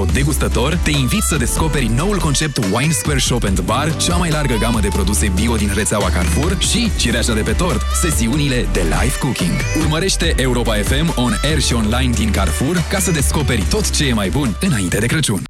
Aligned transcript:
sau 0.00 0.12
degustător, 0.12 0.78
te 0.82 0.90
invit 0.90 1.22
să 1.22 1.36
descoperi 1.36 1.86
noul 1.86 2.18
concept 2.18 2.56
Wine 2.72 2.92
Square 2.92 3.18
Shop 3.18 3.44
and 3.44 3.60
Bar, 3.60 3.96
cea 3.96 4.16
mai 4.16 4.30
largă 4.30 4.54
gamă 4.60 4.80
de 4.80 4.88
produse 4.88 5.32
bio 5.34 5.56
din 5.56 5.70
rețeaua 5.74 6.10
Carrefour 6.10 6.56
și, 6.58 6.90
cireașa 6.96 7.34
de 7.34 7.40
pe 7.40 7.52
tort, 7.52 7.82
sesiunile 8.02 8.68
de 8.72 8.80
live 8.80 9.18
cooking. 9.20 9.52
Urmărește 9.80 10.34
Europa 10.36 10.74
FM 10.74 11.12
on 11.16 11.32
air 11.42 11.60
și 11.60 11.74
online 11.74 12.14
din 12.14 12.30
Carrefour 12.30 12.84
ca 12.90 12.98
să 12.98 13.10
descoperi 13.10 13.66
tot 13.70 13.90
ce 13.90 14.06
e 14.06 14.12
mai 14.12 14.28
bun 14.28 14.56
înainte 14.60 14.98
de 14.98 15.06
Crăciun. 15.06 15.49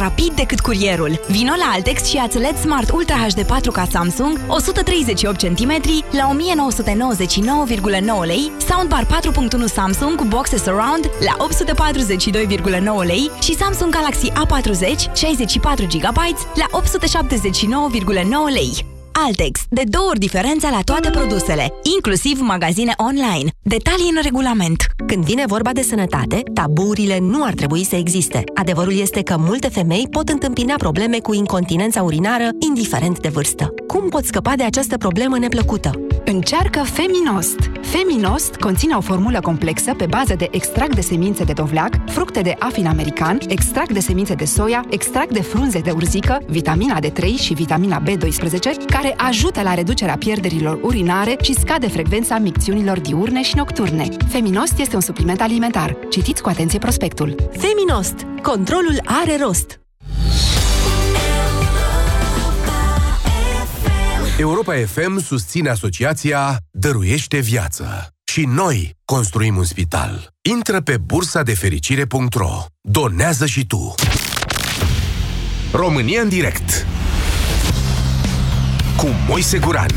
rapid 0.01 0.33
decât 0.33 0.59
curierul. 0.59 1.19
Vino 1.27 1.53
la 1.57 1.69
Altex 1.73 2.03
și 2.03 2.17
ați 2.17 2.37
LED 2.37 2.57
Smart 2.57 2.91
Ultra 2.91 3.15
HD 3.15 3.41
4K 3.41 3.89
Samsung 3.89 4.39
138 4.47 5.37
cm 5.39 5.81
la 6.11 6.29
1999,9 6.35 8.25
lei, 8.25 8.51
soundbar 8.67 9.05
4.1 9.05 9.65
Samsung 9.65 10.15
cu 10.15 10.25
boxe 10.25 10.57
surround 10.57 11.09
la 11.19 11.47
842,9 13.01 13.05
lei 13.05 13.31
și 13.41 13.55
Samsung 13.55 13.93
Galaxy 13.93 14.29
A40 14.29 15.13
64 15.13 15.85
GB 15.85 16.17
la 16.55 16.65
879,9 16.71 18.53
lei. 18.53 18.90
Altex. 19.11 19.59
De 19.69 19.83
două 19.85 20.07
ori 20.09 20.19
diferența 20.19 20.69
la 20.69 20.79
toate 20.85 21.09
produsele, 21.09 21.73
inclusiv 21.95 22.39
magazine 22.39 22.93
online. 22.97 23.49
Detalii 23.61 24.11
în 24.15 24.21
regulament. 24.21 24.85
Când 25.07 25.23
vine 25.23 25.43
vorba 25.47 25.71
de 25.73 25.81
sănătate, 25.81 26.43
taburile 26.53 27.19
nu 27.19 27.43
ar 27.43 27.53
trebui 27.53 27.83
să 27.83 27.95
existe. 27.95 28.43
Adevărul 28.53 28.99
este 28.99 29.21
că 29.21 29.35
multe 29.39 29.67
femei 29.67 30.07
pot 30.11 30.29
întâmpina 30.29 30.75
probleme 30.77 31.17
cu 31.17 31.33
incontinența 31.33 32.03
urinară, 32.03 32.49
indiferent 32.59 33.19
de 33.19 33.29
vârstă. 33.29 33.73
Cum 33.87 34.09
pot 34.09 34.25
scăpa 34.25 34.53
de 34.55 34.63
această 34.63 34.97
problemă 34.97 35.37
neplăcută? 35.37 35.91
Încearcă 36.25 36.83
Feminost! 36.83 37.59
Feminost 37.81 38.55
conține 38.55 38.95
o 38.95 39.01
formulă 39.01 39.39
complexă 39.39 39.93
pe 39.93 40.05
bază 40.05 40.35
de 40.35 40.47
extract 40.51 40.95
de 40.95 41.01
semințe 41.01 41.43
de 41.43 41.53
dovleac, 41.53 41.93
fructe 42.09 42.41
de 42.41 42.55
afin 42.59 42.87
american, 42.87 43.37
extract 43.47 43.91
de 43.91 43.99
semințe 43.99 44.33
de 44.33 44.45
soia, 44.45 44.85
extract 44.89 45.31
de 45.33 45.41
frunze 45.41 45.79
de 45.79 45.91
urzică, 45.91 46.37
vitamina 46.47 46.99
D3 46.99 47.23
și 47.39 47.53
vitamina 47.53 48.03
B12, 48.03 48.85
care 48.87 49.00
ajută 49.17 49.61
la 49.61 49.73
reducerea 49.73 50.17
pierderilor 50.17 50.79
urinare 50.81 51.35
și 51.41 51.53
scade 51.53 51.87
frecvența 51.87 52.37
micțiunilor 52.37 52.99
diurne 52.99 53.43
și 53.43 53.55
nocturne. 53.55 54.07
Feminost 54.29 54.79
este 54.79 54.95
un 54.95 55.01
supliment 55.01 55.41
alimentar. 55.41 55.97
Citiți 56.09 56.41
cu 56.41 56.49
atenție 56.49 56.79
prospectul. 56.79 57.35
Feminost. 57.51 58.15
Controlul 58.41 59.01
are 59.05 59.37
rost. 59.41 59.79
Europa 64.37 64.73
FM 64.73 65.19
susține 65.19 65.69
asociația 65.69 66.57
Dăruiește 66.71 67.39
Viață. 67.39 68.07
Și 68.23 68.45
noi 68.45 68.95
construim 69.05 69.57
un 69.57 69.63
spital. 69.63 70.33
Intră 70.49 70.81
pe 70.81 70.97
bursa 70.97 71.43
de 71.43 71.53
fericire.ro. 71.53 72.65
Donează 72.81 73.45
și 73.45 73.65
tu. 73.65 73.95
România 75.71 76.21
în 76.21 76.29
direct. 76.29 76.85
Cu 78.97 79.07
Moise 79.27 79.57
Guran. 79.57 79.89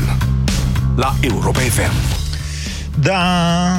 La 0.95 1.15
Europa 1.21 1.59
FM. 1.59 1.91
Da, 2.99 3.71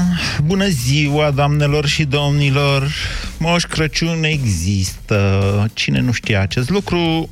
bună 0.45 0.69
ziua, 0.69 1.31
doamnelor 1.31 1.87
și 1.87 2.05
domnilor! 2.05 2.93
Moș 3.39 3.63
Crăciun 3.63 4.25
există. 4.25 5.71
Cine 5.75 6.01
nu 6.01 6.13
știa 6.13 6.41
acest 6.41 6.71
lucru, 6.71 7.29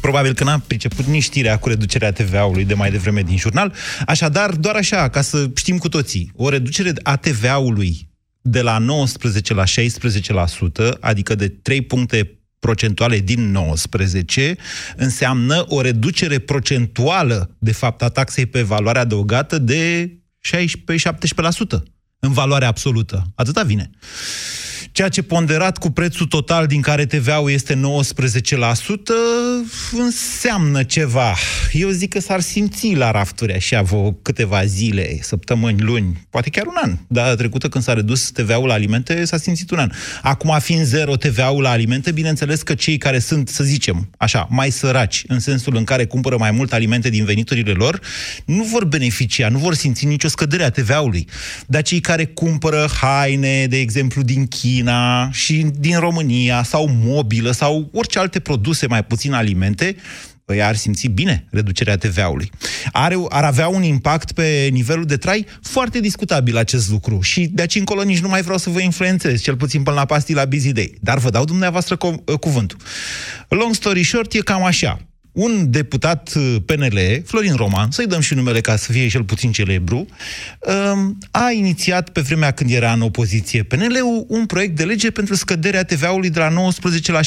probabil 0.00 0.34
că 0.34 0.44
n-a 0.44 0.62
priceput 0.66 1.04
nici 1.04 1.22
știrea 1.22 1.58
cu 1.58 1.68
reducerea 1.68 2.12
TVA-ului 2.12 2.64
de 2.64 2.74
mai 2.74 2.90
devreme 2.90 3.22
din 3.22 3.36
jurnal. 3.36 3.74
Așadar, 4.06 4.50
doar 4.50 4.74
așa, 4.74 5.08
ca 5.08 5.20
să 5.20 5.50
știm 5.56 5.78
cu 5.78 5.88
toții, 5.88 6.32
o 6.36 6.48
reducere 6.48 6.92
a 7.02 7.16
TVA-ului 7.16 8.08
de 8.40 8.60
la 8.60 8.78
19 8.78 9.54
la 9.54 9.64
16%, 9.64 10.98
adică 11.00 11.34
de 11.34 11.48
3 11.48 11.82
puncte 11.82 12.38
procentuale 12.64 13.18
din 13.18 13.50
19, 13.50 14.56
înseamnă 14.96 15.64
o 15.68 15.80
reducere 15.80 16.38
procentuală, 16.38 17.56
de 17.58 17.72
fapt, 17.72 18.02
a 18.02 18.08
taxei 18.08 18.46
pe 18.46 18.62
valoare 18.62 18.98
adăugată 18.98 19.58
de 19.58 20.12
16-17% 21.78 21.82
în 22.18 22.32
valoare 22.32 22.64
absolută. 22.64 23.22
Atâta 23.34 23.62
vine. 23.62 23.90
Ceea 24.94 25.08
ce 25.08 25.22
ponderat 25.22 25.78
cu 25.78 25.90
prețul 25.90 26.26
total 26.26 26.66
din 26.66 26.80
care 26.80 27.06
TVA-ul 27.06 27.50
este 27.50 27.74
19%, 27.74 27.78
înseamnă 29.92 30.82
ceva. 30.82 31.34
Eu 31.72 31.88
zic 31.88 32.12
că 32.12 32.20
s-ar 32.20 32.40
simți 32.40 32.94
la 32.94 33.10
rafturi 33.10 33.54
așa 33.54 33.82
vreo 33.82 34.12
câteva 34.12 34.64
zile, 34.64 35.18
săptămâni, 35.20 35.80
luni, 35.80 36.26
poate 36.30 36.50
chiar 36.50 36.66
un 36.66 36.74
an. 36.82 36.96
Data 37.06 37.34
trecută 37.34 37.68
când 37.68 37.84
s-a 37.84 37.92
redus 37.92 38.30
TVA-ul 38.30 38.66
la 38.66 38.72
alimente, 38.72 39.24
s-a 39.24 39.36
simțit 39.36 39.70
un 39.70 39.78
an. 39.78 39.90
Acum, 40.22 40.58
fiind 40.60 40.84
zero 40.84 41.16
TVA-ul 41.16 41.62
la 41.62 41.70
alimente, 41.70 42.12
bineînțeles 42.12 42.62
că 42.62 42.74
cei 42.74 42.98
care 42.98 43.18
sunt, 43.18 43.48
să 43.48 43.64
zicem, 43.64 44.10
așa, 44.16 44.46
mai 44.50 44.70
săraci, 44.70 45.24
în 45.26 45.40
sensul 45.40 45.76
în 45.76 45.84
care 45.84 46.04
cumpără 46.04 46.36
mai 46.38 46.50
mult 46.50 46.72
alimente 46.72 47.08
din 47.10 47.24
veniturile 47.24 47.72
lor, 47.72 48.00
nu 48.44 48.62
vor 48.62 48.84
beneficia, 48.84 49.48
nu 49.48 49.58
vor 49.58 49.74
simți 49.74 50.06
nicio 50.06 50.28
scădere 50.28 50.62
a 50.62 50.70
TVA-ului. 50.70 51.28
Dar 51.66 51.82
cei 51.82 52.00
care 52.00 52.24
cumpără 52.24 52.88
haine, 53.00 53.66
de 53.66 53.78
exemplu, 53.78 54.22
din 54.22 54.46
China, 54.46 54.82
China 54.84 55.30
și 55.32 55.66
din 55.78 55.98
România 55.98 56.62
sau 56.62 56.90
mobilă 57.02 57.50
sau 57.50 57.90
orice 57.92 58.18
alte 58.18 58.40
produse, 58.40 58.86
mai 58.86 59.04
puțin 59.04 59.32
alimente, 59.32 59.96
păi 60.44 60.62
ar 60.62 60.76
simți 60.76 61.06
bine 61.06 61.46
reducerea 61.50 61.96
TVA-ului. 61.96 62.50
Are, 62.92 63.16
ar 63.28 63.44
avea 63.44 63.68
un 63.68 63.82
impact 63.82 64.32
pe 64.32 64.68
nivelul 64.72 65.04
de 65.04 65.16
trai 65.16 65.46
foarte 65.62 66.00
discutabil 66.00 66.56
acest 66.56 66.90
lucru 66.90 67.20
și 67.20 67.46
de 67.46 67.60
aici 67.60 67.74
încolo 67.74 68.02
nici 68.02 68.18
nu 68.20 68.28
mai 68.28 68.42
vreau 68.42 68.58
să 68.58 68.70
vă 68.70 68.80
influențez, 68.80 69.40
cel 69.42 69.56
puțin 69.56 69.82
până 69.82 69.96
la 69.96 70.04
pastila 70.04 70.44
Busy 70.44 70.72
Day. 70.72 70.94
Dar 71.00 71.18
vă 71.18 71.30
dau 71.30 71.44
dumneavoastră 71.44 71.96
cu- 71.96 72.24
cuvântul. 72.40 72.78
Long 73.48 73.74
story 73.74 74.02
short, 74.02 74.32
e 74.32 74.38
cam 74.38 74.64
așa 74.64 75.00
un 75.34 75.70
deputat 75.70 76.32
uh, 76.34 76.56
PNL, 76.66 77.22
Florin 77.24 77.54
Roman, 77.54 77.90
să-i 77.90 78.06
dăm 78.06 78.20
și 78.20 78.34
numele 78.34 78.60
ca 78.60 78.76
să 78.76 78.92
fie 78.92 79.08
cel 79.08 79.24
puțin 79.24 79.52
celebru, 79.52 80.06
um, 80.92 81.18
a 81.30 81.50
inițiat 81.50 82.08
pe 82.08 82.20
vremea 82.20 82.50
când 82.50 82.70
era 82.70 82.92
în 82.92 83.00
opoziție 83.00 83.62
PNL-ul 83.62 84.24
un 84.28 84.46
proiect 84.46 84.76
de 84.76 84.84
lege 84.84 85.10
pentru 85.10 85.34
scăderea 85.34 85.84
TVA-ului 85.84 86.30
de 86.30 86.38
la 86.38 86.48
19 86.48 87.12
la 87.12 87.20
16%. 87.20 87.24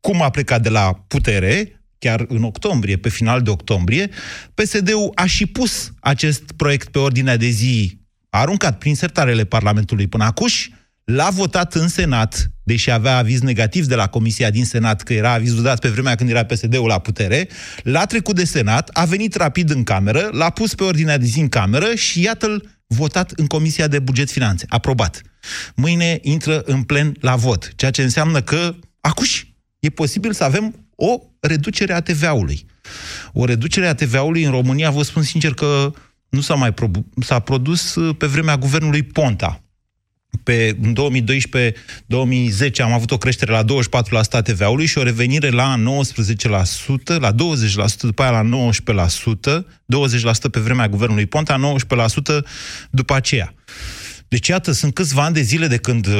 Cum 0.00 0.22
a 0.22 0.30
plecat 0.30 0.62
de 0.62 0.68
la 0.68 1.04
putere, 1.08 1.82
chiar 1.98 2.24
în 2.28 2.42
octombrie, 2.42 2.96
pe 2.96 3.08
final 3.08 3.42
de 3.42 3.50
octombrie, 3.50 4.10
PSD-ul 4.54 5.10
a 5.14 5.26
și 5.26 5.46
pus 5.46 5.92
acest 6.00 6.42
proiect 6.56 6.88
pe 6.88 6.98
ordinea 6.98 7.36
de 7.36 7.48
zi, 7.48 8.00
a 8.30 8.40
aruncat 8.40 8.78
prin 8.78 8.94
sertarele 8.94 9.44
Parlamentului 9.44 10.06
până 10.06 10.24
acuși, 10.24 10.70
L-a 11.04 11.30
votat 11.30 11.74
în 11.74 11.88
Senat, 11.88 12.51
deși 12.62 12.90
avea 12.90 13.16
aviz 13.16 13.40
negativ 13.40 13.86
de 13.86 13.94
la 13.94 14.06
Comisia 14.06 14.50
din 14.50 14.64
Senat, 14.64 15.02
că 15.02 15.12
era 15.12 15.32
avizul 15.32 15.62
dat 15.62 15.80
pe 15.80 15.88
vremea 15.88 16.14
când 16.14 16.30
era 16.30 16.44
PSD-ul 16.44 16.86
la 16.86 16.98
putere, 16.98 17.48
l-a 17.82 18.04
trecut 18.04 18.34
de 18.34 18.44
Senat, 18.44 18.88
a 18.92 19.04
venit 19.04 19.34
rapid 19.34 19.70
în 19.70 19.82
cameră, 19.82 20.28
l-a 20.32 20.50
pus 20.50 20.74
pe 20.74 20.84
ordinea 20.84 21.18
de 21.18 21.24
zi 21.24 21.40
în 21.40 21.48
cameră 21.48 21.94
și 21.94 22.22
iată-l 22.22 22.80
votat 22.86 23.32
în 23.36 23.46
Comisia 23.46 23.88
de 23.88 23.98
Buget 23.98 24.30
Finanțe. 24.30 24.66
Aprobat. 24.68 25.22
Mâine 25.74 26.18
intră 26.22 26.62
în 26.64 26.82
plen 26.82 27.16
la 27.20 27.36
vot, 27.36 27.72
ceea 27.76 27.90
ce 27.90 28.02
înseamnă 28.02 28.42
că, 28.42 28.74
acuși, 29.00 29.54
e 29.78 29.88
posibil 29.88 30.32
să 30.32 30.44
avem 30.44 30.86
o 30.96 31.18
reducere 31.40 31.92
a 31.92 32.00
TVA-ului. 32.00 32.66
O 33.32 33.44
reducere 33.44 33.86
a 33.86 33.94
TVA-ului 33.94 34.44
în 34.44 34.50
România, 34.50 34.90
vă 34.90 35.02
spun 35.02 35.22
sincer 35.22 35.54
că 35.54 35.92
nu 36.28 36.40
s-a 36.40 36.54
mai 36.54 36.72
probu- 36.72 37.06
s-a 37.20 37.38
produs 37.38 37.96
pe 38.18 38.26
vremea 38.26 38.56
guvernului 38.56 39.02
Ponta 39.02 39.61
pe, 40.42 40.76
în 40.82 40.94
2012-2010 42.74 42.76
am 42.82 42.92
avut 42.92 43.10
o 43.10 43.18
creștere 43.18 43.52
la 43.52 43.64
24% 43.64 44.42
TVA-ului 44.42 44.86
și 44.86 44.98
o 44.98 45.02
revenire 45.02 45.50
la 45.50 45.76
19%, 45.76 47.18
la 47.18 47.32
20%, 47.32 47.34
după 48.00 48.22
aia 48.22 48.30
la 48.30 48.48
19%, 49.52 49.60
20% 49.60 49.64
pe 50.50 50.60
vremea 50.60 50.88
guvernului 50.88 51.26
Ponta, 51.26 51.74
19% 52.40 52.44
după 52.90 53.14
aceea. 53.14 53.54
Deci, 54.28 54.48
iată, 54.48 54.72
sunt 54.72 54.94
câțiva 54.94 55.24
ani 55.24 55.34
de 55.34 55.40
zile 55.40 55.66
de 55.66 55.76
când, 55.76 56.06
uh, 56.06 56.12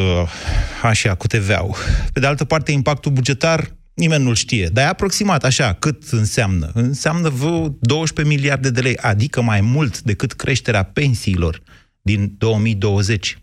așa, 0.82 1.14
cu 1.14 1.26
TVA-ul. 1.26 1.76
Pe 2.12 2.20
de 2.20 2.26
altă 2.26 2.44
parte, 2.44 2.72
impactul 2.72 3.12
bugetar, 3.12 3.76
nimeni 3.94 4.24
nu-l 4.24 4.34
știe. 4.34 4.66
Dar 4.66 4.84
e 4.84 4.88
aproximat, 4.88 5.44
așa, 5.44 5.72
cât 5.72 6.02
înseamnă? 6.10 6.70
Înseamnă 6.74 7.28
vreo 7.28 7.76
12 7.80 8.34
miliarde 8.34 8.70
de 8.70 8.80
lei, 8.80 8.96
adică 8.96 9.42
mai 9.42 9.60
mult 9.60 10.00
decât 10.00 10.32
creșterea 10.32 10.82
pensiilor 10.82 11.62
din 12.02 12.34
2020. 12.38 13.41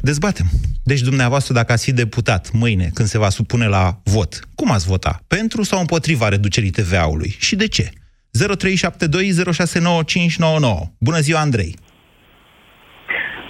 Dezbatem. 0.00 0.46
Deci 0.84 1.00
dumneavoastră, 1.00 1.54
dacă 1.54 1.72
ați 1.72 1.84
fi 1.84 1.92
deputat 1.92 2.50
mâine, 2.52 2.86
când 2.94 3.08
se 3.08 3.18
va 3.18 3.28
supune 3.28 3.66
la 3.66 3.84
vot, 4.04 4.40
cum 4.54 4.70
ați 4.70 4.86
vota? 4.88 5.18
Pentru 5.26 5.62
sau 5.62 5.80
împotriva 5.80 6.28
reducerii 6.28 6.70
TVA-ului? 6.70 7.36
Și 7.38 7.56
de 7.56 7.68
ce? 7.68 7.90
0372069599. 7.90 7.90
Bună 10.98 11.18
ziua, 11.18 11.40
Andrei! 11.40 11.74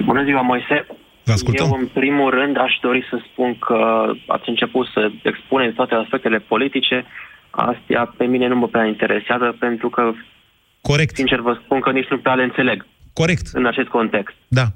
Bună 0.04 0.24
ziua, 0.24 0.40
Moise! 0.40 0.86
Vă 1.24 1.32
ascultăm. 1.32 1.66
Eu, 1.66 1.78
în 1.78 1.86
primul 1.86 2.30
rând, 2.30 2.58
aș 2.58 2.72
dori 2.82 3.06
să 3.10 3.16
spun 3.32 3.58
că 3.58 3.78
ați 4.26 4.48
început 4.48 4.86
să 4.94 5.10
expuneți 5.22 5.74
toate 5.74 5.94
aspectele 5.94 6.38
politice. 6.38 7.04
Astea 7.50 8.14
pe 8.16 8.24
mine 8.24 8.46
nu 8.46 8.56
mă 8.56 8.68
prea 8.68 8.84
interesează, 8.84 9.56
pentru 9.58 9.88
că, 9.88 10.12
Corect, 10.80 11.14
sincer, 11.16 11.40
vă 11.40 11.58
spun 11.64 11.80
că 11.80 11.90
nici 11.90 12.08
nu 12.10 12.18
prea 12.18 12.34
le 12.34 12.42
înțeleg 12.42 12.86
corect. 13.12 13.46
în 13.52 13.66
acest 13.66 13.88
context. 13.88 14.34
Da. 14.48 14.66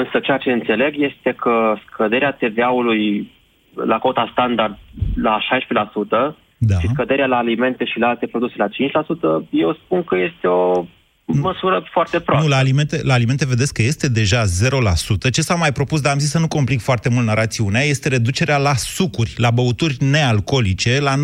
Însă 0.00 0.18
ceea 0.22 0.38
ce 0.38 0.50
înțeleg 0.50 0.92
este 1.10 1.30
că 1.40 1.74
scăderea 1.86 2.32
TVA-ului 2.32 3.30
la 3.74 3.98
cota 3.98 4.28
standard 4.32 4.78
la 5.22 5.38
16% 5.38 6.36
Da. 6.58 6.78
și 6.80 6.86
scăderea 6.92 7.26
la 7.26 7.36
alimente 7.36 7.84
și 7.84 7.98
la 7.98 8.08
alte 8.08 8.26
produse 8.26 8.54
la 8.56 8.68
5%, 8.68 9.46
eu 9.50 9.74
spun 9.84 10.02
că 10.04 10.16
este 10.16 10.46
o 10.46 10.84
măsură 11.26 11.88
foarte 11.92 12.20
proastă. 12.20 12.44
Nu, 12.46 12.50
la 12.52 12.58
alimente, 12.58 13.00
la 13.02 13.12
alimente 13.14 13.46
vedeți 13.46 13.74
că 13.74 13.82
este 13.82 14.08
deja 14.08 14.42
0%. 14.44 15.30
Ce 15.30 15.40
s-a 15.40 15.54
mai 15.54 15.72
propus, 15.72 16.00
dar 16.00 16.12
am 16.12 16.18
zis 16.18 16.30
să 16.30 16.38
nu 16.38 16.48
complic 16.48 16.80
foarte 16.80 17.08
mult 17.08 17.26
narațiunea, 17.26 17.80
este 17.82 18.08
reducerea 18.08 18.56
la 18.58 18.74
sucuri, 18.74 19.34
la 19.36 19.50
băuturi 19.50 19.96
nealcoolice, 20.04 21.00
la 21.00 21.14
9%. 21.16 21.20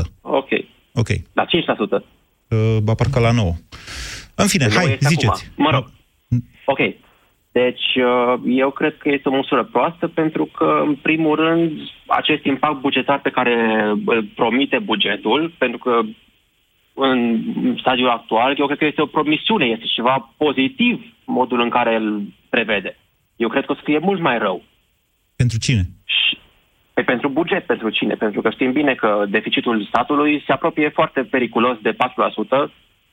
Ah, 0.00 0.32
ok. 0.32 0.48
Ok. 0.92 1.08
La 1.32 1.44
5%. 1.44 2.04
Uh, 2.48 2.76
ba 2.82 2.94
parcă 2.94 3.20
la 3.20 3.30
9. 3.30 3.52
În 4.34 4.46
fine, 4.46 4.66
Nu 4.66 4.72
hai, 4.74 4.84
este 4.92 5.06
ziceți. 5.08 5.50
acum. 5.52 5.64
Mă 5.64 5.70
rog. 5.70 5.84
Ok. 6.64 6.78
Deci, 7.62 7.94
uh, 7.94 8.40
eu 8.46 8.70
cred 8.70 8.96
că 8.98 9.08
este 9.08 9.28
o 9.28 9.36
măsură 9.36 9.64
proastă 9.64 10.08
pentru 10.08 10.44
că, 10.44 10.82
în 10.86 10.94
primul 10.94 11.34
rând, 11.36 11.70
acest 12.06 12.44
impact 12.44 12.80
bugetar 12.80 13.20
pe 13.20 13.30
care 13.30 13.54
îl 14.04 14.24
promite 14.34 14.78
bugetul, 14.78 15.54
pentru 15.58 15.78
că 15.78 16.00
în 16.94 17.42
stadiul 17.78 18.08
actual, 18.08 18.54
eu 18.58 18.66
cred 18.66 18.78
că 18.78 18.84
este 18.84 19.02
o 19.02 19.06
promisiune, 19.16 19.64
este 19.66 19.84
ceva 19.94 20.34
pozitiv 20.36 21.04
modul 21.24 21.60
în 21.60 21.68
care 21.68 21.96
îl 21.96 22.22
prevede. 22.48 22.96
Eu 23.36 23.48
cred 23.48 23.64
că 23.64 23.72
o 23.72 23.74
să 23.74 23.80
fie 23.84 23.98
mult 23.98 24.20
mai 24.20 24.38
rău. 24.38 24.62
Pentru 25.36 25.58
cine? 25.58 25.82
Și, 26.04 26.38
pe, 26.94 27.02
pentru 27.02 27.28
buget, 27.28 27.66
pentru 27.66 27.90
cine? 27.90 28.14
Pentru 28.14 28.40
că 28.42 28.50
știm 28.50 28.72
bine 28.72 28.94
că 28.94 29.24
deficitul 29.28 29.84
statului 29.84 30.42
se 30.46 30.52
apropie 30.52 30.88
foarte 30.88 31.20
periculos 31.22 31.76
de 31.82 31.92
4%. 31.92 31.96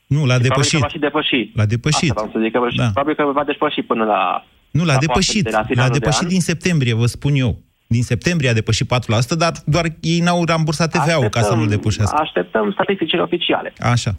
Nu, 0.08 0.26
l-a 0.26 0.38
Probabil 0.38 0.48
că 0.48 0.54
depășit. 0.54 0.80
va 0.80 0.88
și 0.88 0.98
depăși. 1.00 1.52
L-a 1.56 1.66
depășit. 1.66 2.10
Asta 2.10 2.14
vreau 2.22 2.32
să 2.34 2.40
zic, 2.44 2.52
că 2.52 2.60
Da. 2.78 2.84
probabil 2.94 3.16
că 3.16 3.24
va 3.40 3.44
depăși 3.44 3.82
până 3.82 4.04
la... 4.04 4.46
Nu, 4.72 4.84
l-a 4.86 4.94
la 4.94 5.00
depășit. 5.00 5.44
de 5.44 5.50
la 5.50 5.58
L-a 5.60 5.66
finalul 5.66 5.92
de 5.94 6.00
depășit 6.00 6.24
an. 6.24 6.28
din 6.30 6.42
septembrie, 6.42 6.94
vă 6.94 7.06
spun 7.06 7.34
eu. 7.36 7.58
Din 7.88 8.04
septembrie 8.04 8.50
a 8.50 8.54
depășit 8.54 8.88
4%, 8.88 9.38
dar 9.38 9.52
doar 9.66 9.86
ei 10.02 10.20
n-au 10.20 10.44
rambursat 10.46 10.92
TVA-ul 10.92 11.30
ca 11.30 11.42
să 11.42 11.56
nu-l 11.56 11.68
depășească. 11.68 12.18
Așteptăm 12.22 12.72
statisticile 12.72 13.22
oficiale. 13.22 13.74
Așa. 13.80 14.12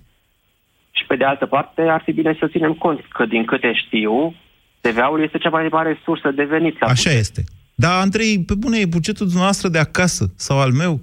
Și 0.91 1.05
pe 1.07 1.17
de 1.17 1.25
altă 1.25 1.47
parte, 1.47 1.81
ar 1.83 2.03
fi 2.05 2.13
bine 2.13 2.37
să 2.41 2.49
ținem 2.51 2.73
cont 2.73 3.01
că, 3.13 3.27
din 3.27 3.45
câte 3.45 3.73
știu, 3.87 4.35
TVA-ul 4.81 5.23
este 5.23 5.39
cea 5.39 5.49
mai 5.49 5.69
mare 5.71 6.01
sursă 6.05 6.31
de 6.31 6.45
venit 6.45 6.81
la 6.81 6.87
Așa 6.87 7.03
buget. 7.09 7.21
este. 7.21 7.45
Dar, 7.75 8.01
Andrei, 8.01 8.45
pe 8.47 8.55
bune, 8.55 8.79
e 8.79 8.87
bugetul 8.87 9.27
dumneavoastră 9.27 9.69
de 9.69 9.79
acasă 9.79 10.33
sau 10.37 10.61
al 10.61 10.71
meu? 10.73 11.01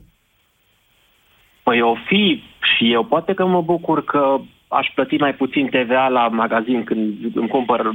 Păi 1.63 1.81
o 1.81 1.95
fi 2.07 2.43
și 2.75 2.91
eu 2.93 3.03
poate 3.05 3.33
că 3.33 3.45
mă 3.45 3.61
bucur 3.61 4.03
că 4.03 4.39
aș 4.79 4.87
plăti 4.95 5.15
mai 5.15 5.33
puțin 5.33 5.65
TVA 5.67 6.07
la 6.07 6.27
magazin 6.27 6.83
când 6.83 7.13
îmi 7.33 7.47
cumpăr 7.47 7.91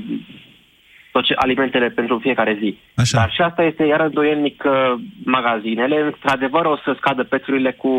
tot 1.13 1.25
ce, 1.25 1.35
alimentele 1.37 1.89
pentru 1.89 2.19
fiecare 2.19 2.59
zi. 2.61 2.79
Așa. 2.95 3.19
Dar 3.19 3.31
și 3.31 3.41
asta 3.41 3.63
este 3.63 3.85
iar 3.85 4.01
îndoielnic 4.01 4.57
că 4.57 4.95
magazinele, 5.25 6.01
într-adevăr, 6.01 6.65
o 6.65 6.77
să 6.85 6.95
scadă 6.97 7.25
prețurile 7.25 7.73
cu 7.73 7.91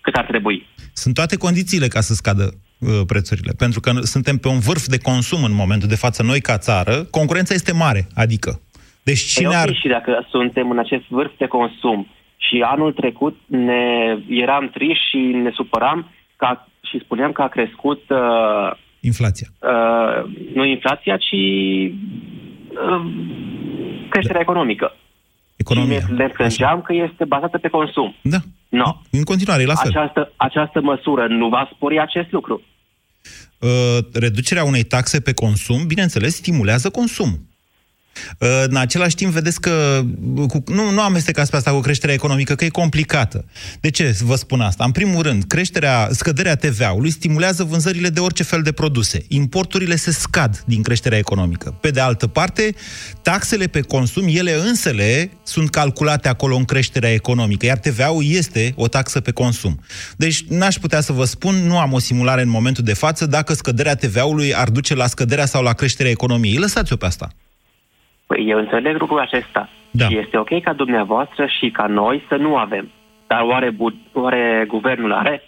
cât 0.00 0.14
ar 0.14 0.24
trebui. 0.24 0.66
Sunt 0.92 1.14
toate 1.14 1.36
condițiile 1.36 1.88
ca 1.88 2.00
să 2.00 2.14
scadă 2.14 2.44
uh, 2.78 2.88
prețurile, 3.06 3.52
pentru 3.58 3.80
că 3.80 3.90
suntem 3.90 4.36
pe 4.36 4.48
un 4.48 4.58
vârf 4.58 4.86
de 4.86 4.98
consum 4.98 5.44
în 5.44 5.54
momentul 5.54 5.88
de 5.88 6.02
față, 6.04 6.22
noi 6.22 6.40
ca 6.40 6.58
țară, 6.58 6.94
concurența 7.10 7.54
este 7.54 7.72
mare, 7.72 8.06
adică. 8.14 8.60
Deci 9.02 9.20
cine 9.20 9.48
Păi 9.48 9.56
ok, 9.56 9.62
ar... 9.62 9.74
și 9.74 9.88
dacă 9.88 10.26
suntem 10.30 10.70
în 10.70 10.78
acest 10.78 11.04
vârf 11.08 11.32
de 11.38 11.46
consum 11.46 12.08
și 12.36 12.64
anul 12.64 12.92
trecut 12.92 13.36
ne 13.46 14.16
eram 14.28 14.68
triși 14.68 15.08
și 15.10 15.16
ne 15.16 15.50
supăram 15.54 16.10
ca, 16.36 16.68
și 16.90 17.00
spuneam 17.04 17.32
că 17.32 17.42
a 17.42 17.48
crescut 17.48 18.02
uh, 18.08 18.70
Inflația. 19.00 19.48
uh, 19.60 20.30
nu 20.54 20.64
inflația, 20.64 21.16
ci 21.16 21.34
uh, 22.68 23.12
creșterea 24.08 24.40
economică. 24.40 24.96
Economia. 25.56 26.00
Și 26.00 26.06
ne, 26.10 26.16
ne 26.16 26.28
plângeam 26.28 26.82
că 26.82 26.92
este 26.94 27.24
bazată 27.24 27.58
pe 27.58 27.68
consum. 27.68 28.14
Da. 28.22 28.38
Nu. 28.68 29.02
În 29.10 29.22
continuare, 29.22 29.62
e 29.62 29.66
la 29.66 29.74
fel. 29.74 29.90
Această, 29.90 30.32
această 30.36 30.80
măsură 30.80 31.26
nu 31.26 31.48
va 31.48 31.70
spori 31.74 32.00
acest 32.00 32.30
lucru. 32.32 32.62
Uh, 33.60 33.98
reducerea 34.12 34.64
unei 34.64 34.82
taxe 34.82 35.20
pe 35.20 35.34
consum, 35.34 35.86
bineînțeles, 35.86 36.34
stimulează 36.34 36.90
consumul. 36.90 37.38
Uh, 38.38 38.64
În 38.68 38.76
același 38.76 39.14
timp, 39.14 39.32
vedeți 39.32 39.60
că 39.60 40.04
uh, 40.34 40.46
cu, 40.48 40.62
nu, 40.66 40.90
nu 40.90 41.00
amestecați 41.00 41.50
pe 41.50 41.56
asta 41.56 41.70
cu 41.70 41.80
creșterea 41.80 42.14
economică, 42.14 42.54
că 42.54 42.64
e 42.64 42.68
complicată. 42.68 43.44
De 43.80 43.90
ce 43.90 44.16
vă 44.20 44.34
spun 44.34 44.60
asta? 44.60 44.84
În 44.84 44.90
primul 44.90 45.22
rând, 45.22 45.44
creșterea, 45.44 46.08
scăderea 46.10 46.56
TVA-ului 46.56 47.10
stimulează 47.10 47.64
vânzările 47.64 48.08
de 48.08 48.20
orice 48.20 48.42
fel 48.42 48.62
de 48.62 48.72
produse. 48.72 49.24
Importurile 49.28 49.96
se 49.96 50.10
scad 50.10 50.62
din 50.66 50.82
creșterea 50.82 51.18
economică. 51.18 51.70
Pe 51.80 51.90
de 51.90 52.00
altă 52.00 52.26
parte, 52.26 52.74
taxele 53.22 53.66
pe 53.66 53.80
consum, 53.80 54.24
ele 54.28 54.54
însele, 54.54 55.30
sunt 55.42 55.70
calculate 55.70 56.28
acolo 56.28 56.56
în 56.56 56.64
creșterea 56.64 57.12
economică, 57.12 57.66
iar 57.66 57.78
TVA-ul 57.78 58.24
este 58.26 58.72
o 58.76 58.88
taxă 58.88 59.20
pe 59.20 59.30
consum. 59.30 59.80
Deci, 60.16 60.44
n-aș 60.48 60.74
putea 60.74 61.00
să 61.00 61.12
vă 61.12 61.24
spun, 61.24 61.54
nu 61.54 61.78
am 61.78 61.92
o 61.92 61.98
simulare 61.98 62.42
în 62.42 62.48
momentul 62.48 62.84
de 62.84 62.92
față, 62.92 63.26
dacă 63.26 63.54
scăderea 63.54 63.94
TVA-ului 63.94 64.54
ar 64.54 64.70
duce 64.70 64.94
la 64.94 65.06
scăderea 65.06 65.46
sau 65.46 65.62
la 65.62 65.72
creșterea 65.72 66.10
economiei. 66.10 66.56
Lăsați-o 66.56 66.96
pe 66.96 67.06
asta. 67.06 67.28
Păi 68.26 68.44
eu 68.48 68.58
înțeleg 68.58 68.98
lucrul 68.98 69.20
acesta. 69.20 69.68
Da. 69.90 70.06
Și 70.08 70.18
este 70.18 70.38
ok 70.38 70.62
ca 70.62 70.72
dumneavoastră 70.72 71.46
și 71.58 71.70
ca 71.70 71.86
noi 71.86 72.24
să 72.28 72.34
nu 72.36 72.56
avem. 72.56 72.90
Dar 73.26 73.40
oare, 73.42 73.70
bu- 73.70 74.00
oare 74.12 74.64
guvernul 74.68 75.12
are? 75.12 75.42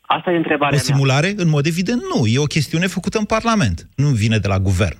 Asta 0.00 0.30
e 0.30 0.34
O 0.34 0.36
întrebarea 0.36 0.78
mea. 0.84 0.94
simulare? 0.94 1.32
În 1.36 1.48
mod 1.48 1.66
evident, 1.66 2.00
nu. 2.14 2.26
E 2.26 2.38
o 2.38 2.44
chestiune 2.56 2.86
făcută 2.86 3.18
în 3.18 3.24
Parlament. 3.24 3.88
Nu 3.96 4.06
vine 4.08 4.36
de 4.38 4.48
la 4.48 4.58
guvern. 4.58 4.96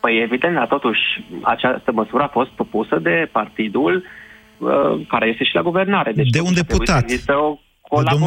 Păi 0.00 0.20
evident, 0.22 0.54
dar 0.54 0.66
totuși 0.66 1.00
această 1.42 1.92
măsură 1.92 2.22
a 2.22 2.28
fost 2.28 2.50
propusă 2.50 2.98
de 2.98 3.28
partidul 3.32 3.94
uh, 4.58 5.06
care 5.08 5.28
este 5.28 5.44
și 5.44 5.54
la 5.54 5.62
guvernare. 5.62 6.12
Deci 6.12 6.30
De 6.30 6.38
un 6.40 6.44
totuși 6.44 6.64
trebuie 6.64 6.78
deputat. 6.86 7.08
să 7.08 7.12
Există 7.12 7.32
o 7.32 7.42
domnul 7.42 7.58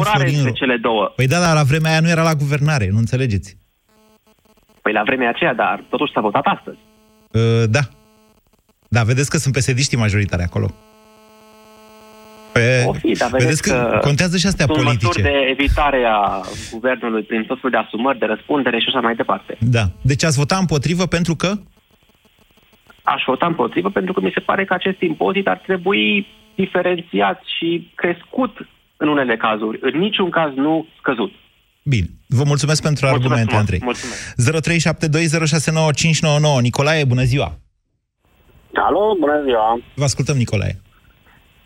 colaborare 0.02 0.18
Florin 0.18 0.36
între 0.36 0.50
Ro- 0.52 0.54
cele 0.58 0.76
două. 0.76 1.12
Păi 1.16 1.26
da, 1.26 1.38
dar 1.40 1.54
la 1.54 1.62
vremea 1.62 1.90
aia 1.90 2.00
nu 2.00 2.08
era 2.08 2.22
la 2.22 2.34
guvernare, 2.34 2.88
nu 2.92 2.98
înțelegeți? 2.98 3.56
Păi 4.82 4.92
la 4.92 5.02
vremea 5.02 5.28
aceea, 5.28 5.54
dar 5.54 5.84
totuși 5.88 6.12
s-a 6.12 6.20
votat 6.20 6.44
astăzi. 6.44 6.78
Uh, 7.32 7.64
da. 7.70 7.80
Da, 8.96 9.02
vedeți 9.02 9.30
că 9.30 9.36
sunt 9.36 9.54
pesediștii 9.54 9.96
majoritari 9.98 10.42
acolo. 10.42 10.68
Pe... 12.52 12.84
O 12.86 12.92
fi, 12.92 13.12
dar 13.12 13.30
vedeți 13.30 13.62
că, 13.62 13.98
contează 14.00 14.36
și 14.36 14.46
astea 14.46 14.66
sunt 14.66 14.78
politice. 14.78 15.06
măsuri 15.06 15.22
de 15.22 15.46
evitare 15.50 16.04
a 16.06 16.40
guvernului 16.70 17.22
prin 17.22 17.44
tot 17.44 17.56
felul 17.60 17.70
de 17.70 17.76
asumări, 17.86 18.18
de 18.18 18.26
răspundere 18.26 18.78
și 18.78 18.84
așa 18.88 19.00
mai 19.00 19.14
departe. 19.14 19.56
Da. 19.60 19.84
Deci 20.02 20.24
ați 20.24 20.38
vota 20.38 20.56
împotrivă 20.56 21.06
pentru 21.06 21.34
că? 21.34 21.50
Aș 23.02 23.22
vota 23.26 23.46
împotrivă 23.46 23.90
pentru 23.90 24.12
că 24.12 24.20
mi 24.20 24.30
se 24.34 24.40
pare 24.40 24.64
că 24.64 24.74
acest 24.74 25.00
impozit 25.00 25.46
ar 25.46 25.58
trebui 25.66 26.26
diferențiat 26.54 27.42
și 27.58 27.90
crescut 27.94 28.52
în 28.96 29.08
unele 29.08 29.36
cazuri. 29.36 29.78
În 29.82 29.98
niciun 29.98 30.30
caz 30.30 30.52
nu 30.54 30.86
scăzut. 30.98 31.32
Bine. 31.82 32.06
Vă 32.26 32.44
mulțumesc 32.44 32.82
pentru 32.82 33.06
Mulțumesc 33.06 33.40
argumente, 33.40 33.54
frumos. 33.54 33.60
Andrei. 33.60 33.80
Mulțumesc. 33.82 34.36
0372069599. 36.58 36.62
Nicolae, 36.62 37.04
bună 37.04 37.22
ziua! 37.22 37.58
Alo, 38.74 39.16
bună 39.20 39.42
ziua! 39.46 39.80
Vă 39.94 40.04
ascultăm, 40.04 40.36
Nicolae. 40.36 40.74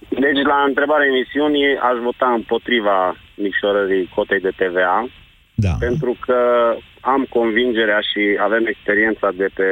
Deci, 0.09 0.43
la 0.53 0.59
întrebarea 0.71 1.07
emisiunii, 1.15 1.69
aș 1.89 1.97
vota 2.09 2.29
împotriva 2.41 3.17
micșorării 3.37 4.11
cotei 4.15 4.41
de 4.41 4.53
TVA, 4.61 5.09
Da. 5.55 5.75
pentru 5.87 6.17
că 6.27 6.39
am 7.01 7.23
convingerea 7.37 8.01
și 8.11 8.23
avem 8.47 8.65
experiența 8.67 9.29
de 9.43 9.49
pe 9.59 9.69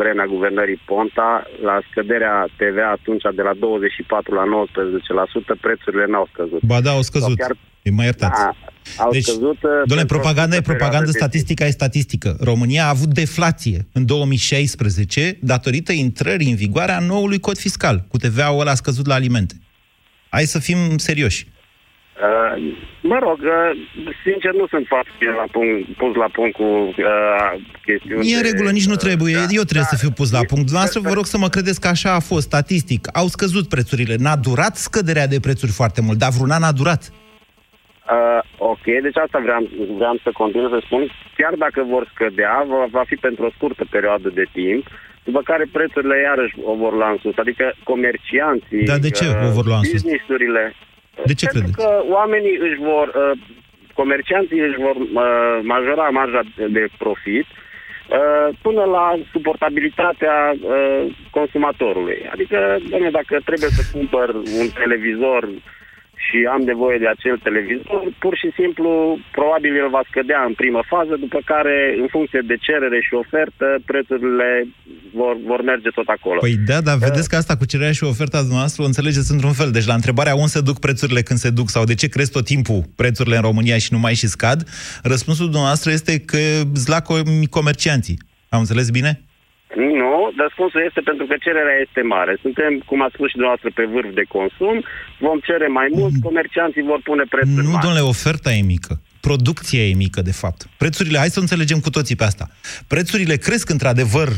vremea 0.00 0.26
guvernării 0.34 0.80
Ponta, 0.90 1.30
la 1.62 1.76
scăderea 1.90 2.46
TVA 2.56 2.88
atunci 2.98 3.22
de 3.34 3.42
la 3.42 3.54
24 3.54 4.34
la 4.34 4.44
19%, 4.44 5.54
prețurile 5.60 6.04
n-au 6.08 6.26
scăzut. 6.32 6.60
Ba 6.62 6.80
da, 6.80 6.90
au 6.90 7.02
scăzut. 7.10 7.28
Sau 7.38 7.46
chiar- 7.46 7.58
Îi 7.86 7.90
mai 7.96 8.04
iertați. 8.04 8.42
Da, 8.44 8.50
au 8.98 9.10
Deci, 9.12 9.22
scăzut... 9.22 9.42
uh, 9.42 9.60
Doamne, 9.62 9.82
pentru 9.86 10.16
o 10.16 10.18
propaganda 10.18 10.54
e 10.56 10.58
scurtă 10.58 10.70
propagandă, 10.72 10.96
perioadă 10.96 11.10
de 11.10 11.18
timp. 11.18 11.30
statistica 11.30 11.64
e 11.66 11.70
statistică. 11.70 12.36
România 12.40 12.84
a 12.84 12.88
avut 12.88 13.08
deflație 13.08 13.86
în 13.92 14.06
2016 14.06 15.38
datorită 15.40 15.92
intrării 15.92 16.50
în 16.50 16.56
vigoare 16.56 16.92
a 16.92 16.98
noului 16.98 17.38
cod 17.40 17.56
fiscal, 17.58 18.04
cu 18.08 18.16
TVA-ul 18.16 18.60
ăla 18.60 18.74
scăzut 18.74 19.06
la 19.06 19.14
alimente. 19.14 19.54
Hai 20.28 20.44
să 20.44 20.58
fim 20.58 20.98
serioși. 20.98 21.46
Uh, 22.16 22.76
mă 23.02 23.18
rog, 23.22 23.38
uh, 23.40 24.10
sincer, 24.24 24.52
nu 24.60 24.66
sunt 24.68 24.84
foarte 24.88 25.10
bine 25.18 25.30
la 25.30 25.46
punct, 25.56 25.96
pus 25.96 26.14
la 26.24 26.28
punct 26.32 26.54
cu 26.60 26.62
uh, 26.62 26.94
chestiuni. 27.86 28.30
E 28.30 28.36
în 28.36 28.42
de- 28.42 28.48
regulă, 28.48 28.70
nici 28.70 28.86
nu 28.86 28.94
trebuie. 28.94 29.34
Da, 29.34 29.40
Eu 29.40 29.62
trebuie 29.70 29.88
da, 29.90 29.96
să 29.96 29.96
fiu 29.96 30.10
pus 30.10 30.30
la 30.30 30.38
e- 30.42 30.44
punct. 30.52 30.64
Dumneavoastră 30.64 31.00
vă 31.00 31.08
sper- 31.08 31.14
rog 31.16 31.26
să 31.26 31.38
mă 31.38 31.48
credeți 31.48 31.80
că 31.80 31.88
așa 31.88 32.12
a 32.12 32.18
fost, 32.20 32.46
statistic. 32.46 33.08
Au 33.12 33.26
scăzut 33.26 33.68
prețurile. 33.68 34.14
N-a 34.18 34.36
durat 34.36 34.76
scăderea 34.76 35.26
de 35.26 35.40
prețuri 35.40 35.72
foarte 35.72 36.00
mult, 36.00 36.18
dar 36.18 36.30
vreun 36.30 36.50
an 36.50 36.62
a 36.62 36.72
durat. 36.72 37.12
Uh, 38.10 38.40
ok, 38.58 38.84
deci 38.84 39.16
asta 39.24 39.38
vreau, 39.46 39.62
vreau 39.96 40.16
să 40.22 40.30
continui 40.32 40.74
să 40.76 40.80
spun. 40.84 41.02
Chiar 41.36 41.54
dacă 41.64 41.80
vor 41.82 42.10
scădea, 42.12 42.64
va, 42.68 42.84
va 42.90 43.04
fi 43.06 43.16
pentru 43.26 43.44
o 43.44 43.54
scurtă 43.56 43.84
perioadă 43.90 44.28
de 44.28 44.46
timp, 44.52 44.86
după 45.24 45.40
care 45.50 45.64
prețurile 45.72 46.16
iarăși 46.20 46.54
o 46.70 46.74
vor 46.74 46.92
lua 46.92 47.10
în 47.10 47.18
sus. 47.22 47.36
Adică 47.36 47.72
comercianții, 47.84 48.84
Dar 48.92 48.98
de 48.98 49.10
ce 49.10 49.26
uh, 49.26 49.48
o 49.48 49.50
vor 49.58 49.66
lua 49.66 49.76
în 49.76 49.82
sus? 49.82 49.92
business-urile. 49.92 50.74
De 51.24 51.34
ce 51.34 51.46
pentru 51.46 51.72
credeți? 51.72 51.78
că 51.80 51.88
oamenii 52.18 52.56
își 52.66 52.78
vor, 52.90 53.06
uh, 53.08 53.38
comercianții 54.00 54.60
își 54.60 54.78
vor 54.86 54.96
uh, 54.96 55.58
majora 55.62 56.08
marja 56.20 56.40
de, 56.56 56.66
de 56.66 56.84
profit 56.98 57.46
uh, 57.48 58.48
până 58.62 58.84
la 58.96 59.06
suportabilitatea 59.32 60.36
uh, 60.52 61.02
consumatorului. 61.30 62.18
Adică, 62.32 62.58
doamne, 62.88 63.10
dacă 63.10 63.34
trebuie 63.44 63.70
să 63.78 63.82
cumpăr 63.92 64.28
un 64.34 64.68
televizor 64.82 65.42
și 66.26 66.38
am 66.54 66.62
nevoie 66.72 66.98
de 67.04 67.08
acel 67.08 67.36
televizor, 67.46 68.02
pur 68.24 68.34
și 68.42 68.48
simplu, 68.58 68.90
probabil 69.38 69.72
el 69.82 69.88
va 69.96 70.02
scădea 70.10 70.40
în 70.50 70.54
primă 70.62 70.80
fază, 70.92 71.14
după 71.24 71.40
care, 71.52 71.76
în 72.02 72.08
funcție 72.14 72.42
de 72.50 72.56
cerere 72.66 72.98
și 73.06 73.14
ofertă, 73.22 73.66
prețurile 73.90 74.48
vor, 75.18 75.34
vor 75.50 75.60
merge 75.62 75.90
tot 75.98 76.08
acolo. 76.16 76.38
Păi 76.40 76.56
da, 76.70 76.80
dar 76.80 76.96
vedeți 76.96 77.28
că 77.28 77.36
asta 77.36 77.56
cu 77.56 77.66
cererea 77.70 77.98
și 77.98 78.04
oferta 78.04 78.38
dumneavoastră 78.38 78.82
o 78.82 78.86
înțelegeți 78.86 79.32
într-un 79.32 79.52
fel. 79.60 79.70
Deci 79.70 79.90
la 79.92 79.94
întrebarea 80.00 80.34
unde 80.34 80.54
se 80.56 80.60
duc 80.68 80.78
prețurile 80.78 81.22
când 81.22 81.38
se 81.38 81.50
duc 81.50 81.68
sau 81.68 81.84
de 81.84 81.94
ce 81.94 82.08
cresc 82.08 82.32
tot 82.32 82.44
timpul 82.44 82.80
prețurile 82.96 83.36
în 83.36 83.42
România 83.42 83.78
și 83.78 83.92
nu 83.92 83.98
mai 83.98 84.14
și 84.14 84.26
scad, 84.26 84.58
răspunsul 85.02 85.44
dumneavoastră 85.44 85.90
este 85.90 86.20
că 86.20 86.38
zlac 86.74 87.06
comercianții. 87.50 88.18
Am 88.48 88.60
înțeles 88.60 88.90
bine? 88.90 89.23
Nu, 90.00 90.14
răspunsul 90.44 90.80
este 90.88 91.00
pentru 91.10 91.24
că 91.26 91.34
cererea 91.44 91.78
este 91.86 92.00
mare. 92.14 92.32
Suntem, 92.44 92.72
cum 92.88 92.98
a 93.02 93.08
spus 93.14 93.26
și 93.28 93.36
dumneavoastră, 93.38 93.70
pe 93.78 93.84
vârf 93.94 94.10
de 94.20 94.24
consum, 94.36 94.76
vom 95.26 95.38
cere 95.48 95.68
mai 95.78 95.88
mult, 95.98 96.14
comercianții 96.28 96.88
vor 96.90 97.00
pune 97.08 97.24
prețuri 97.34 97.64
Nu, 97.66 97.70
mari. 97.70 97.84
domnule, 97.84 98.04
oferta 98.14 98.50
e 98.52 98.62
mică. 98.74 98.92
Producția 99.28 99.82
e 99.88 99.94
mică, 100.04 100.20
de 100.30 100.36
fapt. 100.42 100.60
Prețurile, 100.82 101.18
hai 101.18 101.34
să 101.34 101.38
o 101.38 101.46
înțelegem 101.46 101.80
cu 101.80 101.90
toții 101.90 102.16
pe 102.16 102.24
asta. 102.24 102.46
Prețurile 102.86 103.36
cresc 103.36 103.66
într-adevăr 103.70 104.28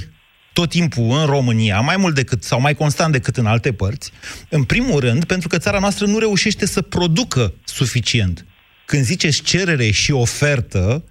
tot 0.52 0.68
timpul 0.68 1.04
în 1.20 1.26
România, 1.26 1.80
mai 1.80 1.96
mult 1.96 2.14
decât 2.14 2.42
sau 2.42 2.60
mai 2.60 2.74
constant 2.74 3.12
decât 3.12 3.36
în 3.36 3.46
alte 3.46 3.72
părți, 3.72 4.12
în 4.48 4.64
primul 4.64 5.00
rând 5.00 5.24
pentru 5.24 5.48
că 5.48 5.58
țara 5.58 5.78
noastră 5.78 6.06
nu 6.06 6.18
reușește 6.18 6.66
să 6.66 6.82
producă 6.82 7.54
suficient. 7.64 8.46
Când 8.84 9.02
ziceți 9.02 9.42
cerere 9.42 9.90
și 9.90 10.12
ofertă, 10.12 11.04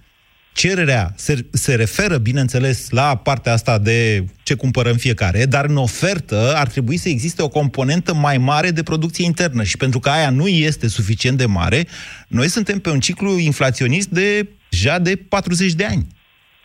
cererea 0.60 1.04
se, 1.16 1.34
se 1.52 1.74
referă, 1.74 2.16
bineînțeles, 2.18 2.90
la 2.90 3.16
partea 3.28 3.52
asta 3.52 3.78
de 3.78 4.24
ce 4.42 4.54
cumpărăm 4.54 4.96
fiecare, 4.96 5.44
dar 5.44 5.64
în 5.68 5.76
ofertă 5.76 6.52
ar 6.56 6.68
trebui 6.68 6.96
să 6.96 7.08
existe 7.08 7.42
o 7.42 7.48
componentă 7.48 8.14
mai 8.14 8.38
mare 8.38 8.70
de 8.70 8.82
producție 8.82 9.24
internă 9.24 9.62
și 9.62 9.76
pentru 9.76 9.98
că 9.98 10.08
aia 10.10 10.30
nu 10.30 10.46
este 10.46 10.88
suficient 10.88 11.36
de 11.38 11.46
mare, 11.46 11.80
noi 12.28 12.48
suntem 12.48 12.78
pe 12.78 12.90
un 12.90 13.00
ciclu 13.00 13.30
inflaționist 13.38 14.08
de 14.08 14.48
deja 14.70 14.98
de 14.98 15.12
40 15.28 15.72
de 15.72 15.84
ani. 15.84 16.04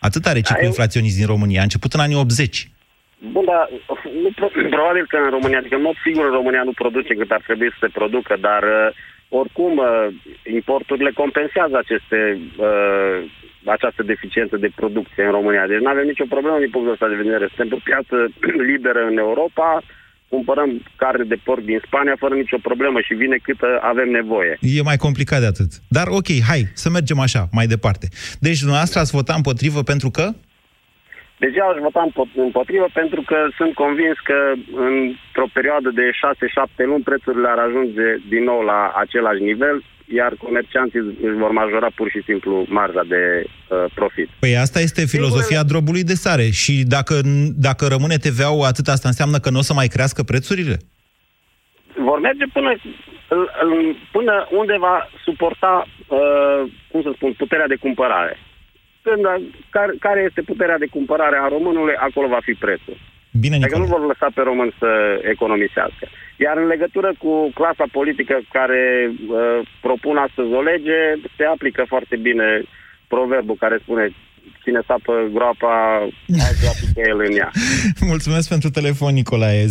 Atât 0.00 0.26
are 0.26 0.40
ciclu 0.40 0.54
Da, 0.60 0.62
eu- 0.66 0.72
inflaționist 0.72 1.16
din 1.16 1.26
România. 1.26 1.60
A 1.60 1.68
început 1.68 1.92
în 1.92 2.00
anii 2.00 2.16
80. 2.16 2.70
Bun, 3.34 3.44
dar 3.44 3.68
nu, 4.22 4.30
pro- 4.38 4.68
probabil 4.76 5.04
că 5.08 5.16
în 5.24 5.30
România, 5.36 5.58
adică 5.58 5.76
în 5.76 5.86
mod 5.88 5.96
sigur 6.06 6.24
în 6.24 6.36
România 6.40 6.62
nu 6.68 6.72
produce 6.82 7.12
cât 7.14 7.30
ar 7.30 7.42
trebui 7.48 7.68
să 7.74 7.78
se 7.80 7.96
producă, 7.98 8.32
dar 8.48 8.62
uh, 8.62 8.88
oricum 9.40 9.72
uh, 9.78 10.06
importurile 10.58 11.10
compensează 11.22 11.74
aceste, 11.78 12.18
uh, 12.68 13.16
această 13.64 14.02
deficiență 14.02 14.56
de 14.56 14.70
producție 14.74 15.24
în 15.24 15.30
România. 15.30 15.66
Deci 15.66 15.84
nu 15.84 15.88
avem 15.88 16.06
nicio 16.06 16.32
problemă 16.34 16.58
din 16.58 16.70
punctul 16.70 16.92
ăsta 16.92 17.08
de 17.08 17.22
vedere. 17.22 17.46
Suntem 17.46 17.68
pe 17.68 17.74
o 17.74 17.86
piață 17.90 18.16
liberă 18.70 19.00
în 19.10 19.16
Europa, 19.18 19.82
cumpărăm 20.28 20.70
carne 20.96 21.24
de 21.24 21.38
porc 21.46 21.62
din 21.70 21.80
Spania 21.86 22.16
fără 22.18 22.34
nicio 22.34 22.58
problemă 22.68 22.98
și 23.00 23.14
vine 23.14 23.36
cât 23.46 23.60
uh, 23.62 23.68
avem 23.80 24.08
nevoie. 24.10 24.58
E 24.60 24.90
mai 24.90 24.96
complicat 25.06 25.40
de 25.40 25.46
atât. 25.46 25.70
Dar 25.88 26.06
ok, 26.18 26.30
hai, 26.50 26.62
să 26.82 26.88
mergem 26.90 27.18
așa, 27.26 27.42
mai 27.58 27.66
departe. 27.74 28.06
Deci 28.46 28.58
dumneavoastră 28.64 28.98
ați 29.00 29.16
votat 29.18 29.36
împotrivă 29.36 29.82
pentru 29.92 30.10
că? 30.16 30.26
Deja 31.44 31.64
aș 31.68 31.78
vota 31.86 32.02
împo- 32.08 32.34
împotrivă 32.48 32.88
pentru 33.00 33.20
că 33.30 33.38
sunt 33.58 33.72
convins 33.74 34.16
că 34.28 34.38
într-o 34.90 35.48
perioadă 35.56 35.88
de 36.00 36.06
6-7 36.10 36.84
luni 36.90 37.08
prețurile 37.10 37.48
ar 37.50 37.60
ajunge 37.66 38.06
din 38.32 38.42
nou 38.50 38.60
la 38.72 38.80
același 39.04 39.42
nivel, 39.50 39.76
iar 40.20 40.32
comercianții 40.46 41.00
își 41.26 41.40
vor 41.44 41.50
majora 41.50 41.90
pur 41.94 42.08
și 42.10 42.20
simplu 42.24 42.64
marja 42.68 43.02
de 43.08 43.22
uh, 43.44 43.84
profit. 43.94 44.28
Păi 44.38 44.56
asta 44.56 44.80
este 44.80 45.06
filozofia 45.06 45.62
drobului 45.62 46.04
de 46.04 46.14
sare. 46.14 46.46
Și 46.62 46.74
dacă, 46.86 47.14
dacă 47.68 47.86
rămâne 47.86 48.16
TVA-ul 48.16 48.64
atât, 48.64 48.86
asta 48.88 49.08
înseamnă 49.08 49.38
că 49.38 49.50
nu 49.50 49.58
o 49.58 49.68
să 49.68 49.74
mai 49.74 49.86
crească 49.94 50.22
prețurile? 50.22 50.76
Vor 52.08 52.18
merge 52.20 52.46
până, 52.52 52.70
până 54.12 54.34
unde 54.60 54.76
va 54.78 55.08
suporta, 55.24 55.86
uh, 55.86 56.60
cum 56.90 57.02
să 57.02 57.10
spun, 57.14 57.32
puterea 57.32 57.66
de 57.66 57.82
cumpărare. 57.84 58.36
Când, 59.02 59.22
care, 59.70 59.92
care 60.00 60.20
este 60.28 60.42
puterea 60.42 60.78
de 60.78 60.86
cumpărare 60.86 61.38
a 61.40 61.48
românului, 61.48 61.94
acolo 61.94 62.28
va 62.28 62.38
fi 62.42 62.52
prețul. 62.52 62.96
Bine, 63.40 63.54
Adică 63.56 63.76
nu 63.78 63.84
Nicolae. 63.84 63.98
vor 63.98 64.06
lăsa 64.12 64.28
pe 64.34 64.42
român 64.50 64.70
să 64.78 64.90
economisească. 65.34 66.04
Iar 66.44 66.56
în 66.56 66.66
legătură 66.66 67.10
cu 67.22 67.32
clasa 67.58 67.84
politică 67.98 68.34
care 68.56 68.82
uh, 69.10 69.58
propun 69.80 70.16
astăzi 70.16 70.52
o 70.52 70.60
lege, 70.60 70.98
se 71.36 71.44
aplică 71.44 71.82
foarte 71.92 72.16
bine 72.16 72.46
proverbul 73.14 73.56
care 73.64 73.78
spune 73.82 74.04
cine 74.64 74.80
sapă 74.86 75.12
groapa, 75.32 75.72
alții 76.46 76.68
aplică 76.72 77.00
el 77.08 77.18
în 77.28 77.36
ea. 77.36 77.50
Mulțumesc 78.00 78.48
pentru 78.48 78.70
telefon, 78.70 79.12
Nicolae. 79.14 79.66
0372069599. 79.66 79.70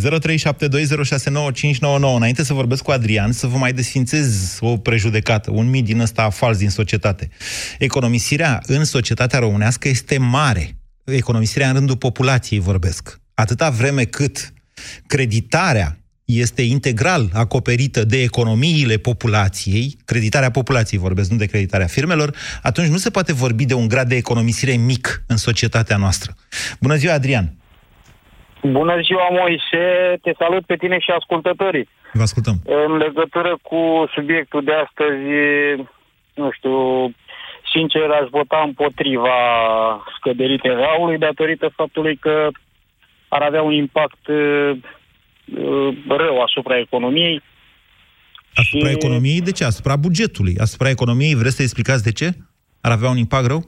Înainte 2.16 2.44
să 2.44 2.54
vorbesc 2.54 2.84
cu 2.84 2.92
Adrian, 2.92 3.32
să 3.32 3.48
vă 3.48 3.58
mai 3.58 3.74
desfințez 3.74 4.58
o 4.62 4.78
prejudecată, 4.78 5.52
un 5.52 5.70
mit 5.70 5.86
din 5.86 6.00
ăsta 6.00 6.30
fals 6.30 6.58
din 6.58 6.70
societate. 6.70 7.30
Economisirea 7.80 8.60
în 8.68 8.84
societatea 8.84 9.40
românească 9.40 9.88
este 9.88 10.18
mare. 10.18 10.70
Economisirea 11.06 11.68
în 11.68 11.74
rândul 11.74 11.98
populației 11.98 12.60
vorbesc. 12.60 13.21
Atâta 13.34 13.70
vreme 13.70 14.04
cât 14.04 14.54
creditarea 15.08 15.96
este 16.26 16.62
integral 16.62 17.30
acoperită 17.34 18.04
de 18.04 18.22
economiile 18.22 18.98
populației, 18.98 19.96
creditarea 20.06 20.52
populației 20.52 21.00
vorbesc, 21.00 21.32
nu 21.32 21.38
de 21.38 21.46
creditarea 21.46 21.88
firmelor, 21.88 22.30
atunci 22.64 22.88
nu 22.88 22.98
se 22.98 23.10
poate 23.10 23.34
vorbi 23.34 23.66
de 23.66 23.74
un 23.74 23.88
grad 23.88 24.08
de 24.08 24.16
economisire 24.16 24.76
mic 24.76 25.24
în 25.28 25.38
societatea 25.38 25.98
noastră. 25.98 26.32
Bună 26.80 26.96
ziua, 26.96 27.14
Adrian! 27.14 27.46
Bună 28.64 29.02
ziua, 29.02 29.28
Moise! 29.32 30.18
Te 30.22 30.32
salut 30.38 30.66
pe 30.66 30.76
tine 30.76 31.00
și 31.00 31.12
ascultătorii. 31.12 31.90
Vă 32.14 32.22
ascultăm. 32.22 32.56
În 32.66 32.98
legătură 32.98 33.58
cu 33.62 34.10
subiectul 34.14 34.64
de 34.64 34.72
astăzi, 34.86 35.24
nu 36.34 36.52
știu, 36.52 36.78
sincer 37.74 38.10
aș 38.10 38.28
vota 38.30 38.64
împotriva 38.66 39.40
scăderii 40.18 40.58
TVA-ului 40.58 41.18
datorită 41.18 41.72
faptului 41.76 42.16
că 42.16 42.50
ar 43.36 43.42
avea 43.42 43.62
un 43.62 43.74
impact 43.74 44.28
uh, 44.28 44.72
uh, 45.58 45.98
rău 46.08 46.42
asupra 46.42 46.78
economiei. 46.78 47.42
Asupra 48.56 48.88
Și- 48.90 48.96
economiei, 49.00 49.42
de 49.42 49.52
ce? 49.52 49.64
Asupra 49.64 49.96
bugetului. 49.96 50.56
Asupra 50.58 50.90
economiei, 50.90 51.36
vreți 51.36 51.56
să 51.56 51.62
explicați 51.62 52.04
de 52.04 52.12
ce? 52.12 52.30
Ar 52.82 52.92
avea 52.92 53.10
un 53.10 53.18
impact 53.18 53.46
rău? 53.46 53.62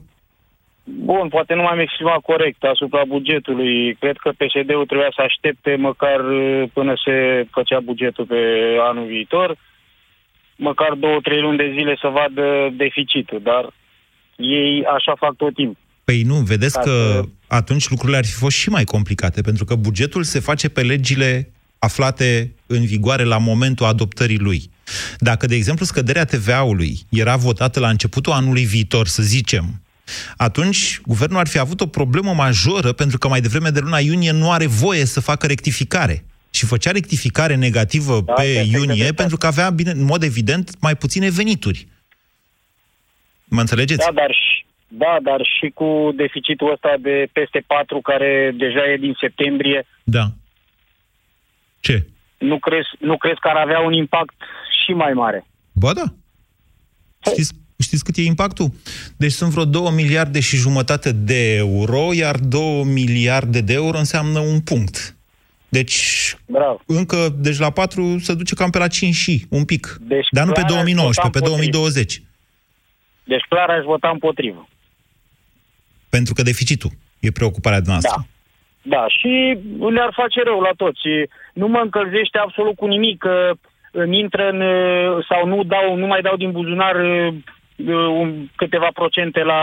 Bun, 0.84 1.28
poate 1.28 1.54
nu 1.54 1.62
m-am 1.62 1.78
exprimat 1.78 2.20
corect 2.20 2.62
asupra 2.64 3.04
bugetului. 3.04 3.94
Cred 3.94 4.16
că 4.16 4.30
PSD-ul 4.30 4.86
trebuia 4.86 5.12
să 5.16 5.22
aștepte 5.22 5.76
măcar 5.76 6.20
uh, 6.20 6.62
până 6.72 6.92
se 7.04 7.46
făcea 7.50 7.80
bugetul 7.80 8.24
pe 8.24 8.40
anul 8.80 9.06
viitor, 9.06 9.56
măcar 10.56 10.92
două, 10.92 11.18
trei 11.22 11.40
luni 11.40 11.56
de 11.56 11.70
zile 11.72 11.96
să 12.00 12.08
vadă 12.08 12.68
deficitul, 12.72 13.40
dar 13.42 13.72
ei 14.36 14.84
așa 14.84 15.14
fac 15.18 15.36
tot 15.36 15.54
timpul. 15.54 15.83
Păi 16.04 16.22
nu, 16.22 16.34
vedeți 16.34 16.74
Ca 16.74 16.80
că 16.80 16.90
să- 16.90 17.28
atunci 17.46 17.88
lucrurile 17.88 18.18
ar 18.18 18.24
fi 18.24 18.32
fost 18.32 18.56
și 18.56 18.68
mai 18.68 18.84
complicate, 18.84 19.40
pentru 19.40 19.64
că 19.64 19.74
bugetul 19.74 20.24
se 20.24 20.38
face 20.38 20.68
pe 20.68 20.82
legile 20.82 21.50
aflate 21.78 22.52
în 22.66 22.84
vigoare 22.84 23.22
la 23.24 23.38
momentul 23.38 23.86
adoptării 23.86 24.38
lui. 24.38 24.70
Dacă, 25.18 25.46
de 25.46 25.54
exemplu, 25.54 25.84
scăderea 25.84 26.24
TVA-ului 26.24 26.98
era 27.08 27.36
votată 27.36 27.80
la 27.80 27.88
începutul 27.88 28.32
anului 28.32 28.64
viitor, 28.64 29.06
să 29.06 29.22
zicem, 29.22 29.82
atunci 30.36 31.00
guvernul 31.06 31.38
ar 31.38 31.46
fi 31.46 31.58
avut 31.58 31.80
o 31.80 31.86
problemă 31.86 32.32
majoră, 32.32 32.92
pentru 32.92 33.18
că 33.18 33.28
mai 33.28 33.40
devreme 33.40 33.70
de 33.70 33.80
luna 33.80 33.98
iunie 33.98 34.30
nu 34.30 34.50
are 34.50 34.66
voie 34.66 35.04
să 35.04 35.20
facă 35.20 35.46
rectificare. 35.46 36.24
Și 36.50 36.66
făcea 36.66 36.90
rectificare 36.90 37.54
negativă 37.54 38.22
Da, 38.26 38.32
pe 38.32 38.42
perfect 38.42 38.72
iunie, 38.72 38.86
dreptate. 38.86 39.12
pentru 39.12 39.36
că 39.36 39.46
avea, 39.46 39.70
bine, 39.70 39.90
în 39.90 40.02
mod 40.04 40.22
evident, 40.22 40.70
mai 40.80 40.96
puține 40.96 41.30
venituri. 41.30 41.86
Mă 43.44 43.60
înțelegeți? 43.60 43.98
Da, 44.04 44.12
dar 44.14 44.30
și, 44.30 44.53
da, 44.98 45.16
dar 45.22 45.40
și 45.58 45.70
cu 45.74 46.12
deficitul 46.16 46.72
ăsta 46.72 46.94
de 47.00 47.26
peste 47.32 47.64
4, 47.66 48.00
care 48.00 48.54
deja 48.56 48.90
e 48.92 48.96
din 48.96 49.14
septembrie, 49.20 49.86
Da. 50.04 50.24
Ce? 51.80 52.06
nu 52.38 52.58
crezi, 52.58 52.88
nu 52.98 53.16
crezi 53.16 53.40
că 53.40 53.48
ar 53.48 53.56
avea 53.56 53.80
un 53.80 53.92
impact 53.92 54.34
și 54.84 54.92
mai 54.92 55.12
mare? 55.12 55.46
Ba 55.72 55.92
da. 55.92 56.04
Știți, 57.30 57.52
știți 57.78 58.04
cât 58.04 58.16
e 58.16 58.22
impactul? 58.22 58.68
Deci 59.16 59.32
sunt 59.32 59.50
vreo 59.50 59.64
2 59.64 59.90
miliarde 59.94 60.40
și 60.40 60.56
jumătate 60.56 61.12
de 61.12 61.54
euro, 61.54 62.12
iar 62.12 62.36
2 62.38 62.84
miliarde 62.84 63.60
de 63.60 63.72
euro 63.72 63.98
înseamnă 63.98 64.38
un 64.38 64.60
punct. 64.60 65.16
Deci, 65.68 65.98
Bravo. 66.46 66.80
încă, 66.86 67.28
deci 67.36 67.58
la 67.58 67.70
4 67.70 68.18
se 68.18 68.34
duce 68.34 68.54
cam 68.54 68.70
pe 68.70 68.78
la 68.78 68.88
5 68.88 69.14
și, 69.14 69.46
un 69.50 69.64
pic. 69.64 69.96
Deci 70.00 70.26
Dar 70.30 70.44
nu 70.44 70.52
pe 70.52 70.60
clar 70.60 70.70
aș 70.70 70.74
2019, 70.74 71.20
vota 71.20 71.38
pe 71.38 71.44
împotrivă. 71.44 71.72
2020. 71.72 72.22
Deci 73.24 73.44
clar 73.48 73.68
aș 73.68 73.84
vota 73.84 74.08
împotrivă. 74.08 74.68
Pentru 76.16 76.32
că 76.34 76.42
deficitul 76.42 76.92
e 77.26 77.38
preocuparea 77.38 77.80
noastră. 77.92 78.16
Da. 78.16 78.24
Da, 78.94 79.04
și 79.18 79.32
le-ar 79.96 80.12
face 80.20 80.40
rău 80.44 80.60
la 80.68 80.72
toți. 80.82 81.06
Nu 81.60 81.66
mă 81.68 81.80
încălzește 81.86 82.38
absolut 82.38 82.76
cu 82.76 82.86
nimic 82.86 83.16
că 83.18 83.36
îmi 83.90 84.18
intră 84.18 84.44
în, 84.52 84.60
sau 85.28 85.40
nu 85.52 85.58
dau, 85.74 85.86
nu 86.02 86.06
mai 86.06 86.20
dau 86.26 86.36
din 86.36 86.50
buzunar 86.50 86.94
uh, 86.96 87.34
un, 88.20 88.28
câteva 88.60 88.88
procente 89.00 89.40
la 89.52 89.60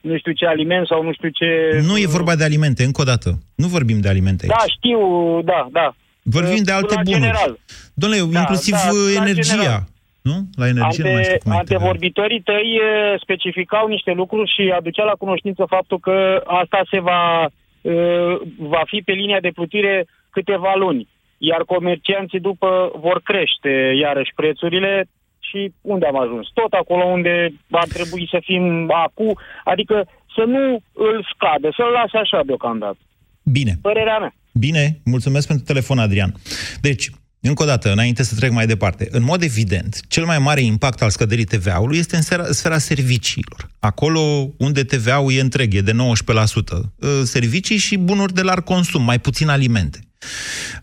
nu 0.00 0.16
știu 0.18 0.32
ce 0.32 0.46
aliment 0.46 0.86
sau 0.86 1.02
nu 1.02 1.12
știu 1.12 1.28
ce... 1.28 1.48
Nu 1.86 1.96
e 1.98 2.06
vorba 2.06 2.34
de 2.36 2.44
alimente, 2.44 2.84
încă 2.84 3.00
o 3.00 3.04
dată. 3.04 3.28
Nu 3.54 3.66
vorbim 3.66 4.00
de 4.00 4.08
alimente 4.08 4.42
aici. 4.44 4.58
Da, 4.58 4.64
știu, 4.76 5.00
da, 5.44 5.68
da. 5.72 5.94
Vorbim 6.22 6.62
de 6.62 6.70
Uh, 6.72 6.76
alte 6.78 6.94
la 6.94 7.00
bunuri. 7.02 7.22
General. 7.22 7.58
Domnule, 7.94 8.22
Da, 8.32 8.38
inclusiv 8.38 8.74
da, 8.74 8.88
uh, 8.92 9.14
la 9.16 9.22
energia. 9.22 9.54
general. 9.54 9.84
Nu? 10.22 10.36
La 10.54 10.66
energie 10.66 11.04
nu 11.04 11.12
mai 11.12 11.22
știu 11.22 11.34
Ante, 11.34 11.44
cum 11.44 11.52
e. 11.52 11.56
antevorbitorii 11.56 12.42
tăi 12.42 12.80
eh, 12.80 13.20
specificau 13.20 13.88
niște 13.88 14.12
lucruri 14.12 14.52
și 14.54 14.72
aducea 14.78 15.04
la 15.04 15.20
cunoștință 15.22 15.64
faptul 15.68 15.98
că 15.98 16.42
asta 16.46 16.80
se 16.90 17.00
va, 17.00 17.46
eh, 17.80 18.34
va 18.58 18.82
fi 18.86 19.02
pe 19.04 19.12
linia 19.12 19.40
de 19.40 19.50
plutire 19.54 20.06
câteva 20.30 20.74
luni. 20.76 21.08
Iar 21.38 21.62
comercianții 21.64 22.40
după 22.40 22.92
vor 22.96 23.20
crește 23.24 23.94
iarăși 24.00 24.32
prețurile 24.34 25.08
și 25.38 25.72
unde 25.80 26.06
am 26.06 26.20
ajuns? 26.20 26.48
Tot 26.54 26.72
acolo 26.72 27.04
unde 27.04 27.52
ar 27.70 27.86
trebui 27.86 28.28
să 28.30 28.38
fim 28.44 28.90
acum, 28.92 29.38
adică 29.64 30.08
să 30.34 30.44
nu 30.46 30.82
îl 30.92 31.26
scadă, 31.34 31.72
să-l 31.76 31.90
lase 31.92 32.16
așa 32.16 32.42
deocamdată. 32.46 32.98
Bine. 33.42 33.72
Părerea 33.82 34.18
mea. 34.18 34.34
Bine, 34.52 35.00
mulțumesc 35.04 35.46
pentru 35.46 35.64
telefon, 35.64 35.98
Adrian. 35.98 36.32
Deci, 36.80 37.10
încă 37.40 37.62
o 37.62 37.66
dată, 37.66 37.92
înainte 37.92 38.22
să 38.22 38.34
trec 38.34 38.50
mai 38.50 38.66
departe, 38.66 39.08
în 39.10 39.22
mod 39.22 39.42
evident, 39.42 40.00
cel 40.08 40.24
mai 40.24 40.38
mare 40.38 40.60
impact 40.60 41.02
al 41.02 41.10
scăderii 41.10 41.44
TVA-ului 41.44 41.98
este 41.98 42.16
în 42.16 42.22
sfera, 42.22 42.52
sfera 42.52 42.78
serviciilor. 42.78 43.70
Acolo 43.78 44.54
unde 44.58 44.84
TVA-ul 44.84 45.32
e 45.32 45.40
întreg, 45.40 45.74
e 45.74 45.80
de 45.80 45.92
19%. 45.92 45.94
Uh, 45.94 47.08
Servicii 47.24 47.76
și 47.76 47.96
bunuri 47.96 48.34
de 48.34 48.42
larg 48.42 48.64
consum, 48.64 49.02
mai 49.02 49.18
puțin 49.18 49.48
alimente. 49.48 50.00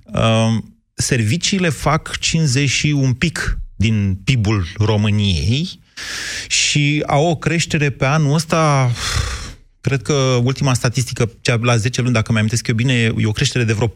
Uh, 0.05 0.57
Serviciile 0.93 1.69
fac 1.69 2.17
50 2.17 2.69
și 2.69 2.87
un 2.87 3.13
pic 3.13 3.59
din 3.75 4.19
PIB-ul 4.23 4.67
României 4.77 5.79
și 6.47 7.03
au 7.07 7.25
o 7.25 7.35
creștere 7.35 7.89
pe 7.89 8.05
anul 8.05 8.33
ăsta 8.33 8.91
Cred 9.85 10.01
că 10.01 10.13
ultima 10.43 10.73
statistică, 10.73 11.31
cea 11.41 11.59
la 11.61 11.75
10 11.75 12.01
luni, 12.01 12.13
dacă 12.13 12.31
mi 12.31 12.37
amintesc 12.37 12.67
eu 12.67 12.75
bine, 12.75 12.93
e 12.93 13.25
o 13.25 13.31
creștere 13.31 13.63
de 13.63 13.73
vreo 13.73 13.87
14% 13.87 13.91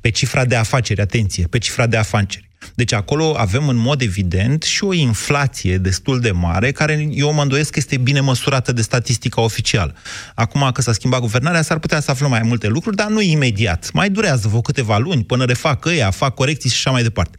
pe 0.00 0.10
cifra 0.10 0.44
de 0.44 0.56
afaceri, 0.56 1.00
atenție, 1.00 1.46
pe 1.46 1.58
cifra 1.58 1.86
de 1.86 1.96
afaceri. 1.96 2.49
Deci 2.80 2.92
acolo 2.92 3.34
avem 3.36 3.68
în 3.68 3.76
mod 3.76 4.00
evident 4.00 4.62
și 4.62 4.84
o 4.84 4.92
inflație 4.92 5.78
destul 5.78 6.20
de 6.20 6.30
mare, 6.30 6.72
care 6.72 7.08
eu 7.10 7.32
mă 7.32 7.42
îndoiesc 7.42 7.70
că 7.70 7.78
este 7.78 7.96
bine 7.96 8.20
măsurată 8.20 8.72
de 8.72 8.82
statistica 8.82 9.40
oficială. 9.40 9.94
Acum 10.34 10.70
că 10.72 10.80
s-a 10.80 10.92
schimbat 10.92 11.20
guvernarea, 11.20 11.62
s-ar 11.62 11.78
putea 11.78 12.00
să 12.00 12.10
aflăm 12.10 12.30
mai 12.30 12.42
multe 12.42 12.66
lucruri, 12.66 12.96
dar 12.96 13.08
nu 13.08 13.20
imediat. 13.20 13.90
Mai 13.92 14.10
durează 14.10 14.48
vreo 14.48 14.60
câteva 14.60 14.98
luni 14.98 15.24
până 15.24 15.44
refac 15.44 15.84
ăia, 15.84 16.10
fac 16.10 16.34
corecții 16.34 16.70
și 16.70 16.76
așa 16.76 16.90
mai 16.90 17.02
departe. 17.02 17.38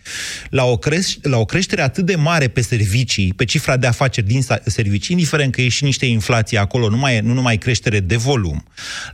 La 0.50 0.64
o, 0.64 0.78
creș- 0.78 1.22
la 1.22 1.38
o 1.38 1.46
creștere 1.46 1.82
atât 1.82 2.06
de 2.06 2.16
mare 2.16 2.48
pe 2.48 2.62
servicii, 2.62 3.34
pe 3.34 3.46
cifra 3.46 3.78
de 3.78 3.88
afaceri 3.88 4.28
din 4.28 4.42
sa- 4.42 4.62
servicii, 4.66 5.16
indiferent 5.16 5.52
că 5.52 5.62
e 5.62 5.68
și 5.68 5.84
niște 5.84 6.06
inflație 6.06 6.58
acolo, 6.58 6.90
nu, 6.90 6.98
mai, 6.98 7.20
nu 7.20 7.34
numai 7.34 7.58
creștere 7.58 8.00
de 8.00 8.16
volum, 8.16 8.64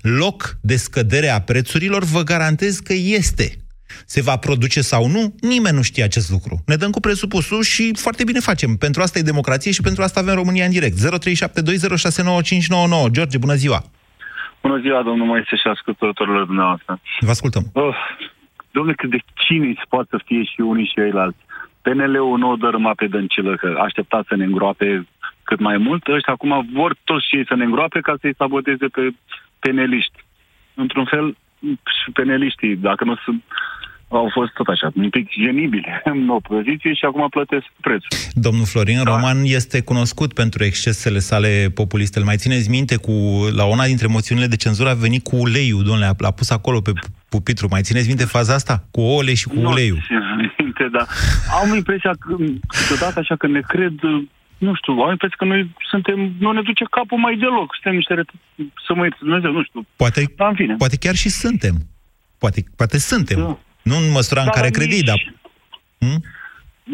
loc 0.01 0.57
de 0.61 0.75
scădere 0.75 1.29
a 1.29 1.41
prețurilor, 1.41 2.03
vă 2.03 2.23
garantez 2.23 2.77
că 2.79 2.93
este 2.93 3.57
se 4.05 4.21
va 4.21 4.35
produce 4.37 4.81
sau 4.81 5.07
nu, 5.07 5.33
nimeni 5.41 5.75
nu 5.75 5.81
știe 5.81 6.03
acest 6.03 6.29
lucru. 6.31 6.61
Ne 6.65 6.75
dăm 6.75 6.91
cu 6.91 6.99
presupusul 6.99 7.61
și 7.61 7.93
foarte 7.95 8.23
bine 8.23 8.39
facem. 8.39 8.75
Pentru 8.75 9.01
asta 9.01 9.19
e 9.19 9.21
democrație 9.21 9.71
și 9.71 9.81
pentru 9.81 10.03
asta 10.03 10.19
avem 10.19 10.35
România 10.35 10.65
în 10.65 10.71
direct. 10.71 10.95
0372069599. 10.97 10.99
George, 13.11 13.37
bună 13.37 13.53
ziua! 13.53 13.83
Bună 14.61 14.77
ziua, 14.79 15.03
domnul 15.03 15.25
Moise 15.25 15.55
și 15.55 15.67
ascultătorilor 15.67 16.45
dumneavoastră. 16.45 16.99
Vă 17.19 17.29
ascultăm. 17.29 17.63
Oh, 17.73 17.95
domnule, 18.71 18.95
cât 18.95 19.09
de 19.09 19.19
cinici 19.33 19.81
poate 19.89 20.07
să 20.09 20.19
fie 20.25 20.43
și 20.43 20.61
unii 20.61 20.85
și 20.85 20.93
ceilalți. 20.93 21.37
PNL-ul 21.81 22.37
nu 22.37 22.49
o 22.49 22.55
dărâma 22.55 22.93
pe 22.95 23.07
dăncilă, 23.07 23.55
că 23.55 23.75
aștepta 23.79 24.23
să 24.27 24.35
ne 24.35 24.43
îngroape 24.43 25.07
cât 25.43 25.59
mai 25.59 25.77
mult. 25.77 26.07
Ăștia 26.07 26.33
acum 26.33 26.69
vor 26.73 26.95
toți 27.03 27.27
și 27.27 27.35
ei 27.35 27.45
să 27.47 27.55
ne 27.55 27.63
îngroape 27.63 27.99
ca 27.99 28.15
să-i 28.21 28.35
saboteze 28.37 28.87
pe 28.87 29.13
peneliști. 29.59 30.19
Într-un 30.73 31.05
fel, 31.05 31.37
și 32.03 32.11
peneliștii, 32.13 32.75
dacă 32.75 33.03
nu 33.03 33.15
sunt 33.15 33.43
au 34.09 34.29
fost 34.33 34.51
tot 34.53 34.67
așa, 34.67 34.91
un 34.95 35.09
pic 35.09 35.29
genibili 35.29 35.85
în 36.13 36.29
opoziție 36.29 36.93
și 36.93 37.05
acum 37.05 37.27
plătesc 37.29 37.65
prețul. 37.81 38.07
Domnul 38.33 38.65
Florin 38.65 39.03
Roman 39.03 39.37
este 39.43 39.81
cunoscut 39.81 40.33
pentru 40.33 40.63
excesele 40.63 41.19
sale 41.19 41.71
populiste. 41.73 42.19
Îl 42.19 42.25
mai 42.25 42.35
țineți 42.37 42.69
minte 42.69 42.95
cu, 42.95 43.11
la 43.55 43.65
una 43.65 43.85
dintre 43.85 44.07
moțiunile 44.07 44.47
de 44.47 44.55
cenzură 44.55 44.89
a 44.89 44.93
venit 44.93 45.23
cu 45.23 45.35
uleiul, 45.35 45.83
domnule, 45.83 46.09
l-a 46.17 46.31
pus 46.31 46.49
acolo 46.49 46.81
pe 46.81 46.91
pupitru. 47.29 47.67
Mai 47.69 47.81
țineți 47.81 48.07
minte 48.07 48.25
faza 48.25 48.53
asta? 48.53 48.83
Cu 48.91 49.01
ouăle 49.01 49.33
și 49.33 49.47
cu 49.47 49.59
Nu 49.59 49.69
uleiul. 49.69 49.99
țin 50.07 50.53
minte, 50.57 50.87
dar 50.91 51.07
am 51.61 51.75
impresia 51.75 52.11
că 52.19 52.35
câteodată 52.67 53.19
așa 53.19 53.35
că 53.35 53.47
ne 53.47 53.59
cred 53.67 53.93
nu 54.57 54.73
știu, 54.75 54.93
am 54.93 55.09
impresia 55.11 55.35
că 55.39 55.45
noi 55.45 55.71
suntem, 55.89 56.33
nu 56.39 56.51
ne 56.51 56.61
duce 56.61 56.83
capul 56.91 57.17
mai 57.17 57.35
deloc, 57.37 57.67
suntem 57.73 57.95
niște, 57.95 58.13
ret- 58.13 58.39
să 58.87 58.93
mă 58.95 59.03
ierte 59.03 59.17
Dumnezeu, 59.21 59.51
nu 59.51 59.63
știu. 59.63 59.85
Poate, 59.95 60.33
Dar 60.35 60.49
în 60.49 60.55
fine. 60.55 60.75
poate 60.77 60.97
chiar 60.97 61.15
și 61.15 61.29
suntem. 61.29 61.75
Poate, 62.37 62.63
poate 62.75 62.97
suntem. 62.97 63.39
Da. 63.39 63.57
Nu 63.89 63.95
în 63.97 64.11
măsura 64.11 64.41
în 64.41 64.45
Da, 64.51 64.51
care 64.57 64.69
dar 64.69 64.77
credeai, 64.77 65.01
nici- 65.01 65.09
dar... 65.11 65.19
Hmm? 65.99 66.19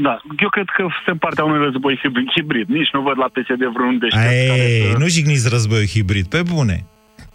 Da, 0.06 0.22
eu 0.40 0.50
cred 0.50 0.66
că 0.76 0.82
suntem 0.96 1.18
partea 1.18 1.44
unui 1.44 1.64
război 1.64 2.00
hibrid. 2.02 2.28
hibrid. 2.36 2.68
Nici 2.68 2.90
nu 2.94 3.02
văd 3.02 3.18
la 3.18 3.30
PSD 3.36 3.62
vreun 3.76 3.98
deștept 4.00 4.24
care 4.26 4.70
Ei, 4.70 4.92
să... 4.92 4.98
nu 4.98 5.08
jigniți 5.08 5.50
războiul 5.50 5.86
hibrid, 5.88 6.26
pe 6.28 6.42
bune. 6.54 6.86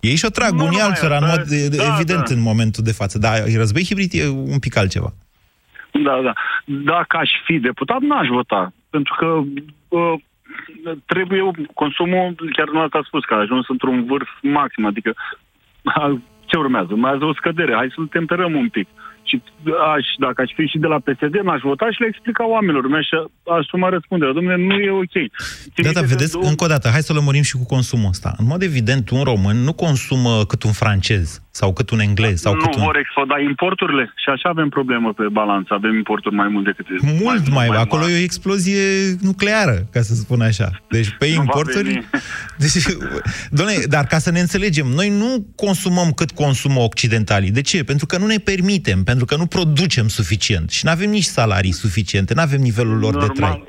Ei 0.00 0.16
și-o 0.16 0.28
trag 0.28 0.52
Nu 0.52 0.64
unii 0.64 0.68
numai 0.70 0.86
altora, 0.86 1.16
în 1.16 1.22
asta, 1.22 1.36
mod 1.38 1.76
da, 1.76 1.94
evident 1.94 2.28
da. 2.28 2.34
în 2.34 2.40
momentul 2.40 2.82
de 2.84 2.92
față. 2.92 3.18
Dar 3.18 3.34
război 3.56 3.84
hibrid 3.84 4.10
e 4.14 4.28
un 4.28 4.58
pic 4.58 4.76
altceva. 4.76 5.10
Da, 5.92 6.20
da. 6.22 6.32
Dacă 6.64 7.16
aș 7.16 7.30
fi 7.44 7.58
deputat, 7.58 8.00
n-aș 8.00 8.28
vota. 8.28 8.72
Pentru 8.90 9.14
că 9.18 9.26
uh, 9.88 10.14
trebuie 11.06 11.50
consumul, 11.74 12.34
chiar 12.52 12.68
nu 12.68 12.80
a 12.80 12.88
spus 13.06 13.24
că 13.24 13.34
a 13.34 13.38
ajuns 13.38 13.68
într-un 13.68 14.04
vârf 14.04 14.28
maxim, 14.42 14.84
adică 14.86 15.14
a, 15.84 16.20
ce 16.46 16.56
urmează? 16.56 16.88
Urmează 16.90 17.24
o 17.24 17.34
scădere, 17.34 17.74
hai 17.74 17.92
să-l 17.94 18.06
temperăm 18.06 18.54
un 18.54 18.68
pic. 18.68 18.88
Și 19.28 19.42
aș, 19.94 20.06
dacă 20.18 20.38
aș 20.42 20.50
fi 20.56 20.64
și 20.72 20.78
de 20.84 20.86
la 20.94 20.98
PSD, 21.06 21.34
n-aș 21.46 21.60
vota 21.70 21.86
și 21.94 22.00
le 22.00 22.06
explica 22.12 22.48
oamenilor. 22.48 22.88
Mi-aș 22.88 23.08
asuma 23.60 23.88
răspunderea. 23.88 24.34
Domnule, 24.34 24.56
nu 24.70 24.74
e 24.86 24.90
ok. 24.90 25.16
Țin 25.74 25.84
Da, 25.86 25.90
da, 25.92 26.00
minte 26.00 26.14
vedeți, 26.14 26.32
două- 26.32 26.44
încă 26.50 26.64
o 26.64 26.66
dată, 26.74 26.88
hai 26.94 27.00
să 27.08 27.12
lămurim 27.12 27.42
și 27.42 27.56
cu 27.60 27.66
consumul 27.66 28.08
ăsta. 28.08 28.34
În 28.40 28.46
mod 28.46 28.62
evident, 28.62 29.10
un 29.10 29.22
român 29.22 29.56
nu 29.56 29.72
consumă 29.72 30.44
cât 30.50 30.62
un 30.62 30.72
francez 30.72 31.42
sau 31.60 31.72
cât 31.72 31.90
un 31.90 32.00
englez 32.00 32.40
sau 32.40 32.54
nu 32.54 32.60
cât 32.60 32.74
un... 32.74 32.82
vor 32.82 32.96
exploda 32.96 33.36
importurile 33.40 34.04
și 34.22 34.28
așa 34.34 34.48
avem 34.48 34.68
problemă 34.68 35.12
pe 35.12 35.26
balanță. 35.40 35.74
Avem 35.74 35.94
importuri 35.94 36.34
mai 36.34 36.48
mult 36.48 36.64
decât... 36.64 36.86
Mult 37.22 37.48
mai, 37.48 37.68
mai 37.68 37.80
acolo 37.84 38.02
mari. 38.02 38.14
e 38.14 38.20
o 38.20 38.26
explozie 38.28 38.82
nucleară, 39.20 39.76
ca 39.92 40.00
să 40.00 40.14
spun 40.14 40.40
așa. 40.40 40.68
Deci 40.88 41.10
pe 41.18 41.26
Nu 41.28 41.34
va 41.34 41.40
importuri... 41.42 41.88
veni. 41.92 42.04
Deci, 42.62 42.76
doamne, 43.50 43.74
dar 43.88 44.04
ca 44.06 44.18
să 44.18 44.30
ne 44.30 44.40
înțelegem, 44.40 44.86
noi 44.86 45.08
nu 45.22 45.30
consumăm 45.56 46.10
cât 46.10 46.30
consumă 46.30 46.80
occidentalii. 46.80 47.50
De 47.50 47.60
ce? 47.60 47.84
Pentru 47.84 48.06
că 48.06 48.18
nu 48.18 48.26
ne 48.26 48.38
permitem, 48.50 49.02
pentru 49.02 49.24
că 49.24 49.36
nu 49.36 49.46
producem 49.46 50.08
suficient 50.08 50.70
și 50.70 50.84
nu 50.84 50.90
avem 50.90 51.10
nici 51.10 51.30
salarii 51.38 51.72
suficiente, 51.72 52.34
nu 52.34 52.40
avem 52.40 52.60
nivelul 52.60 52.98
lor 52.98 53.14
de 53.16 53.26
trai. 53.38 53.48
Normal, 53.48 53.62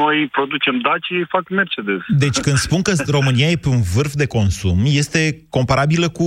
noi 0.00 0.28
producem 0.32 0.78
Daci, 0.86 1.08
ei 1.10 1.26
fac 1.28 1.48
Mercedes. 1.48 2.02
Deci 2.08 2.38
când 2.38 2.56
spun 2.56 2.82
că 2.82 2.92
România 3.18 3.48
e 3.50 3.56
pe 3.56 3.68
un 3.68 3.82
vârf 3.94 4.12
de 4.12 4.26
consum, 4.26 4.78
este 4.84 5.20
comparabilă 5.48 6.08
cu 6.08 6.24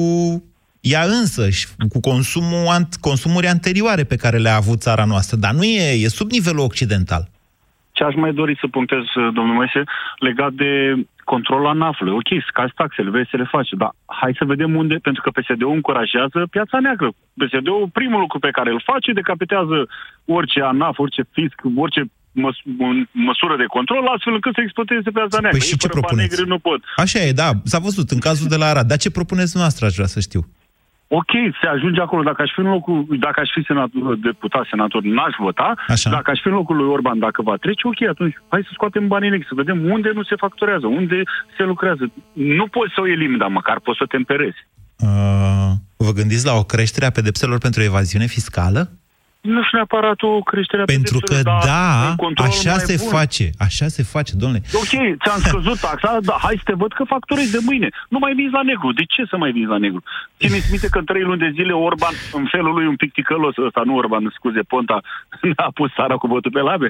ea 0.91 1.03
însăși, 1.19 1.67
cu 1.93 1.99
consumul, 1.99 2.65
ant- 2.77 2.99
consumuri 3.09 3.47
anterioare 3.55 4.03
pe 4.03 4.15
care 4.23 4.37
le-a 4.37 4.55
avut 4.63 4.79
țara 4.87 5.05
noastră, 5.13 5.35
dar 5.37 5.53
nu 5.59 5.63
e, 5.63 6.03
e 6.03 6.07
sub 6.19 6.29
nivelul 6.37 6.63
occidental. 6.69 7.23
Ce 7.91 8.03
aș 8.03 8.15
mai 8.23 8.33
dori 8.33 8.57
să 8.61 8.67
punctez, 8.77 9.03
domnul 9.37 9.55
Moise, 9.59 9.81
legat 10.27 10.51
de 10.63 10.71
controlul 11.31 11.67
ANAF-ului. 11.73 12.13
Ok, 12.19 12.29
scazi 12.49 12.73
taxele, 12.81 13.09
vrei 13.09 13.27
să 13.31 13.37
le 13.41 13.47
faci, 13.55 13.69
dar 13.81 13.91
hai 14.21 14.33
să 14.39 14.45
vedem 14.53 14.71
unde, 14.81 14.95
pentru 15.07 15.21
că 15.23 15.29
PSD-ul 15.37 15.73
încurajează 15.79 16.39
piața 16.55 16.77
neagră. 16.85 17.09
PSD-ul, 17.39 17.89
primul 17.99 18.19
lucru 18.25 18.39
pe 18.45 18.55
care 18.57 18.69
îl 18.71 18.81
face, 18.91 19.09
decapitează 19.21 19.77
orice 20.37 20.59
ANAF, 20.71 20.97
orice 21.05 21.23
fisc, 21.37 21.57
orice 21.83 22.01
măs- 22.43 22.63
un- 22.87 23.07
măsură 23.29 23.55
de 23.61 23.67
control, 23.77 24.03
astfel 24.15 24.33
încât 24.33 24.53
să 24.55 24.61
exploateze 24.63 25.09
piața 25.17 25.37
neagră. 25.39 25.57
Păi 25.59 25.67
și 25.67 25.73
Ei, 25.75 25.81
ce 25.83 25.87
fără 25.87 25.93
bani 25.93 26.05
propuneți? 26.05 26.31
negri 26.33 26.47
nu 26.53 26.59
pot. 26.67 26.79
Așa 27.03 27.19
e, 27.27 27.31
da, 27.43 27.49
s-a 27.71 27.79
văzut 27.87 28.07
în 28.15 28.19
cazul 28.27 28.47
de 28.53 28.57
la 28.61 28.65
Arad. 28.71 28.87
Dar 28.91 28.97
ce 29.03 29.17
propuneți 29.19 29.57
noastră, 29.61 29.81
aș 29.85 29.93
vrea 29.99 30.11
să 30.15 30.19
știu? 30.27 30.41
Ok, 31.19 31.31
se 31.61 31.67
ajunge 31.67 32.01
acolo. 32.01 32.23
Dacă 32.23 32.41
aș 32.41 32.51
fi 32.55 32.59
în 32.59 32.69
locul, 32.75 33.05
dacă 33.25 33.39
aș 33.39 33.49
fi 33.55 33.61
senator, 33.69 34.15
deputat, 34.15 34.65
senator, 34.69 35.01
n-aș 35.03 35.35
vota. 35.39 35.69
Așa. 35.87 36.09
Dacă 36.09 36.31
aș 36.31 36.39
fi 36.41 36.47
în 36.47 36.53
locul 36.53 36.75
lui 36.75 36.89
Orban, 36.95 37.19
dacă 37.19 37.41
va 37.41 37.55
trece, 37.55 37.87
ok, 37.87 38.01
atunci 38.09 38.35
hai 38.51 38.61
să 38.67 38.71
scoatem 38.73 39.07
banii 39.07 39.29
negri, 39.29 39.47
să 39.51 39.61
vedem 39.61 39.77
unde 39.95 40.09
nu 40.13 40.23
se 40.23 40.35
facturează, 40.35 40.87
unde 40.87 41.17
se 41.57 41.63
lucrează. 41.63 42.03
Nu 42.33 42.65
poți 42.67 42.93
să 42.95 43.01
o 43.01 43.07
elimini, 43.07 43.39
dar 43.43 43.49
măcar 43.59 43.79
poți 43.79 43.97
să 43.97 44.03
o 44.03 44.13
temperezi. 44.15 44.59
Uh, 44.99 45.71
vă 45.97 46.11
gândiți 46.19 46.45
la 46.45 46.53
o 46.53 46.63
creștere 46.63 47.05
a 47.05 47.17
pedepselor 47.17 47.57
pentru 47.57 47.81
evaziune 47.81 48.25
fiscală? 48.25 48.81
Nu 49.51 49.59
știu 49.63 49.77
neapărat 49.77 50.19
o 50.21 50.31
creștere 50.49 50.81
a 50.81 50.85
Pentru 50.85 51.19
că 51.19 51.25
pedepselor, 51.25 51.63
dar 51.63 51.73
da, 51.73 52.09
un 52.09 52.15
control 52.25 52.47
așa 52.47 52.75
mai 52.75 52.85
se 52.89 52.95
bun. 52.99 53.09
face, 53.17 53.45
așa 53.67 53.87
se 53.97 54.03
face, 54.03 54.31
domnule. 54.41 54.61
Ok, 54.81 54.93
ți-am 55.23 55.39
scăzut 55.49 55.77
taxa, 55.79 56.11
dar 56.29 56.37
hai 56.45 56.55
să 56.61 56.65
te 56.69 56.75
văd 56.83 56.91
că 56.93 57.03
facturezi 57.15 57.51
de 57.51 57.61
mâine. 57.69 57.89
Nu 58.13 58.17
mai 58.23 58.33
vinzi 58.39 58.53
la 58.59 58.63
negru. 58.71 58.87
De 58.99 59.05
ce 59.13 59.21
să 59.31 59.35
mai 59.43 59.51
vinzi 59.51 59.73
la 59.75 59.79
negru? 59.85 60.01
Țineți 60.39 60.67
minte 60.73 60.87
că 60.93 60.97
în 60.99 61.05
trei 61.11 61.25
luni 61.29 61.43
de 61.45 61.51
zile 61.57 61.73
Orban, 61.87 62.13
în 62.39 62.45
felul 62.51 62.73
lui 62.77 62.87
un 62.93 62.95
pic 62.95 63.11
ticălos 63.13 63.55
ăsta, 63.67 63.81
nu 63.85 63.95
Orban, 64.01 64.33
scuze, 64.37 64.61
Ponta, 64.71 64.97
n-a 65.55 65.69
pus 65.73 65.89
țara 65.97 66.15
cu 66.21 66.27
botul 66.27 66.51
pe 66.51 66.59
labe. 66.69 66.89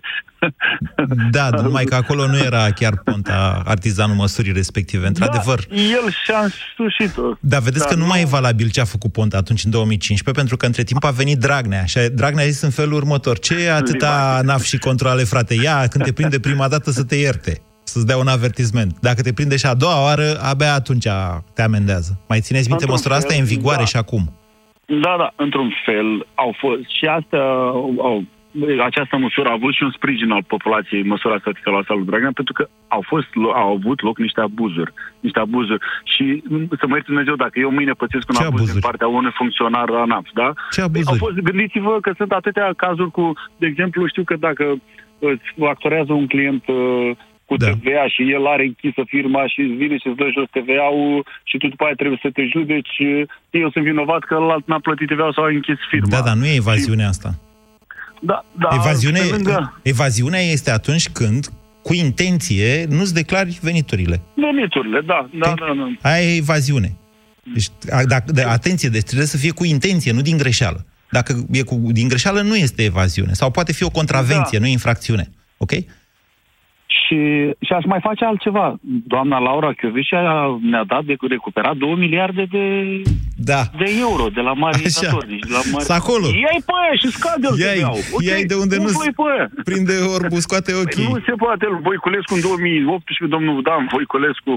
Da, 1.36 1.46
numai 1.50 1.84
că 1.92 1.96
acolo 1.96 2.28
nu 2.28 2.38
era 2.38 2.64
chiar 2.80 2.94
Ponta 3.08 3.62
artizanul 3.66 4.16
măsurii 4.16 4.54
respective, 4.62 5.06
într-adevăr. 5.08 5.60
Da, 5.70 5.76
el 5.76 6.06
și-a 6.24 6.40
însușit-o. 6.48 7.28
Dar 7.40 7.62
vedeți 7.62 7.88
că 7.88 7.96
nu 7.96 8.06
mai 8.06 8.22
e 8.22 8.26
valabil 8.38 8.70
ce 8.70 8.82
a 8.82 8.86
făcut 8.96 9.12
Ponta 9.12 9.38
atunci, 9.38 9.64
în 9.64 9.72
2015, 9.72 10.40
pentru 10.42 10.58
că 10.58 10.66
între 10.66 10.84
timp 10.84 11.04
a 11.04 11.10
venit 11.22 11.38
Dragnea. 11.38 11.86
Și 11.86 12.00
Dragnea 12.00 12.43
a 12.44 12.48
zis 12.48 12.62
în 12.62 12.70
felul 12.70 12.94
următor, 12.94 13.40
ce 13.40 13.56
e 13.56 13.72
atâta 13.72 14.42
naf 14.44 14.64
și 14.64 14.78
controle, 14.78 15.24
frate? 15.24 15.54
Ia, 15.64 15.88
când 15.88 16.04
te 16.04 16.14
prinde 16.14 16.40
prima 16.40 16.68
dată 16.68 16.92
să 16.92 17.04
te 17.04 17.16
ierte, 17.16 17.62
să-ți 17.84 18.06
dea 18.06 18.18
un 18.18 18.28
avertisment. 18.28 19.00
Dacă 19.02 19.22
te 19.22 19.34
prinde 19.34 19.58
și 19.58 19.66
a 19.66 19.74
doua 19.74 20.04
oară, 20.04 20.40
abia 20.42 20.74
atunci 20.74 21.08
te 21.54 21.62
amendează. 21.62 22.20
Mai 22.28 22.40
țineți 22.40 22.68
minte, 22.70 22.84
Într-un 22.84 22.92
măsura 22.92 23.16
asta 23.16 23.34
e 23.34 23.40
în 23.40 23.46
fel, 23.46 23.56
vigoare 23.56 23.86
da. 23.86 23.86
și 23.86 23.98
acum. 23.98 24.24
Da, 24.86 25.16
da, 25.18 25.34
într-un 25.36 25.74
fel 25.86 26.28
au 26.36 26.56
fost 26.60 26.82
și 26.98 27.06
asta 27.06 27.38
au, 28.10 28.24
această 28.90 29.18
măsură 29.18 29.48
a 29.50 29.58
avut 29.60 29.74
și 29.74 29.84
un 29.84 29.92
sprijin 29.92 30.32
al 30.32 30.44
populației, 30.48 31.04
măsura 31.04 31.38
statică 31.40 31.70
la 31.70 31.96
lui 31.96 32.06
Dragnea, 32.06 32.32
pentru 32.34 32.54
că 32.54 32.70
au, 32.88 33.04
fost, 33.12 33.28
au 33.54 33.70
avut 33.74 34.02
loc 34.02 34.18
niște 34.18 34.42
abuzuri. 34.42 34.94
Niște 35.20 35.40
abuzuri. 35.40 35.82
Și 36.04 36.44
mm, 36.48 36.68
să 36.80 36.86
mă 36.88 36.94
ierte 36.96 37.12
Dumnezeu, 37.14 37.36
dacă 37.36 37.60
eu 37.60 37.72
mâine 37.72 37.92
pățesc 37.92 38.30
un 38.30 38.36
Ce 38.36 38.44
abuz 38.44 38.54
abuzuri? 38.54 38.80
din 38.80 38.88
partea 38.90 39.08
unui 39.08 39.32
funcționar 39.34 39.90
ANAF, 39.90 40.28
da? 40.34 40.54
Ce 40.72 40.82
abuzuri? 40.82 41.20
Au 41.20 41.28
fost, 41.28 41.36
gândiți-vă 41.50 41.98
că 42.02 42.12
sunt 42.18 42.32
atâtea 42.32 42.74
cazuri 42.78 43.12
cu, 43.12 43.34
de 43.58 43.66
exemplu, 43.68 44.08
știu 44.08 44.24
că 44.24 44.36
dacă 44.36 44.64
îți 45.20 45.48
actorează 45.74 46.14
un 46.14 46.28
client 46.28 46.64
uh, 46.68 47.12
cu 47.46 47.56
Da. 47.58 47.70
TVA 47.70 48.08
și 48.08 48.32
el 48.32 48.46
are 48.48 48.64
închisă 48.64 49.02
firma 49.06 49.48
și 49.48 49.60
îți 49.62 49.74
vine 49.82 49.98
și 49.98 50.08
îți 50.08 50.18
dă 50.18 50.28
jos 50.34 50.48
TVA-ul 50.58 51.26
și 51.44 51.58
tu 51.58 51.68
după 51.68 51.84
aia 51.84 51.94
trebuie 51.94 52.20
să 52.22 52.30
te 52.34 52.44
judeci, 52.54 52.96
uh, 53.00 53.22
eu 53.50 53.70
sunt 53.70 53.84
vinovat 53.84 54.24
că 54.24 54.36
ălalt 54.36 54.68
n-a 54.68 54.80
plătit 54.80 55.08
TVA-ul 55.08 55.34
sau 55.34 55.44
a 55.44 55.48
închis 55.48 55.80
firma. 55.90 56.08
Da, 56.10 56.22
dar 56.22 56.36
nu 56.36 56.46
e 56.46 56.56
evaziunea 56.56 57.08
asta. 57.08 57.30
Da, 58.26 58.46
da, 58.60 58.70
Evaziune, 58.74 59.20
pe 59.20 59.28
lângă 59.32 59.80
evaziunea 59.82 60.40
este 60.40 60.72
atunci 60.72 61.10
când, 61.10 61.52
cu 61.82 61.94
intenție, 61.94 62.86
nu-ți 62.90 63.14
declari 63.14 63.60
veniturile. 63.62 64.22
veniturile, 64.36 65.02
da, 65.02 65.30
da, 65.40 65.48
da, 65.48 65.66
da. 66.02 66.10
Aia 66.10 66.34
e 66.34 66.36
evaziune. 66.38 66.96
Deci, 67.54 67.68
a, 67.92 68.04
dacă, 68.04 68.32
de, 68.32 68.42
atenție, 68.42 68.90
deci 68.90 69.04
trebuie 69.04 69.28
să 69.28 69.38
fie 69.38 69.52
cu 69.52 69.64
intenție, 69.64 70.12
nu 70.12 70.22
din 70.22 70.38
greșeală. 70.38 70.86
Dacă 71.12 71.46
e 71.52 71.62
cu, 71.62 71.82
din 71.92 72.08
greșeală, 72.08 72.42
nu 72.42 72.56
este 72.56 72.84
evaziune. 72.84 73.34
Sau 73.34 73.52
poate 73.52 73.74
fi 73.74 73.84
o 73.84 73.90
contravenție, 73.90 74.58
Da. 74.58 74.64
nu 74.64 74.70
infracțiune. 74.72 75.30
Ok? 75.58 75.72
Și, 77.02 77.20
și 77.66 77.72
aș 77.78 77.84
mai 77.86 78.00
face 78.08 78.24
altceva. 78.26 78.66
Doamna 79.14 79.38
Laura 79.48 79.72
Chiovișa 79.80 80.20
ne-a 80.72 80.84
dat 80.94 81.04
de 81.10 81.16
recuperat 81.36 81.76
2 81.76 81.96
miliarde 82.06 82.44
de, 82.56 82.66
Da. 83.52 83.62
de 83.82 83.88
euro 84.08 84.26
de 84.38 84.42
la 84.48 84.54
mari 84.64 84.76
Așa. 84.76 84.84
dictatori. 84.88 85.28
Deci 85.34 85.46
de 85.50 85.54
la 85.60 85.64
mari... 85.72 85.84
Să 85.90 85.94
acolo. 86.02 86.26
Ia-i 86.46 86.62
pe 86.68 86.74
aia 86.82 86.96
și 87.02 87.08
scade-l 87.18 87.56
Ia-i, 87.66 87.80
TVA-ul. 87.80 88.04
Ok, 88.16 88.22
ia-i 88.30 88.46
de 88.52 88.56
unde 88.64 88.76
nu 88.78 88.84
umflă-i 88.90 89.14
pe 89.20 89.24
aia. 89.34 89.48
prinde 89.70 89.96
orbul, 90.16 90.42
scoate 90.48 90.72
Păi 90.72 90.82
ochii. 90.84 91.08
Nu 91.12 91.20
se 91.28 91.34
poate. 91.44 91.66
Voiculescu 91.90 92.34
în 92.38 92.42
2018, 92.50 93.36
domnul 93.36 93.58
Dan 93.68 93.82
Voiculescu, 93.96 94.52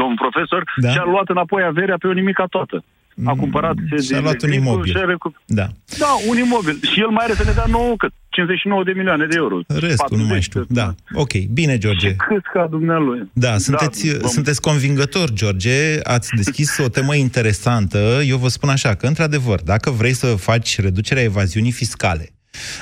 domn 0.00 0.14
profesor, 0.24 0.62
Da. 0.84 0.88
și-a 0.92 1.04
luat 1.12 1.28
înapoi 1.34 1.62
averea 1.72 1.96
pe 2.02 2.06
o 2.12 2.18
nimica 2.20 2.44
toată. 2.56 2.76
A 3.24 3.34
cumpărat 3.34 3.74
Mm, 3.90 3.98
și-a 4.00 4.20
luat 4.20 4.42
un 4.42 4.52
imobil. 4.52 4.90
Și 4.92 4.96
a 5.02 5.04
recu- 5.04 5.34
Da. 5.46 5.66
da, 5.98 6.06
un 6.28 6.36
imobil. 6.38 6.78
Și 6.92 7.00
el 7.00 7.08
mai 7.08 7.24
are 7.24 7.34
să 7.34 7.42
ne 7.44 7.52
dea 7.52 7.64
nouă 7.68 7.94
cât? 7.96 8.12
59 8.28 8.84
de 8.84 8.92
milioane 8.96 9.26
de 9.26 9.34
euro. 9.36 9.60
Restul 9.66 10.18
nu 10.18 10.24
mai 10.24 10.40
știu. 10.42 10.60
cât. 10.60 10.68
Da. 10.68 10.94
Ok. 11.14 11.32
Bine, 11.52 11.78
George. 11.78 12.08
Și 12.08 12.14
cât 12.14 12.42
ca 12.52 12.66
dumnealui. 12.70 13.30
Da, 13.32 13.58
sunteți, 13.58 14.16
vom- 14.18 14.26
sunteți 14.28 14.60
convingător, 14.60 15.32
George, 15.32 16.00
ați 16.02 16.28
deschis 16.36 16.78
o 16.78 16.88
temă 16.88 17.14
interesantă. 17.14 18.20
Eu 18.26 18.36
vă 18.36 18.48
spun 18.48 18.68
așa, 18.68 18.94
că, 18.94 19.06
într-adevăr, 19.06 19.60
dacă 19.62 19.90
vrei 19.90 20.12
să 20.12 20.26
faci 20.26 20.78
reducerea 20.80 21.22
evaziunii 21.22 21.72
fiscale, 21.72 22.28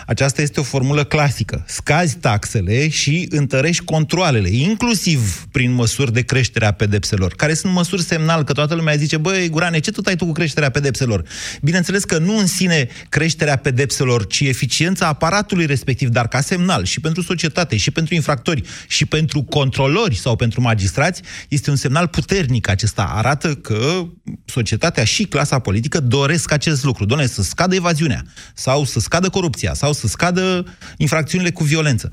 aceasta 0.06 0.42
este 0.42 0.60
o 0.60 0.62
formulă 0.62 1.04
clasică. 1.04 1.64
Scazi 1.66 2.16
taxele 2.16 2.88
și 2.88 3.26
întărești 3.30 3.84
controlele, 3.84 4.48
inclusiv 4.48 5.46
prin 5.52 5.72
măsuri 5.72 6.12
de 6.12 6.20
creștere 6.20 6.66
a 6.66 6.72
pedepselor, 6.72 7.34
care 7.34 7.54
sunt 7.54 7.72
măsuri 7.72 8.02
semnal 8.02 8.44
că 8.44 8.52
toată 8.52 8.74
lumea 8.74 8.96
zice, 8.96 9.16
băi, 9.16 9.48
Gurane, 9.48 9.78
ce 9.78 9.90
tot 9.90 10.06
ai 10.06 10.16
tu 10.16 10.26
cu 10.26 10.32
creșterea 10.32 10.70
pedepselor? 10.70 11.24
Bineînțeles 11.62 12.04
că 12.04 12.18
nu 12.18 12.38
în 12.38 12.46
sine 12.46 12.88
creșterea 13.08 13.56
pedepselor, 13.56 14.26
ci 14.26 14.40
eficiența 14.40 15.06
aparatului 15.06 15.66
respectiv, 15.66 16.08
dar 16.08 16.28
ca 16.28 16.40
semnal 16.40 16.84
și 16.84 17.00
pentru 17.00 17.22
societate, 17.22 17.76
și 17.76 17.90
pentru 17.90 18.14
infractori, 18.14 18.62
și 18.88 19.06
pentru 19.06 19.42
controlori 19.42 20.16
sau 20.16 20.36
pentru 20.36 20.60
magistrați, 20.60 21.22
este 21.48 21.70
un 21.70 21.76
semnal 21.76 22.06
puternic 22.06 22.68
acesta. 22.68 23.12
Arată 23.14 23.54
că 23.54 24.06
societatea 24.44 25.04
și 25.04 25.24
clasa 25.24 25.58
politică 25.58 26.00
doresc 26.00 26.52
acest 26.52 26.84
lucru. 26.84 27.04
Doamne, 27.04 27.26
să 27.26 27.42
scadă 27.42 27.74
evaziunea, 27.74 28.24
sau 28.54 28.84
să 28.84 29.00
scadă 29.00 29.28
corupția, 29.28 29.59
sau 29.72 29.92
să 29.92 30.06
scadă 30.06 30.64
infracțiunile 30.96 31.50
cu 31.50 31.64
violență. 31.64 32.08
0372069599. 32.08 32.12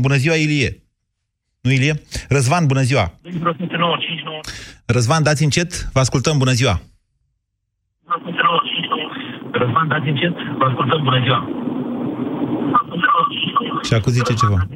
Bună 0.00 0.16
ziua, 0.16 0.34
Ilie! 0.34 0.80
Nu, 1.60 1.70
Ilie? 1.72 2.02
Răzvan, 2.28 2.66
bună 2.66 2.82
ziua! 2.82 3.14
Răzvan, 4.86 5.22
dați 5.22 5.42
încet, 5.42 5.88
vă 5.92 6.00
ascultăm, 6.00 6.38
bună 6.38 6.52
ziua! 6.52 6.80
Răzvan, 9.52 9.88
dați 9.88 10.08
încet, 10.08 10.32
vă 10.58 10.64
ascultăm, 10.64 11.02
bună 11.02 11.20
ziua. 11.22 11.48
Și 13.82 13.94
acum 13.94 14.12
zice 14.12 14.34
ceva. 14.34 14.66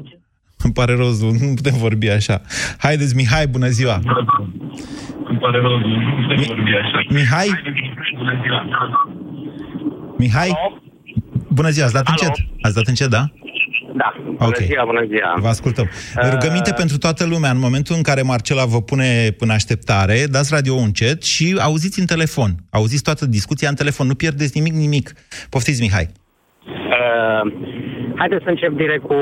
Îmi 0.64 0.72
pare 0.72 0.94
rău, 0.94 1.10
nu 1.10 1.54
putem 1.54 1.74
vorbi 1.78 2.08
așa. 2.08 2.40
Haideți, 2.78 3.16
Mihai, 3.16 3.46
bună 3.46 3.68
ziua! 3.68 4.00
Îmi 5.28 5.38
pare 5.38 5.60
rău, 5.60 5.78
nu 5.78 6.14
putem 6.20 6.42
vorbi 6.46 6.70
așa. 6.82 7.00
Mihai? 7.08 7.48
Bună 8.16 8.40
ziua. 8.42 8.64
Mihai? 10.22 10.50
Bună 11.58 11.70
ziua, 11.74 11.84
ați 11.86 11.94
dat 11.94 12.08
încet? 12.08 12.34
Ați 12.60 12.74
dat 12.74 12.86
încet, 12.86 13.10
da? 13.18 13.22
Da, 14.02 14.08
bună 14.24 14.46
Ok. 14.48 14.56
ziua, 14.56 14.84
bună 14.84 15.04
ziua. 15.12 15.34
Vă 15.46 15.48
ascultăm. 15.48 15.86
Rugăminte 16.32 16.72
pentru 16.82 16.96
toată 16.98 17.22
lumea, 17.32 17.50
în 17.50 17.58
momentul 17.66 17.94
în 17.96 18.02
care 18.02 18.22
Marcela 18.22 18.64
vă 18.74 18.80
pune 18.90 19.08
în 19.38 19.50
așteptare, 19.50 20.16
dați 20.30 20.54
radio 20.56 20.74
încet 20.86 21.22
și 21.34 21.46
auziți 21.68 22.00
în 22.00 22.06
telefon. 22.06 22.50
Auziți 22.70 23.02
toată 23.08 23.26
discuția 23.26 23.68
în 23.68 23.74
telefon, 23.74 24.06
nu 24.06 24.14
pierdeți 24.14 24.56
nimic, 24.58 24.74
nimic. 24.84 25.06
Poftiți, 25.50 25.82
Mihai. 25.82 26.06
Uh, 26.96 27.42
haideți 28.20 28.44
să 28.44 28.50
încep 28.50 28.72
direct 28.82 29.04
cu 29.12 29.18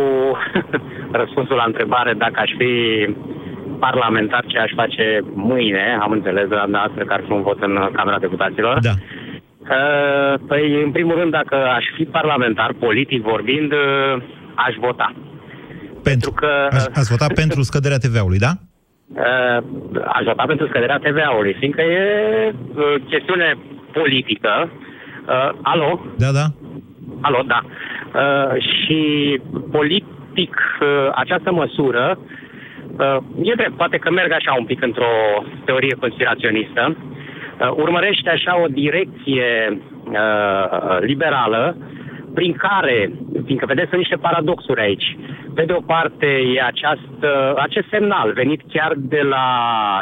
răspunsul 1.20 1.56
la 1.56 1.66
întrebare 1.66 2.12
dacă 2.24 2.38
aș 2.44 2.50
fi 2.58 2.72
parlamentar 3.78 4.44
ce 4.46 4.58
aș 4.58 4.72
face 4.74 5.04
mâine, 5.34 5.98
am 6.00 6.12
înțeles 6.12 6.48
de 6.48 6.54
la 6.54 6.64
noastră 6.64 7.04
că 7.04 7.12
ar 7.12 7.22
fi 7.26 7.32
un 7.32 7.42
vot 7.42 7.60
în 7.68 7.74
Camera 7.92 8.18
Deputaților. 8.18 8.78
Da. 8.80 8.90
Uh, 8.90 9.17
păi, 10.46 10.82
în 10.82 10.90
primul 10.90 11.14
rând, 11.14 11.30
dacă 11.30 11.54
aș 11.54 11.84
fi 11.96 12.04
parlamentar, 12.04 12.72
politic 12.78 13.22
vorbind, 13.22 13.72
uh, 13.72 14.22
aș 14.54 14.74
vota. 14.80 15.14
Pentru 16.02 16.32
că... 16.32 16.68
Ați, 16.70 16.88
ați 16.94 17.10
votat 17.10 17.32
pentru 17.32 17.62
scăderea 17.62 17.98
TVA-ului, 17.98 18.38
da? 18.38 18.52
Uh, 19.08 19.64
aș 20.06 20.24
vota 20.24 20.44
pentru 20.46 20.66
scăderea 20.66 20.98
TVA-ului, 20.98 21.56
fiindcă 21.58 21.82
e 21.82 22.02
uh, 22.54 22.94
chestiune 23.08 23.54
politică. 23.92 24.70
Uh, 24.70 25.58
alo? 25.62 26.00
Da, 26.16 26.30
da. 26.30 26.46
Alo, 27.20 27.42
da. 27.46 27.60
Uh, 27.64 28.62
și 28.62 29.00
politic, 29.70 30.54
uh, 30.80 31.08
această 31.14 31.52
măsură, 31.52 32.18
uh, 32.98 33.16
e 33.42 33.52
drept, 33.54 33.76
poate 33.76 33.96
că 33.96 34.10
merg 34.10 34.32
așa 34.32 34.54
un 34.58 34.64
pic 34.64 34.82
într-o 34.82 35.44
teorie 35.64 35.96
conspiraționistă, 36.00 36.96
uh, 36.96 37.07
urmărește 37.76 38.30
așa 38.30 38.62
o 38.62 38.66
direcție 38.66 39.78
uh, 40.04 40.98
liberală 41.00 41.76
prin 42.34 42.52
care, 42.52 43.10
fiindcă 43.44 43.66
vedeți, 43.66 43.88
sunt 43.88 44.00
niște 44.00 44.16
paradoxuri 44.16 44.80
aici. 44.80 45.16
Pe 45.54 45.64
de 45.64 45.72
o 45.72 45.80
parte, 45.80 46.26
e 46.54 46.62
această, 46.62 47.54
acest 47.58 47.88
semnal 47.88 48.32
venit 48.32 48.60
chiar 48.72 48.92
de 48.96 49.20
la, 49.20 49.46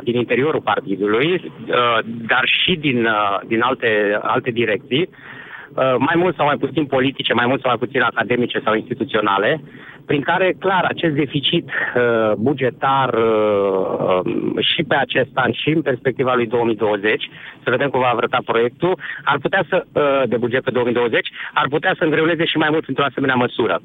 din 0.03 0.16
interiorul 0.16 0.61
partidului, 0.61 1.33
uh, 1.33 1.99
dar 2.05 2.45
și 2.45 2.75
din, 2.75 3.05
uh, 3.05 3.40
din 3.47 3.61
alte, 3.61 4.19
alte 4.23 4.51
direcții, 4.51 5.09
uh, 5.09 5.95
mai 5.99 6.14
mult 6.16 6.37
sau 6.37 6.47
mai 6.47 6.57
puțin 6.57 6.85
politice, 6.87 7.33
mai 7.33 7.47
mult 7.47 7.61
sau 7.61 7.71
mai 7.71 7.87
puțin 7.87 8.01
academice 8.01 8.61
sau 8.64 8.75
instituționale, 8.75 9.61
prin 10.07 10.21
care, 10.21 10.57
clar, 10.59 10.85
acest 10.85 11.14
deficit 11.14 11.69
uh, 11.69 12.33
bugetar 12.37 13.14
uh, 13.14 14.21
um, 14.25 14.61
și 14.61 14.83
pe 14.83 14.95
acest 14.95 15.31
an 15.35 15.53
și 15.53 15.69
în 15.69 15.83
perspectiva 15.83 16.35
lui 16.35 16.47
2020, 16.47 17.31
să 17.62 17.71
vedem 17.71 17.88
cum 17.88 18.01
va 18.01 18.07
arăta 18.07 18.38
proiectul, 18.45 18.99
ar 19.25 19.38
putea 19.38 19.64
să, 19.69 19.85
uh, 19.92 20.29
de 20.29 20.37
buget 20.37 20.62
pe 20.62 20.71
2020, 20.71 21.29
ar 21.53 21.66
putea 21.69 21.95
să 21.99 22.05
îngreuneze 22.05 22.45
și 22.45 22.57
mai 22.57 22.69
mult 22.71 22.88
într-o 22.88 23.05
asemenea 23.05 23.35
măsură. 23.35 23.81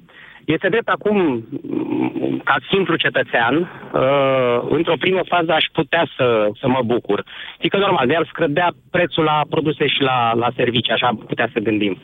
Este 0.45 0.69
drept 0.69 0.87
acum, 0.87 1.17
m, 1.17 2.41
ca 2.43 2.55
simplu 2.71 2.95
cetățean, 2.95 3.55
uh, 3.93 4.61
într-o 4.69 4.95
primă 4.99 5.21
fază 5.27 5.51
aș 5.51 5.65
putea 5.71 6.07
să, 6.15 6.49
să 6.59 6.67
mă 6.67 6.81
bucur. 6.85 7.23
Adică 7.57 7.77
normal, 7.77 8.07
de 8.07 8.15
ar 8.15 8.25
scădea 8.27 8.69
prețul 8.91 9.23
la 9.23 9.41
produse 9.49 9.87
și 9.87 10.01
la, 10.01 10.33
la 10.33 10.49
servicii, 10.55 10.93
așa 10.93 11.09
putea 11.27 11.49
să 11.53 11.59
gândim. 11.59 11.97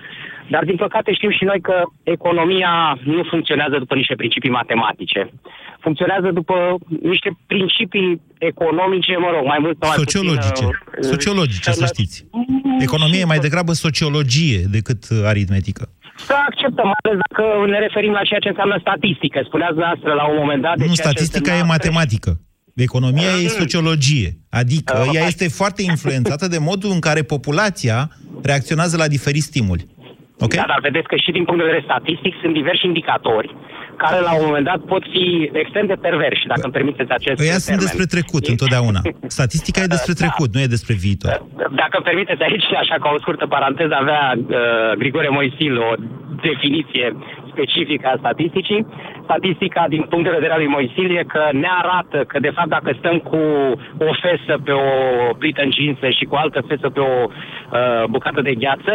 Dar 0.53 0.63
din 0.69 0.75
păcate 0.75 1.13
știm 1.13 1.31
și 1.37 1.43
noi 1.43 1.59
că 1.61 1.75
economia 2.03 2.73
nu 3.03 3.23
funcționează 3.31 3.75
după 3.77 3.95
niște 3.95 4.15
principii 4.15 4.49
matematice. 4.49 5.21
Funcționează 5.79 6.29
după 6.39 6.55
niște 7.01 7.29
principii 7.47 8.21
economice, 8.37 9.13
mă 9.25 9.29
rog, 9.35 9.45
mai 9.45 9.59
mult 9.61 9.75
sau 9.79 9.87
mai 9.89 9.97
Sociologice. 10.03 10.49
puțin... 10.49 10.67
uh, 10.67 11.09
Sociologice, 11.13 11.71
să 11.71 11.85
știți. 11.85 12.25
Economia 12.79 13.19
e 13.19 13.33
mai 13.33 13.39
degrabă 13.47 13.71
sociologie 13.71 14.59
decât 14.77 15.01
uh, 15.09 15.17
aritmetică. 15.31 15.83
Să 16.27 16.33
acceptăm, 16.49 16.85
mai 16.85 17.01
ales 17.03 17.17
dacă 17.27 17.43
ne 17.73 17.79
referim 17.79 18.11
la 18.11 18.23
ceea 18.29 18.39
ce 18.39 18.47
înseamnă 18.47 18.77
statistică. 18.79 19.41
Spuneați 19.49 19.73
dumneavoastră 19.73 20.13
la 20.13 20.25
un 20.31 20.37
moment 20.41 20.61
dat... 20.61 20.75
De 20.77 20.85
Nu, 20.85 20.93
ceea 20.93 20.95
ce 20.95 21.01
statistica 21.03 21.49
e 21.51 21.53
însemna 21.53 21.73
matematică. 21.73 22.31
Economia 22.75 23.31
e 23.43 23.47
sociologie. 23.47 24.29
Adică 24.49 24.93
Uh, 24.97 25.09
ea 25.13 25.19
hai. 25.19 25.27
este 25.27 25.47
foarte 25.49 25.81
influențată 25.81 26.47
de 26.47 26.57
modul 26.57 26.91
în 26.91 26.99
care 26.99 27.21
populația 27.21 28.09
reacționează 28.43 28.97
la 28.97 29.07
diferiți 29.07 29.45
stimuli. 29.45 29.87
Ok? 30.39 30.53
Da, 30.53 30.65
dar 30.67 30.79
vedeți 30.81 31.07
că 31.07 31.15
și 31.15 31.31
din 31.37 31.43
punct 31.43 31.59
de 31.59 31.69
vedere 31.69 31.89
statistic 31.89 32.33
sunt 32.41 32.53
diversi 32.53 32.85
indicatori 32.85 33.55
care 34.03 34.19
la 34.29 34.33
un 34.39 34.43
moment 34.47 34.65
dat 34.71 34.79
pot 34.93 35.03
fi 35.13 35.25
extrem 35.63 35.85
de 35.91 35.97
perversi, 36.07 36.49
dacă 36.53 36.63
îmi 36.63 36.77
permiteți 36.77 37.11
acest 37.19 37.39
Ăia 37.39 37.57
sunt 37.57 37.63
termen. 37.65 37.85
despre 37.85 38.05
trecut, 38.15 38.43
întotdeauna. 38.53 39.01
Statistica 39.37 39.79
e 39.83 39.95
despre 39.95 40.13
trecut, 40.21 40.49
nu 40.55 40.59
e 40.61 40.75
despre 40.75 40.93
viitor. 41.05 41.35
Dacă 41.81 41.93
îmi 41.97 42.07
permiteți 42.09 42.41
aici, 42.47 42.67
așa 42.83 42.95
ca 43.03 43.09
o 43.15 43.19
scurtă 43.23 43.45
paranteză, 43.55 43.93
avea 43.97 44.23
uh, 44.37 44.91
Grigore 45.01 45.29
Moisil 45.37 45.73
o 45.89 45.91
definiție 46.41 47.07
specifică 47.51 48.05
a 48.09 48.21
statisticii. 48.23 48.81
Statistica, 49.23 49.85
din 49.95 50.03
punct 50.09 50.25
de 50.25 50.37
vedere 50.37 50.53
al 50.53 50.61
lui 50.63 50.73
Moisil, 50.75 51.09
e 51.17 51.23
că 51.35 51.43
ne 51.51 51.69
arată 51.81 52.17
că, 52.31 52.37
de 52.39 52.51
fapt, 52.55 52.69
dacă 52.77 52.89
stăm 52.99 53.17
cu 53.29 53.41
o 54.09 54.11
fesă 54.25 54.53
pe 54.65 54.71
o 54.71 54.89
plită 55.41 55.61
încinsă 55.69 56.07
și 56.17 56.25
cu 56.29 56.35
altă 56.35 56.59
fesă 56.69 56.87
pe 56.89 56.99
o 56.99 57.15
uh, 57.27 58.03
bucată 58.15 58.41
de 58.41 58.53
gheață, 58.63 58.93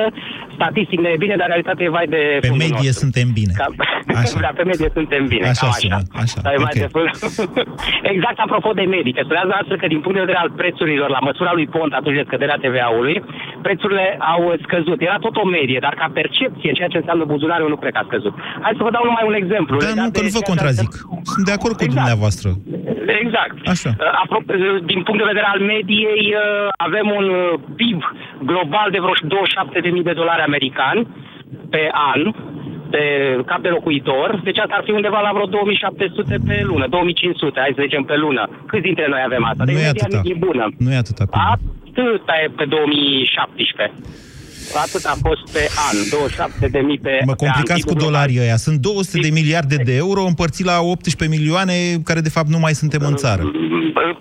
statistic 0.57 0.98
ne 1.00 1.09
e 1.09 1.22
bine, 1.24 1.32
dar 1.40 1.47
în 1.49 1.53
realitate 1.55 1.81
e 1.87 1.90
vai 1.99 2.09
de 2.16 2.23
Pe 2.45 2.49
fundul 2.53 2.66
medie 2.66 2.88
nostru. 2.90 3.03
suntem 3.05 3.27
bine. 3.40 3.53
Ca... 3.61 3.66
Așa. 4.23 4.38
da, 4.47 4.51
pe 4.59 4.64
medie 4.71 4.88
suntem 4.99 5.23
bine, 5.33 5.47
Așa 5.55 5.66
cam 5.66 5.75
sună, 5.83 5.99
așa. 6.03 6.23
așa, 6.25 6.38
Dar 6.45 6.53
e 6.57 6.59
mai 6.66 6.73
ok. 6.75 6.81
de 6.85 6.88
fund. 6.95 7.11
exact 8.14 8.38
apropo 8.47 8.71
de 8.81 8.85
medică, 8.97 9.21
spuneați 9.27 9.51
astfel 9.61 9.79
că 9.83 9.87
din 9.95 10.01
punct 10.05 10.16
de 10.18 10.25
vedere 10.27 10.40
al 10.45 10.51
prețurilor, 10.61 11.09
la 11.16 11.23
măsura 11.29 11.53
lui 11.59 11.66
Pont, 11.75 11.92
atunci 12.01 12.18
de 12.21 12.25
scăderea 12.29 12.59
TVA-ului, 12.64 13.16
prețurile 13.66 14.05
au 14.33 14.42
scăzut. 14.66 14.99
Era 15.09 15.16
tot 15.27 15.35
o 15.42 15.47
medie, 15.57 15.79
dar 15.87 15.95
ca 16.01 16.07
percepție, 16.21 16.71
ceea 16.79 16.90
ce 16.92 16.99
înseamnă 17.03 17.25
buzunare, 17.35 17.62
eu 17.66 17.73
nu 17.75 17.79
cred 17.83 17.92
că 17.97 18.01
a 18.03 18.07
scăzut. 18.11 18.35
Hai 18.64 18.73
să 18.79 18.83
vă 18.87 18.90
dau 18.97 19.05
numai 19.11 19.25
un 19.31 19.37
exemplu. 19.42 19.75
Da, 19.79 19.87
legat 19.88 20.05
nu, 20.09 20.11
de 20.14 20.18
că 20.18 20.25
nu 20.27 20.31
vă 20.38 20.40
ceea 20.42 20.47
ce 20.47 20.51
contrazic. 20.53 20.90
Sunt 21.35 21.45
de 21.51 21.55
acord 21.59 21.75
cu 21.79 21.85
Exact. 21.87 21.99
dumneavoastră. 21.99 22.49
Exact. 23.07 23.55
Așa. 23.75 23.91
Uh, 23.99 24.21
Apro- 24.23 24.45
uh, 24.49 24.85
din 24.85 25.03
punct 25.03 25.21
de 25.21 25.31
vedere 25.33 25.47
al 25.55 25.61
mediei, 25.61 26.35
uh, 26.35 26.69
avem 26.77 27.07
un 27.19 27.27
uh, 27.29 27.53
PIB 27.77 28.01
global 28.51 28.88
de 28.91 28.99
vreo 29.05 29.15
27.000 29.15 30.03
de 30.03 30.12
dolari 30.12 30.43
americani 30.43 31.07
pe 31.71 31.91
an 31.93 32.33
pe 32.91 33.03
cap 33.47 33.61
de 33.62 33.69
locuitor, 33.69 34.41
deci 34.45 34.59
asta 34.59 34.75
ar 34.79 34.83
fi 34.85 34.91
undeva 34.91 35.21
la 35.21 35.31
vreo 35.33 35.47
2700 35.47 36.37
pe 36.47 36.62
lună, 36.65 36.87
2500, 36.88 37.61
hai 37.61 37.73
să 37.75 37.83
zicem 37.87 38.03
pe 38.03 38.17
lună. 38.17 38.43
Câți 38.67 38.83
dintre 38.83 39.07
noi 39.09 39.23
avem 39.25 39.45
asta? 39.45 39.65
Nu 39.65 39.73
Deci 39.73 39.83
e 39.83 39.87
media 39.87 40.07
atâta. 40.07 40.23
e 40.25 40.35
bună. 40.47 40.65
Nu 40.79 40.93
e 40.93 40.97
atâta. 40.97 41.25
pe 41.31 41.37
Atâta 41.55 42.35
e 42.45 42.49
pe 42.57 42.65
2017. 42.65 43.93
Atât 44.87 45.05
a 45.12 45.14
fost 45.27 45.42
pe 45.57 45.62
an, 45.88 45.94
27 46.11 46.66
de 46.77 46.81
mii 46.88 46.98
pe, 47.07 47.14
Mă 47.31 47.35
pe 47.35 47.44
an. 47.46 47.51
complicați 47.53 47.83
cu 47.87 47.92
PIB-ul 47.92 47.94
global. 47.94 48.12
dolarii 48.12 48.38
ăia. 48.44 48.57
Sunt 48.66 48.77
200 48.79 49.18
de 49.27 49.31
miliarde 49.40 49.77
de 49.88 49.94
euro 50.05 50.20
împărțit 50.33 50.66
la 50.72 50.77
18 50.81 51.37
milioane, 51.37 51.75
care 52.09 52.20
de 52.29 52.35
fapt 52.37 52.48
nu 52.55 52.59
mai 52.59 52.75
suntem 52.83 53.03
în 53.11 53.16
țară. 53.25 53.42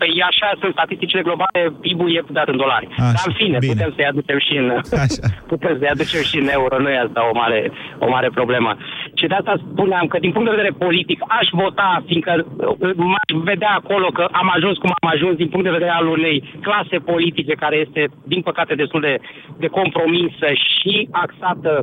Pe 0.01 0.07
e 0.19 0.23
așa 0.33 0.47
sunt 0.61 0.71
statisticile 0.77 1.21
globale, 1.27 1.59
PIB-ul 1.83 2.09
e 2.17 2.21
dat 2.39 2.47
în 2.53 2.57
dolari. 2.63 2.87
Așa, 2.91 3.11
Dar 3.17 3.23
în 3.31 3.33
fine, 3.41 3.57
bine. 3.65 3.73
putem 3.73 3.91
să-i 3.95 4.07
aducem 4.11 4.39
și 4.47 4.53
în 4.61 4.67
putem 5.51 5.73
să-i 5.79 5.91
aducem 5.95 6.21
și 6.29 6.37
în 6.43 6.47
euro, 6.57 6.75
nu 6.83 6.89
e 6.95 6.97
asta 7.07 7.19
o 7.31 7.33
mare, 7.41 7.59
o 8.05 8.07
mare 8.15 8.29
problemă. 8.39 8.69
Și 9.21 9.27
de 9.27 9.39
asta 9.41 9.55
spuneam 9.71 10.05
că 10.11 10.17
din 10.25 10.31
punct 10.31 10.47
de 10.47 10.55
vedere 10.55 10.73
politic 10.85 11.19
aș 11.39 11.47
vota, 11.61 11.89
fiindcă 12.09 12.33
uh, 12.45 12.95
m-aș 13.11 13.31
vedea 13.51 13.73
acolo 13.81 14.07
că 14.17 14.23
am 14.41 14.47
ajuns 14.55 14.75
cum 14.77 14.91
am 14.99 15.07
ajuns 15.15 15.35
din 15.41 15.49
punct 15.51 15.65
de 15.65 15.77
vedere 15.77 15.93
al 15.99 16.07
unei 16.17 16.37
clase 16.67 16.97
politice 17.11 17.53
care 17.63 17.75
este, 17.85 18.01
din 18.33 18.41
păcate, 18.41 18.73
destul 18.83 19.01
de, 19.01 19.15
de 19.63 19.67
compromisă 19.79 20.47
și 20.67 20.93
axată 21.11 21.73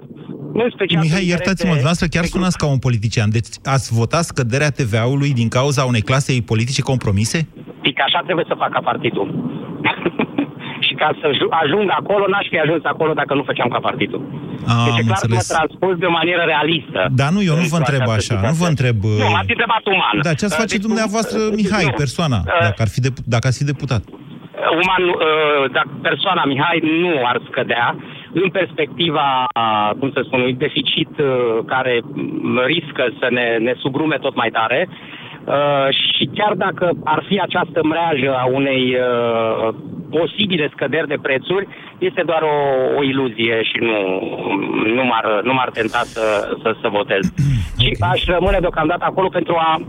în 0.62 0.68
special... 0.76 1.02
Mihai, 1.02 1.24
pe 1.24 1.32
iertați-mă, 1.32 1.50
interese- 1.50 1.64
dumneavoastră 1.64 2.06
chiar 2.14 2.24
sunați 2.24 2.58
ca 2.62 2.66
un 2.74 2.80
politician. 2.86 3.30
Deci 3.36 3.50
ați 3.74 3.88
votat 4.00 4.24
scăderea 4.30 4.70
TVA-ului 4.78 5.32
din 5.40 5.48
cauza 5.58 5.82
unei 5.92 6.04
clase 6.10 6.32
politice 6.52 6.82
compromise? 6.90 7.38
Pic 7.86 7.96
așa 8.06 8.20
trebuie 8.26 8.44
să 8.48 8.54
facă 8.64 8.78
partidul. 8.90 9.26
și 10.98 11.04
ca 11.04 11.10
să 11.20 11.26
ju- 11.38 11.52
ajung 11.62 11.88
acolo, 12.00 12.24
n-aș 12.32 12.46
fi 12.52 12.58
ajuns 12.64 12.82
acolo 12.92 13.12
dacă 13.20 13.32
nu 13.38 13.42
făceam 13.50 13.68
ca 13.74 13.80
partidul. 13.88 14.20
Am 14.72 14.84
deci 14.86 14.98
e 15.00 15.04
clar 15.10 15.20
că 15.24 15.28
mă 15.28 15.38
înțeles. 15.40 15.46
transpus 15.56 15.94
de 16.02 16.06
o 16.10 16.14
manieră 16.18 16.44
realistă. 16.54 17.00
Da, 17.20 17.26
nu, 17.34 17.40
eu 17.50 17.54
nu 17.62 17.66
vă 17.74 17.78
Într-o 17.78 17.82
întreb 17.84 18.00
această 18.08 18.20
așa, 18.22 18.34
nu 18.34 18.38
situație. 18.40 18.60
vă 18.62 18.68
întreb... 18.72 18.96
Nu, 19.22 19.26
uh, 19.28 19.32
m-ați 19.36 19.52
întrebat 19.56 19.82
uman. 19.96 20.14
Da, 20.28 20.32
ce 20.38 20.44
ați 20.46 20.56
Uh, 20.56 20.62
face 20.64 20.74
deci, 20.76 20.86
dumneavoastră, 20.88 21.38
uh, 21.44 21.52
Mihai, 21.60 21.86
nu. 21.90 22.00
persoana, 22.04 22.38
Uh, 22.44 22.60
dacă, 22.68 22.80
ar 22.86 22.90
fi 22.94 23.00
depu- 23.06 23.24
dacă 23.34 23.44
ați 23.48 23.58
fi 23.60 23.66
deputat? 23.72 24.02
uman, 24.82 25.02
uh, 25.08 25.62
dacă 25.78 25.90
persoana 26.08 26.42
Mihai 26.52 26.78
nu 27.02 27.12
ar 27.30 27.36
scădea, 27.48 27.86
în 28.42 28.48
perspectiva, 28.58 29.28
uh, 29.48 29.90
cum 29.98 30.08
să 30.14 30.20
spun, 30.26 30.38
unui 30.40 30.54
deficit 30.66 31.12
uh, 31.18 31.28
care 31.72 31.94
m, 32.54 32.58
riscă 32.72 33.04
să 33.20 33.26
ne, 33.30 33.46
ne 33.66 33.74
sugrume 33.82 34.16
tot 34.26 34.34
mai 34.42 34.50
tare, 34.58 34.80
uh, 35.48 35.88
și 36.16 36.24
chiar 36.34 36.52
dacă 36.54 36.90
ar 37.04 37.24
fi 37.28 37.40
această 37.40 37.80
mreajă 37.82 38.30
a 38.36 38.44
unei 38.60 38.84
uh, 38.94 39.74
posibile 40.10 40.68
scăderi 40.74 41.08
de 41.08 41.18
prețuri, 41.22 41.68
este 41.98 42.22
doar 42.26 42.42
o, 42.42 42.56
o 42.98 43.02
iluzie 43.02 43.62
și 43.62 43.76
nu, 43.80 43.98
nu, 44.96 45.04
m-ar, 45.04 45.40
nu 45.42 45.52
m-ar 45.54 45.70
tenta 45.70 46.02
să, 46.04 46.56
să, 46.62 46.74
să 46.80 46.88
votez. 46.88 47.32
Și 47.80 47.96
aș 48.12 48.24
rămâne 48.24 48.58
deocamdată 48.60 49.04
acolo 49.04 49.28
pentru 49.28 49.54
a 49.54 49.80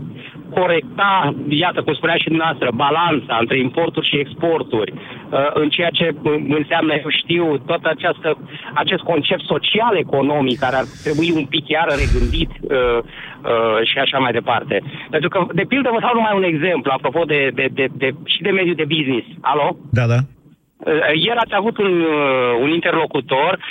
corecta, 0.58 1.34
iată, 1.48 1.82
cum 1.82 1.94
spunea 1.94 2.16
și 2.16 2.32
dumneavoastră, 2.32 2.68
balanța 2.74 3.36
între 3.40 3.58
importuri 3.58 4.08
și 4.08 4.16
exporturi, 4.18 4.92
uh, 4.92 5.50
în 5.54 5.68
ceea 5.68 5.90
ce 5.90 6.06
uh, 6.22 6.34
înseamnă, 6.48 6.92
eu 6.94 7.10
știu, 7.22 7.58
tot 7.58 7.84
această, 7.84 8.38
acest 8.74 9.02
concept 9.02 9.44
social-economic 9.44 10.58
care 10.58 10.76
ar 10.76 10.86
trebui 11.02 11.30
un 11.40 11.44
pic 11.44 11.68
iară 11.68 11.92
regândit 12.02 12.50
uh, 12.60 12.98
uh, 12.98 13.78
și 13.90 13.98
așa 13.98 14.18
mai 14.18 14.32
departe. 14.32 14.82
Pentru 15.10 15.28
că, 15.28 15.38
de 15.54 15.64
pildă, 15.68 15.88
vă 15.92 16.00
dau 16.00 16.14
numai 16.14 16.36
un 16.36 16.46
exemplu, 16.52 16.90
apropo 16.94 17.22
de, 17.24 17.50
de, 17.54 17.66
de, 17.72 17.86
de, 17.92 18.08
și 18.24 18.42
de 18.42 18.50
mediul 18.50 18.74
de 18.74 18.90
business. 18.94 19.26
Alo? 19.40 19.76
Da, 19.90 20.06
da. 20.06 20.20
Uh, 20.80 20.86
Ieri 21.26 21.42
ați 21.44 21.54
avut 21.60 21.76
un, 21.78 21.94
uh, 22.00 22.52
un 22.64 22.70
interlocutor 22.78 23.52
uh, 23.58 23.62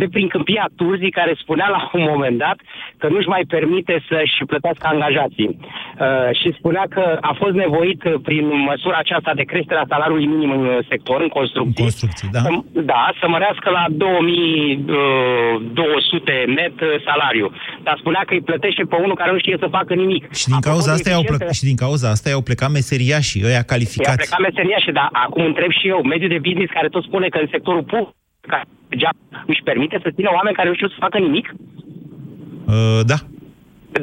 de 0.00 0.06
prin 0.14 0.28
Câmpia 0.28 0.66
Turzii 0.76 1.10
care 1.20 1.32
spunea 1.42 1.68
la 1.68 1.90
un 1.92 2.04
moment 2.12 2.38
dat 2.38 2.58
că 3.00 3.06
nu-și 3.08 3.28
mai 3.34 3.42
permite 3.48 3.94
să-și 4.08 4.38
plătească 4.46 4.84
angajații. 4.94 5.50
Uh, 5.58 5.62
Și 6.40 6.48
spunea 6.58 6.84
că 6.94 7.04
a 7.20 7.32
fost 7.42 7.54
nevoit 7.64 8.00
uh, 8.04 8.14
prin 8.22 8.44
măsura 8.70 8.96
aceasta 9.04 9.32
de 9.34 9.42
creșterea 9.42 9.84
salariului 9.88 10.26
minim 10.26 10.50
în 10.50 10.64
uh, 10.66 10.78
sector, 10.88 11.20
în 11.20 11.28
construcții, 11.38 11.74
În 11.84 11.88
construcții, 11.88 12.28
da. 12.36 12.40
să, 12.40 12.48
da, 12.92 13.02
să 13.20 13.26
mărească 13.28 13.70
la 13.70 13.84
2200 13.90 16.44
net 16.58 16.76
uh, 16.80 16.88
salariu. 17.08 17.46
Dar 17.86 17.96
spunea 17.98 18.22
că 18.26 18.32
îi 18.34 18.42
plătește 18.50 18.82
pe 18.90 18.96
unul 19.04 19.16
care 19.20 19.30
nu 19.32 19.38
știe 19.38 19.56
să 19.60 19.66
facă 19.78 19.94
nimic. 19.94 20.22
Și 20.40 20.46
din 20.48 20.60
cauza 20.60 20.92
asta 20.92 21.10
i-au 21.10 21.22
plec- 21.30 21.50
și 21.58 21.64
din 21.70 21.76
cauza 21.76 22.06
asta 22.10 22.28
i-au 22.28 22.42
plecat 22.48 22.70
meseriașii, 22.70 23.42
ăia 23.44 23.52
I-a 23.54 23.62
calificați. 23.72 24.16
plecat 24.16 24.40
meseria 24.48 24.78
și 24.84 24.90
da, 25.00 25.06
acum 25.12 25.44
întreb 25.44 25.70
și 25.70 25.88
eu, 25.88 26.02
mediul 26.02 26.23
de 26.28 26.38
business 26.46 26.72
care 26.72 26.88
tot 26.88 27.04
spune 27.04 27.28
că 27.28 27.38
în 27.38 27.48
sectorul 27.50 27.82
public 27.82 28.14
care 28.52 28.64
degeaba 28.88 29.18
își 29.46 29.62
permite 29.64 29.96
să 30.02 30.08
țină 30.16 30.30
oameni 30.38 30.56
care 30.56 30.68
nu 30.68 30.74
știu 30.74 30.88
să 30.88 30.96
facă 31.06 31.18
nimic? 31.18 31.46
Uh, 32.66 33.00
da. 33.06 33.18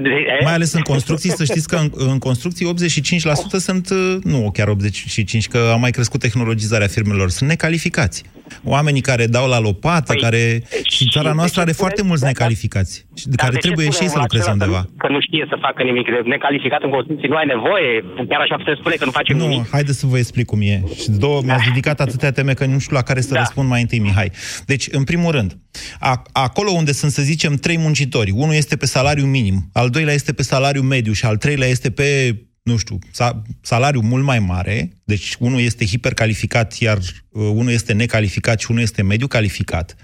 De- 0.01 0.39
Mai 0.43 0.53
ales 0.53 0.73
în 0.73 0.81
construcții, 0.81 1.29
să 1.29 1.43
știți 1.43 1.67
că 1.67 1.75
în, 1.75 1.89
în 1.93 2.19
construcții 2.19 2.65
85% 2.65 3.57
sunt, 3.57 3.89
uh, 3.89 4.15
nu 4.23 4.49
chiar 4.53 4.67
85%, 4.67 5.47
că 5.49 5.69
a 5.73 5.75
mai 5.75 5.91
crescut 5.91 6.19
tehnologizarea 6.19 6.88
firmelor, 6.88 7.29
sunt 7.29 7.49
necalificați. 7.49 8.23
Oamenii 8.63 9.01
care 9.01 9.25
dau 9.27 9.47
la 9.47 9.60
lopată, 9.60 10.13
Păi, 10.13 10.21
care... 10.21 10.63
Și 10.84 11.10
țara 11.10 11.29
de 11.29 11.36
noastră 11.36 11.55
ce 11.55 11.62
are 11.62 11.71
spune- 11.71 11.88
foarte 11.88 12.01
mulți 12.03 12.21
da, 12.21 12.27
da. 12.27 12.31
necalificați, 12.31 13.05
și 13.19 13.26
de 13.32 13.36
Dar 13.36 13.43
care 13.45 13.54
de 13.54 13.60
ce 13.60 13.65
trebuie 13.67 13.86
și 13.97 14.02
ei 14.04 14.12
spune 14.12 14.15
să 14.15 14.19
lucreze 14.26 14.50
acela 14.50 14.58
undeva. 14.58 14.82
Că, 14.84 14.89
că 15.04 15.08
nu 15.15 15.19
știe 15.28 15.45
să 15.52 15.56
facă 15.65 15.80
nimic, 15.89 16.06
de 16.15 16.21
necalificat 16.36 16.82
în 16.88 16.91
constituție, 16.95 17.28
nu 17.34 17.39
ai 17.41 17.47
nevoie, 17.56 17.89
chiar 18.32 18.41
așa 18.45 18.56
putem 18.62 18.76
spune 18.82 18.95
că 19.00 19.06
nu 19.06 19.12
face 19.19 19.34
Nu, 19.34 19.47
nimic. 19.47 19.69
haideți 19.76 20.00
să 20.00 20.06
vă 20.13 20.17
explic 20.24 20.45
cum 20.52 20.62
e. 20.74 20.76
Și 21.02 21.10
două, 21.24 21.38
mi-ați 21.45 21.67
ridicat 21.67 21.97
atâtea 22.06 22.32
teme 22.32 22.54
că 22.60 22.65
nu 22.65 22.80
știu 22.84 22.95
la 22.95 23.02
care 23.10 23.21
să 23.21 23.34
Da. 23.34 23.39
răspund 23.39 23.67
mai 23.69 23.82
întâi, 23.82 24.00
Mihai. 24.00 24.32
Deci, 24.65 24.86
în 24.91 25.04
primul 25.04 25.32
rând, 25.38 25.50
a, 26.00 26.21
acolo 26.32 26.69
unde 26.71 26.91
sunt, 26.91 27.12
să 27.12 27.21
zicem, 27.21 27.54
trei 27.56 27.78
muncitori, 27.78 28.32
unul 28.43 28.54
este 28.54 28.76
pe 28.82 28.86
salariu 28.86 29.26
minim, 29.26 29.58
al 29.74 29.89
doilea 29.89 30.13
este 30.13 30.34
pe 30.34 30.43
salariu 30.43 30.82
mediu 30.82 31.13
și 31.13 31.26
al 31.26 31.38
treilea 31.38 31.67
este 31.67 31.89
pe 31.91 32.36
nu 32.63 32.78
știu, 32.78 33.00
sa, 33.12 33.41
salariu 33.62 34.02
mult 34.02 34.24
mai 34.24 34.39
mare, 34.39 34.89
deci 35.04 35.36
unul 35.39 35.60
este 35.60 35.86
hipercalificat, 35.86 36.78
iar 36.78 36.97
uh, 36.97 37.04
unul 37.32 37.71
este 37.71 37.93
necalificat 37.93 38.60
și 38.60 38.67
unul 38.69 38.82
este 38.82 39.02
mediu 39.02 39.28
calificat. 39.28 39.95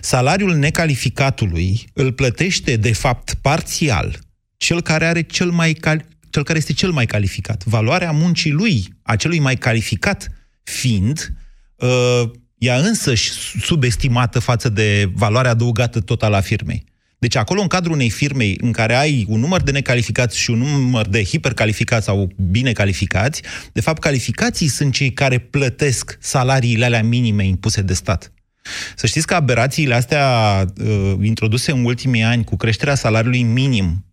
Salariul 0.00 0.54
necalificatului 0.54 1.84
îl 1.92 2.12
plătește, 2.12 2.76
de 2.76 2.92
fapt, 2.92 3.34
parțial, 3.34 4.18
cel 4.56 4.80
care 4.80 5.06
are 5.06 5.22
cel 5.22 5.50
mai 5.50 5.72
cal- 5.72 6.06
cel 6.30 6.44
care 6.44 6.58
este 6.58 6.72
cel 6.72 6.90
mai 6.90 7.06
calificat. 7.06 7.64
Valoarea 7.64 8.10
muncii 8.10 8.50
lui, 8.50 8.88
a 9.02 9.16
celui 9.16 9.38
mai 9.38 9.56
calificat, 9.56 10.28
fiind 10.62 11.32
uh, 11.76 12.30
ea 12.58 12.76
însăși 12.76 13.30
subestimată 13.60 14.38
față 14.38 14.68
de 14.68 15.10
valoarea 15.14 15.50
adăugată 15.50 16.00
totală 16.00 16.36
a 16.36 16.40
firmei. 16.40 16.84
Deci 17.22 17.36
acolo, 17.36 17.60
în 17.60 17.66
cadrul 17.66 17.94
unei 17.94 18.10
firmei 18.10 18.58
în 18.60 18.72
care 18.72 18.94
ai 18.94 19.24
un 19.28 19.40
număr 19.40 19.62
de 19.62 19.70
necalificați 19.70 20.38
și 20.38 20.50
un 20.50 20.58
număr 20.58 21.08
de 21.08 21.24
hipercalificați 21.24 22.04
sau 22.04 22.28
bine 22.50 22.72
calificați, 22.72 23.42
de 23.72 23.80
fapt, 23.80 24.00
calificații 24.00 24.68
sunt 24.68 24.92
cei 24.92 25.12
care 25.12 25.38
plătesc 25.38 26.18
salariile 26.20 26.84
alea 26.84 27.02
minime 27.02 27.46
impuse 27.46 27.82
de 27.82 27.94
stat. 27.94 28.32
Să 28.96 29.06
știți 29.06 29.26
că 29.26 29.34
aberațiile 29.34 29.94
astea 29.94 30.24
uh, 30.84 31.14
introduse 31.20 31.72
în 31.72 31.84
ultimii 31.84 32.22
ani 32.22 32.44
cu 32.44 32.56
creșterea 32.56 32.94
salariului 32.94 33.42
minim 33.42 33.86
uh, 33.86 34.11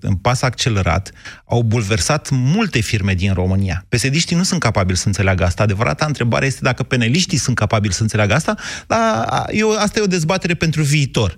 în 0.00 0.14
pas 0.14 0.42
accelerat, 0.42 1.12
au 1.44 1.62
bulversat 1.62 2.28
multe 2.30 2.80
firme 2.80 3.14
din 3.14 3.32
România. 3.32 3.84
Pesediștii 3.88 4.36
nu 4.36 4.42
sunt 4.42 4.60
capabili 4.60 4.96
să 4.96 5.06
înțeleagă 5.06 5.44
asta. 5.44 5.62
Adevărata 5.62 6.04
întrebare 6.06 6.46
este 6.46 6.60
dacă 6.62 6.82
peneliștii 6.82 7.38
sunt 7.38 7.56
capabili 7.56 7.94
să 7.94 8.02
înțeleagă 8.02 8.34
asta, 8.34 8.56
dar 8.86 9.26
eu, 9.52 9.70
asta 9.70 9.98
e 9.98 10.02
o 10.02 10.06
dezbatere 10.06 10.54
pentru 10.54 10.82
viitor. 10.82 11.36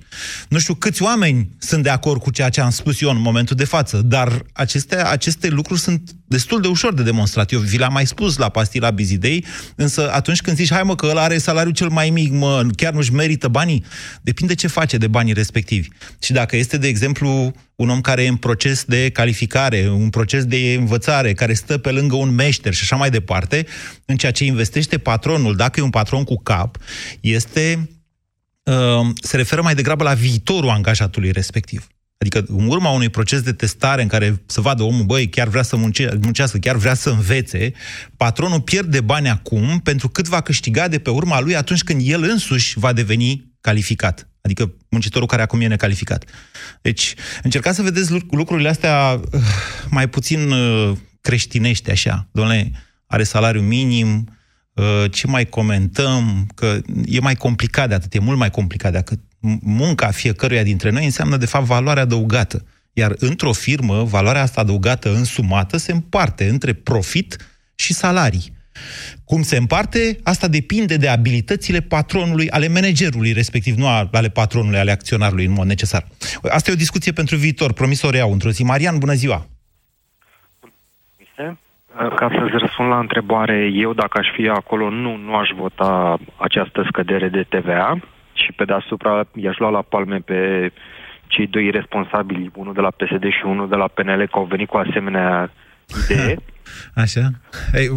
Nu 0.48 0.58
știu 0.58 0.74
câți 0.74 1.02
oameni 1.02 1.50
sunt 1.58 1.82
de 1.82 1.88
acord 1.88 2.20
cu 2.20 2.30
ceea 2.30 2.48
ce 2.48 2.60
am 2.60 2.70
spus 2.70 3.00
eu 3.00 3.10
în 3.10 3.20
momentul 3.20 3.56
de 3.56 3.64
față, 3.64 4.02
dar 4.02 4.42
aceste, 4.52 4.96
aceste 4.96 5.48
lucruri 5.48 5.80
sunt 5.80 6.10
destul 6.26 6.60
de 6.60 6.68
ușor 6.68 6.94
de 6.94 7.02
demonstrat. 7.02 7.52
Eu 7.52 7.60
vi 7.60 7.78
l-am 7.78 7.92
mai 7.92 8.06
spus 8.06 8.36
la 8.36 8.48
pastila 8.48 8.90
Bizidei, 8.90 9.44
însă 9.76 10.12
atunci 10.12 10.40
când 10.40 10.56
zici, 10.56 10.70
hai 10.72 10.82
mă, 10.82 10.94
că 10.94 11.06
ăla 11.06 11.22
are 11.22 11.38
salariul 11.38 11.74
cel 11.74 11.88
mai 11.88 12.10
mic, 12.10 12.32
mă, 12.32 12.66
chiar 12.76 12.92
nu-și 12.92 13.12
merită 13.12 13.48
banii, 13.48 13.84
depinde 14.22 14.54
ce 14.54 14.66
face 14.66 14.96
de 14.96 15.06
banii 15.06 15.32
respectivi. 15.32 15.88
Și 16.22 16.32
dacă 16.32 16.56
este, 16.56 16.76
de 16.76 16.88
exemplu, 16.88 17.54
un 17.76 17.88
om 17.88 18.00
care 18.02 18.22
e 18.22 18.28
în 18.28 18.36
proces 18.36 18.84
de 18.84 19.10
calificare, 19.10 19.88
un 19.90 20.10
proces 20.10 20.44
de 20.44 20.74
învățare, 20.78 21.32
care 21.32 21.52
stă 21.52 21.78
pe 21.78 21.90
lângă 21.90 22.16
un 22.16 22.34
meșter 22.34 22.74
și 22.74 22.82
așa 22.82 22.96
mai 22.96 23.10
departe, 23.10 23.66
în 24.04 24.16
ceea 24.16 24.32
ce 24.32 24.44
investește 24.44 24.98
patronul, 24.98 25.56
dacă 25.56 25.80
e 25.80 25.82
un 25.82 25.90
patron 25.90 26.24
cu 26.24 26.42
cap, 26.42 26.76
este 27.20 27.90
uh, 28.62 29.08
se 29.22 29.36
referă 29.36 29.62
mai 29.62 29.74
degrabă 29.74 30.04
la 30.04 30.14
viitorul 30.14 30.70
angajatului 30.70 31.30
respectiv. 31.30 31.86
Adică 32.18 32.44
în 32.46 32.66
urma 32.66 32.90
unui 32.90 33.08
proces 33.08 33.40
de 33.40 33.52
testare 33.52 34.02
în 34.02 34.08
care 34.08 34.42
să 34.46 34.60
vadă 34.60 34.82
omul, 34.82 35.04
băi, 35.04 35.28
chiar 35.28 35.48
vrea 35.48 35.62
să 35.62 35.76
munce, 35.76 36.18
muncească, 36.20 36.58
chiar 36.58 36.76
vrea 36.76 36.94
să 36.94 37.10
învețe, 37.10 37.72
patronul 38.16 38.60
pierde 38.60 39.00
bani 39.00 39.28
acum 39.28 39.80
pentru 39.82 40.08
cât 40.08 40.28
va 40.28 40.40
câștiga 40.40 40.88
de 40.88 40.98
pe 40.98 41.10
urma 41.10 41.40
lui 41.40 41.56
atunci 41.56 41.82
când 41.82 42.00
el 42.04 42.22
însuși 42.22 42.78
va 42.78 42.92
deveni 42.92 43.51
calificat. 43.62 44.26
Adică 44.40 44.72
muncitorul 44.88 45.28
care 45.28 45.42
acum 45.42 45.60
e 45.60 45.66
necalificat. 45.66 46.24
Deci, 46.82 47.14
încercați 47.42 47.76
să 47.76 47.82
vedeți 47.82 48.10
luc- 48.12 48.30
lucrurile 48.30 48.68
astea 48.68 49.20
uh, 49.32 49.40
mai 49.88 50.08
puțin 50.08 50.50
uh, 50.50 50.96
creștinește, 51.20 51.90
așa. 51.90 52.28
Domnule, 52.32 52.72
are 53.06 53.22
salariu 53.22 53.60
minim, 53.60 54.38
uh, 54.72 55.04
ce 55.10 55.26
mai 55.26 55.48
comentăm, 55.48 56.48
că 56.54 56.78
e 57.04 57.20
mai 57.20 57.34
complicat 57.34 57.88
de 57.88 57.94
atât, 57.94 58.14
e 58.14 58.18
mult 58.18 58.38
mai 58.38 58.50
complicat 58.50 58.92
de 58.92 58.98
atât. 58.98 59.18
M- 59.18 59.60
Munca 59.60 60.10
fiecăruia 60.10 60.62
dintre 60.62 60.90
noi 60.90 61.04
înseamnă, 61.04 61.36
de 61.36 61.46
fapt, 61.46 61.66
valoare 61.66 62.00
adăugată. 62.00 62.66
Iar 62.92 63.14
într-o 63.18 63.52
firmă, 63.52 64.04
valoarea 64.04 64.42
asta 64.42 64.60
adăugată 64.60 65.14
însumată 65.14 65.76
se 65.76 65.92
împarte 65.92 66.48
între 66.48 66.72
profit 66.72 67.36
și 67.74 67.92
salarii. 67.92 68.52
Cum 69.24 69.42
se 69.42 69.56
împarte, 69.56 70.18
asta 70.22 70.48
depinde 70.48 70.96
de 70.96 71.08
abilitățile 71.08 71.80
patronului, 71.80 72.50
ale 72.50 72.68
managerului, 72.68 73.32
respectiv, 73.32 73.74
nu 73.74 73.86
a- 73.86 74.08
ale 74.12 74.28
patronului, 74.28 74.78
ale 74.78 74.90
acționarului, 74.90 75.44
în 75.44 75.52
mod 75.52 75.66
necesar. 75.66 76.06
Asta 76.42 76.70
e 76.70 76.74
o 76.74 76.76
discuție 76.76 77.12
pentru 77.12 77.36
viitor, 77.36 77.72
promis 77.72 78.02
o 78.02 78.10
reiau 78.10 78.32
într-o 78.32 78.50
zi. 78.50 78.64
Marian, 78.64 78.98
bună 78.98 79.12
ziua! 79.12 79.46
Ca 81.96 82.28
să-ți 82.38 82.56
răspund 82.56 82.88
la 82.88 82.98
întrebare, 82.98 83.70
eu 83.74 83.92
dacă 83.92 84.18
aș 84.18 84.26
fi 84.36 84.48
acolo, 84.48 84.90
nu, 84.90 85.16
nu 85.16 85.34
aș 85.34 85.48
vota 85.56 86.18
această 86.36 86.84
scădere 86.86 87.28
de 87.28 87.42
TVA 87.48 88.00
și 88.32 88.52
pe 88.52 88.64
deasupra 88.64 89.24
i-aș 89.34 89.56
lua 89.58 89.70
la 89.70 89.82
palme 89.82 90.18
pe 90.18 90.72
cei 91.26 91.46
doi 91.46 91.70
responsabili, 91.70 92.50
unul 92.54 92.72
de 92.72 92.80
la 92.80 92.90
PSD 92.90 93.24
și 93.24 93.44
unul 93.44 93.68
de 93.68 93.74
la 93.74 93.88
PNL, 93.88 94.26
că 94.26 94.38
au 94.38 94.44
venit 94.44 94.68
cu 94.68 94.76
asemenea 94.76 95.52
idee. 96.10 96.36
Așa? 97.04 97.30
Ei, 97.74 97.90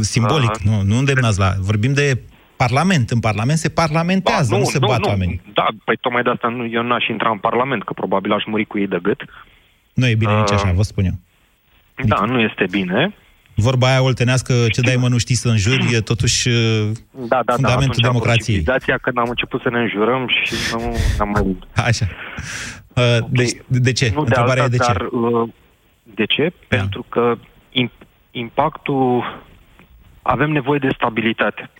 simbolic, 0.00 0.50
Ah. 0.50 0.60
nu, 0.64 0.82
nu 0.82 0.98
îndemnați 0.98 1.38
la... 1.38 1.52
Vorbim 1.60 1.92
de 1.92 2.20
Parlament. 2.56 3.10
În 3.10 3.20
Parlament 3.20 3.58
se 3.58 3.68
parlamentează, 3.68 4.56
nu, 4.56 4.64
se 4.64 4.78
bat 4.78 5.04
oamenii. 5.04 5.42
Da, 5.54 5.66
păi 5.84 5.96
tocmai 6.00 6.22
de 6.22 6.30
asta 6.30 6.48
nu, 6.48 6.66
eu 6.66 6.82
n-aș 6.82 7.06
intra 7.08 7.30
în 7.30 7.38
Parlament, 7.38 7.84
că 7.84 7.92
probabil 7.92 8.32
aș 8.32 8.42
muri 8.46 8.64
cu 8.64 8.78
ei 8.78 8.86
de 8.86 8.98
gât. 9.02 9.20
Nu 9.94 10.06
e 10.06 10.14
bine 10.14 10.36
nici 10.38 10.50
așa, 10.52 10.72
vă 10.72 10.82
spun 10.82 11.04
eu. 11.04 11.18
Da, 12.06 12.24
nu 12.24 12.40
este 12.40 12.66
bine. 12.70 13.14
Vorba 13.54 13.86
aia 13.88 14.02
oltenească, 14.02 14.52
ce 14.72 14.80
dai 14.80 14.96
mă 14.96 15.08
nu 15.08 15.18
știi 15.18 15.34
să 15.34 15.48
înjuri, 15.48 15.94
e 15.94 16.00
totuși 16.00 16.48
uh, 16.48 16.54
Da, 17.10 17.26
da, 17.28 17.42
da, 17.46 17.52
fundamentul 17.54 17.72
atunci 17.72 17.80
a 17.80 17.86
fost 17.92 18.00
democrației. 18.00 18.56
civilizația 18.56 18.98
când 19.02 19.18
am 19.18 19.26
început 19.28 19.60
să 19.62 19.68
ne 19.70 19.78
înjurăm 19.78 20.28
și 20.44 20.54
nu 20.72 20.96
am 21.18 21.28
mai... 21.28 21.56
Așa. 21.88 22.06
Uh, 22.94 23.18
deci, 23.30 23.50
de 23.66 23.92
ce? 23.92 24.04
Nu 24.06 24.12
de 24.12 24.18
Întrebarea 24.28 24.62
alta, 24.62 24.74
e 24.74 24.78
de 24.78 24.84
ce? 24.84 24.92
dar 24.92 25.00
uh, 25.00 25.48
de 26.16 26.24
ce? 26.24 26.52
Da. 26.68 26.76
Pentru 26.76 27.06
că 27.08 27.34
im- 27.70 28.06
impactul... 28.30 29.24
Avem 30.22 30.50
nevoie 30.50 30.78
de 30.78 30.94
stabilitate. 30.94 31.70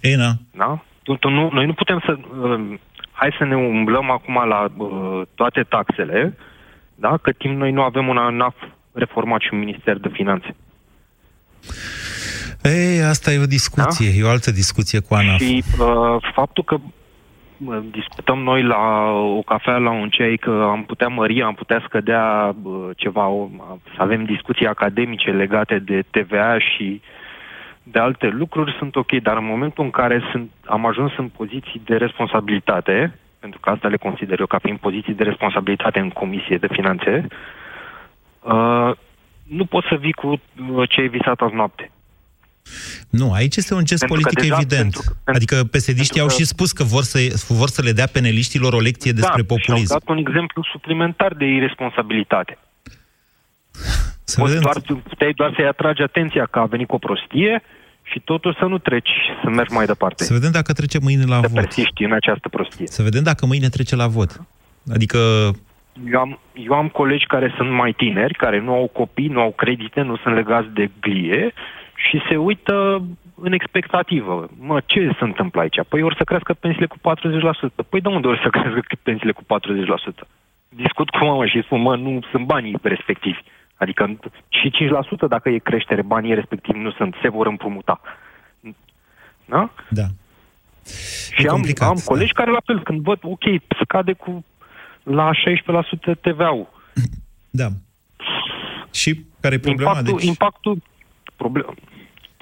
Ei, 0.00 0.14
na. 0.14 0.32
Da? 0.50 0.84
Tu, 1.02 1.16
tu 1.16 1.28
nu, 1.28 1.50
noi 1.52 1.66
nu 1.66 1.72
putem 1.72 2.02
să... 2.06 2.18
Uh, 2.40 2.78
hai 3.12 3.34
să 3.38 3.44
ne 3.44 3.56
umblăm 3.56 4.10
acum 4.10 4.34
la 4.48 4.68
uh, 4.76 5.22
toate 5.34 5.62
taxele, 5.62 6.36
da? 6.94 7.16
cât 7.22 7.38
timp 7.38 7.56
noi 7.56 7.72
nu 7.72 7.82
avem 7.82 8.08
un 8.08 8.16
ANAF 8.16 8.54
reformat 8.92 9.40
și 9.40 9.48
un 9.52 9.58
Minister 9.58 9.98
de 9.98 10.08
Finanțe. 10.12 10.56
Ei, 12.62 13.02
asta 13.02 13.32
e 13.32 13.38
o 13.38 13.46
discuție, 13.46 14.10
da? 14.10 14.16
e 14.16 14.22
o 14.22 14.28
altă 14.28 14.50
discuție 14.50 15.00
cu 15.00 15.14
ANAF. 15.14 15.40
Și 15.40 15.64
uh, 15.78 16.30
faptul 16.34 16.64
că 16.64 16.74
uh, 16.74 16.80
discutăm 17.90 18.38
noi 18.38 18.62
la 18.62 19.10
o 19.10 19.42
cafea, 19.42 19.76
la 19.76 19.90
un 19.90 20.08
ceai, 20.08 20.36
că 20.36 20.66
am 20.70 20.84
putea 20.84 21.08
mări, 21.08 21.42
am 21.42 21.54
putea 21.54 21.82
scădea 21.86 22.54
uh, 22.62 22.88
ceva, 22.96 23.26
o, 23.28 23.48
să 23.94 24.02
avem 24.02 24.24
discuții 24.24 24.66
academice 24.66 25.30
legate 25.30 25.78
de 25.78 26.04
TVA 26.10 26.58
și 26.58 27.00
de 27.82 27.98
alte 27.98 28.26
lucruri, 28.28 28.74
sunt 28.78 28.96
ok, 28.96 29.12
dar 29.12 29.36
în 29.36 29.44
momentul 29.44 29.84
în 29.84 29.90
care 29.90 30.22
sunt, 30.30 30.50
am 30.64 30.86
ajuns 30.86 31.12
în 31.16 31.28
poziții 31.28 31.82
de 31.84 31.96
responsabilitate, 31.96 33.18
pentru 33.38 33.60
că 33.60 33.70
asta 33.70 33.88
le 33.88 33.96
consider 33.96 34.40
eu 34.40 34.46
ca 34.46 34.58
fiind 34.58 34.78
poziții 34.78 35.14
de 35.14 35.22
responsabilitate 35.22 35.98
în 35.98 36.10
Comisie 36.10 36.56
de 36.56 36.68
Finanțe, 36.70 37.26
uh, 38.42 38.90
nu 39.48 39.64
poți 39.64 39.86
să 39.88 39.94
vii 39.94 40.12
cu 40.12 40.28
uh, 40.28 40.88
ce 40.88 41.00
ai 41.00 41.08
visat 41.08 41.40
azi 41.40 41.54
noapte. 41.54 41.90
Nu, 43.10 43.32
aici 43.32 43.56
este 43.56 43.74
un 43.74 43.84
gest 43.84 44.00
Pentru 44.06 44.16
că 44.20 44.28
politic 44.30 44.50
deja- 44.50 44.56
evident. 44.60 44.92
pentru 44.92 45.02
că- 45.24 45.30
adică 45.30 45.64
PSD-știi 45.64 46.20
au 46.20 46.26
că- 46.26 46.32
și 46.32 46.44
spus 46.44 46.72
că 46.72 46.84
vor 46.84 47.02
să, 47.02 47.18
vor 47.48 47.68
să 47.68 47.82
le 47.82 47.92
dea 47.92 48.06
peneliștilor 48.12 48.72
o 48.72 48.80
lecție 48.80 49.12
despre 49.12 49.42
da, 49.42 49.54
populism. 49.54 49.86
și 49.86 49.92
au 49.92 49.98
dat 49.98 50.08
un 50.16 50.18
exemplu 50.26 50.62
suplimentar 50.72 51.34
de 51.34 51.44
irresponsabilitate. 51.44 52.58
Să 54.24 54.40
Poți 54.40 54.52
vedem. 54.52 54.70
doar, 54.72 55.00
puteai 55.08 55.32
doar 55.32 55.52
să-i 55.56 55.66
atragi 55.66 56.02
atenția 56.02 56.46
că 56.46 56.58
a 56.58 56.64
venit 56.64 56.86
cu 56.86 56.94
o 56.94 56.98
prostie 56.98 57.62
și 58.02 58.20
totul 58.24 58.56
să 58.58 58.64
nu 58.64 58.78
treci, 58.78 59.10
să 59.42 59.48
mergi 59.50 59.72
mai 59.74 59.86
departe. 59.86 60.24
Să 60.24 60.32
vedem 60.32 60.50
dacă 60.50 60.72
trece 60.72 60.98
mâine 61.02 61.24
la 61.24 61.40
să 61.40 61.48
vot. 61.48 61.60
persiști 61.60 62.04
în 62.04 62.12
această 62.12 62.48
prostie. 62.48 62.86
Să 62.86 63.02
vedem 63.02 63.22
dacă 63.22 63.46
mâine 63.46 63.68
trece 63.68 63.96
la 63.96 64.06
vot. 64.06 64.40
Adică, 64.92 65.18
Eu 66.12 66.20
am, 66.20 66.38
eu 66.54 66.72
am 66.72 66.88
colegi 66.88 67.26
care 67.26 67.52
sunt 67.56 67.70
mai 67.70 67.92
tineri, 67.92 68.34
care 68.34 68.60
nu 68.60 68.72
au 68.72 68.86
copii, 68.92 69.26
nu 69.28 69.40
au 69.40 69.50
credite, 69.52 70.00
nu 70.00 70.16
sunt 70.16 70.34
legați 70.34 70.68
de 70.74 70.90
glie 71.00 71.52
și 72.08 72.22
se 72.28 72.36
uită 72.36 73.04
în 73.34 73.52
expectativă. 73.52 74.48
Mă, 74.58 74.80
ce 74.86 75.16
se 75.18 75.24
întâmplă 75.24 75.60
aici? 75.60 75.80
Păi 75.88 76.02
or 76.02 76.14
să 76.14 76.24
crească 76.24 76.54
pensiile 76.54 76.86
cu 76.86 76.98
40%. 76.98 77.88
Păi 77.88 78.00
de 78.00 78.08
unde 78.08 78.26
or 78.26 78.40
să 78.42 78.48
crească 78.48 78.96
pensiile 79.02 79.32
cu 79.32 79.42
40%? 79.42 79.46
Discut 80.68 81.10
cu 81.10 81.24
mama 81.24 81.46
și 81.46 81.62
spun, 81.62 81.80
mă, 81.80 81.96
nu 81.96 82.20
sunt 82.30 82.46
banii 82.46 82.78
respectivi. 82.82 83.40
Adică 83.76 84.18
și 84.48 84.70
5% 84.70 85.28
dacă 85.28 85.48
e 85.48 85.58
creștere, 85.58 86.02
banii 86.02 86.34
respectivi 86.34 86.78
nu 86.78 86.90
sunt, 86.90 87.14
se 87.22 87.28
vor 87.28 87.46
împrumuta. 87.46 88.00
Da? 89.44 89.70
Da. 89.88 90.06
Și 91.34 91.46
am, 91.46 91.54
complicat, 91.54 91.88
am 91.88 91.96
da. 91.96 92.02
colegi 92.04 92.32
care 92.32 92.50
la 92.50 92.60
fel, 92.64 92.82
când 92.82 93.00
văd, 93.00 93.18
ok, 93.22 93.42
scade 93.82 94.12
cu 94.12 94.44
la 95.02 95.30
16% 96.14 96.20
TVA-ul. 96.20 96.68
Da. 97.50 97.68
Și 98.92 99.24
care 99.40 99.54
e 99.54 99.58
problema? 99.58 99.90
Impactul, 99.90 100.16
deci... 100.16 100.26
impactul 100.26 100.82
problem, 101.42 101.66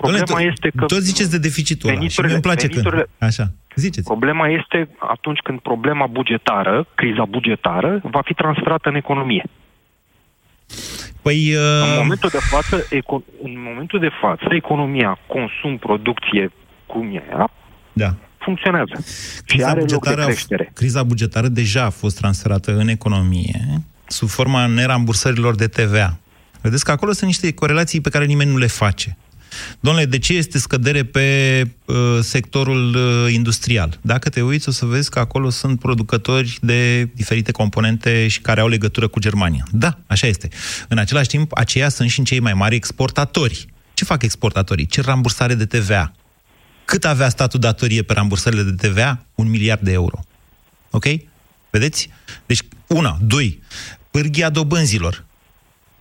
problema 0.02 0.24
Doamne, 0.24 0.44
tot- 0.44 0.52
este 0.52 0.68
că... 0.76 0.84
Tot 0.94 1.02
ziceți 1.10 1.30
de 1.30 1.38
deficitul 1.48 1.88
ăla 1.90 2.08
și 2.08 2.20
mie 2.20 2.32
îmi 2.32 2.40
place 2.48 2.66
când... 2.66 2.72
veniturile- 2.72 3.08
Așa, 3.28 3.44
ziceți. 3.84 4.06
Problema 4.14 4.46
este 4.48 4.78
atunci 4.98 5.38
când 5.46 5.58
problema 5.70 6.06
bugetară, 6.06 6.86
criza 6.94 7.24
bugetară, 7.24 8.00
va 8.02 8.20
fi 8.24 8.34
transferată 8.34 8.88
în 8.88 8.94
economie. 9.04 9.44
Păi... 11.22 11.52
În 11.52 11.60
Uh... 11.90 11.96
momentul 11.98 12.28
de 12.32 12.38
față, 12.50 12.84
eco- 12.84 13.24
în 13.42 13.52
momentul 13.68 13.98
de 14.00 14.10
față, 14.20 14.44
economia, 14.50 15.18
consum, 15.26 15.76
producție, 15.78 16.52
cum 16.86 17.06
e 17.14 17.22
ea, 17.30 17.50
Da. 17.92 18.14
funcționează. 18.38 18.94
și 18.96 19.42
Criza 19.46 19.68
are 19.68 19.78
loc 19.80 19.88
de 19.88 19.94
bugetară, 19.94 20.22
a- 20.22 20.24
creștere. 20.24 20.70
criza 20.74 21.02
bugetară 21.02 21.48
deja 21.48 21.84
a 21.84 21.90
fost 21.90 22.16
transferată 22.18 22.76
în 22.76 22.88
economie 22.88 23.60
sub 24.06 24.28
forma 24.28 24.66
nerambursărilor 24.66 25.54
de 25.54 25.66
TVA. 25.66 26.16
Vedeți 26.60 26.84
că 26.84 26.90
acolo 26.90 27.12
sunt 27.12 27.26
niște 27.26 27.52
corelații 27.52 28.00
pe 28.00 28.08
care 28.08 28.24
nimeni 28.24 28.50
nu 28.50 28.56
le 28.56 28.66
face. 28.66 29.16
Domnule, 29.80 30.06
de 30.06 30.18
ce 30.18 30.32
este 30.32 30.58
scădere 30.58 31.04
pe 31.04 31.66
uh, 31.84 31.96
sectorul 32.20 32.94
uh, 32.94 33.32
industrial? 33.32 33.98
Dacă 34.00 34.28
te 34.28 34.42
uiți, 34.42 34.68
o 34.68 34.72
să 34.72 34.84
vezi 34.84 35.10
că 35.10 35.18
acolo 35.18 35.50
sunt 35.50 35.78
producători 35.78 36.58
de 36.60 37.04
diferite 37.04 37.52
componente 37.52 38.28
și 38.28 38.40
care 38.40 38.60
au 38.60 38.68
legătură 38.68 39.08
cu 39.08 39.18
Germania. 39.18 39.66
Da, 39.70 39.98
așa 40.06 40.26
este. 40.26 40.48
În 40.88 40.98
același 40.98 41.28
timp, 41.28 41.52
aceia 41.52 41.88
sunt 41.88 42.10
și 42.10 42.22
cei 42.22 42.40
mai 42.40 42.54
mari 42.54 42.74
exportatori. 42.74 43.66
Ce 43.94 44.04
fac 44.04 44.22
exportatorii? 44.22 44.86
Cer 44.86 45.04
rambursare 45.04 45.54
de 45.54 45.66
TVA. 45.66 46.12
Cât 46.84 47.04
avea 47.04 47.28
statul 47.28 47.60
datorie 47.60 48.02
pe 48.02 48.12
rambursările 48.12 48.62
de 48.62 48.88
TVA? 48.88 49.24
Un 49.34 49.50
miliard 49.50 49.80
de 49.80 49.92
euro. 49.92 50.24
Ok? 50.90 51.04
Vedeți? 51.70 52.10
Deci, 52.46 52.60
una, 52.86 53.18
doi, 53.20 53.62
pârghia 54.10 54.50
dobânzilor. 54.50 55.24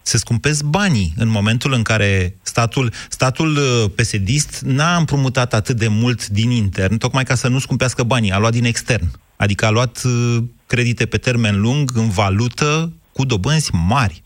Se 0.01 0.17
scumpesc 0.17 0.63
banii 0.63 1.13
în 1.17 1.27
momentul 1.27 1.73
în 1.73 1.83
care 1.83 2.35
statul, 2.41 2.93
statul 3.09 3.57
uh, 3.57 3.91
pesedist 3.95 4.59
n-a 4.59 4.95
împrumutat 4.95 5.53
atât 5.53 5.77
de 5.77 5.87
mult 5.87 6.27
din 6.27 6.49
intern, 6.49 6.97
tocmai 6.97 7.23
ca 7.23 7.35
să 7.35 7.47
nu 7.47 7.59
scumpească 7.59 8.03
banii, 8.03 8.31
a 8.31 8.37
luat 8.37 8.51
din 8.51 8.65
extern. 8.65 9.11
Adică 9.35 9.65
a 9.65 9.69
luat 9.69 10.01
uh, 10.03 10.43
credite 10.65 11.05
pe 11.05 11.17
termen 11.17 11.59
lung 11.59 11.91
în 11.93 12.09
valută 12.09 12.93
cu 13.11 13.25
dobânzi 13.25 13.69
mari. 13.73 14.23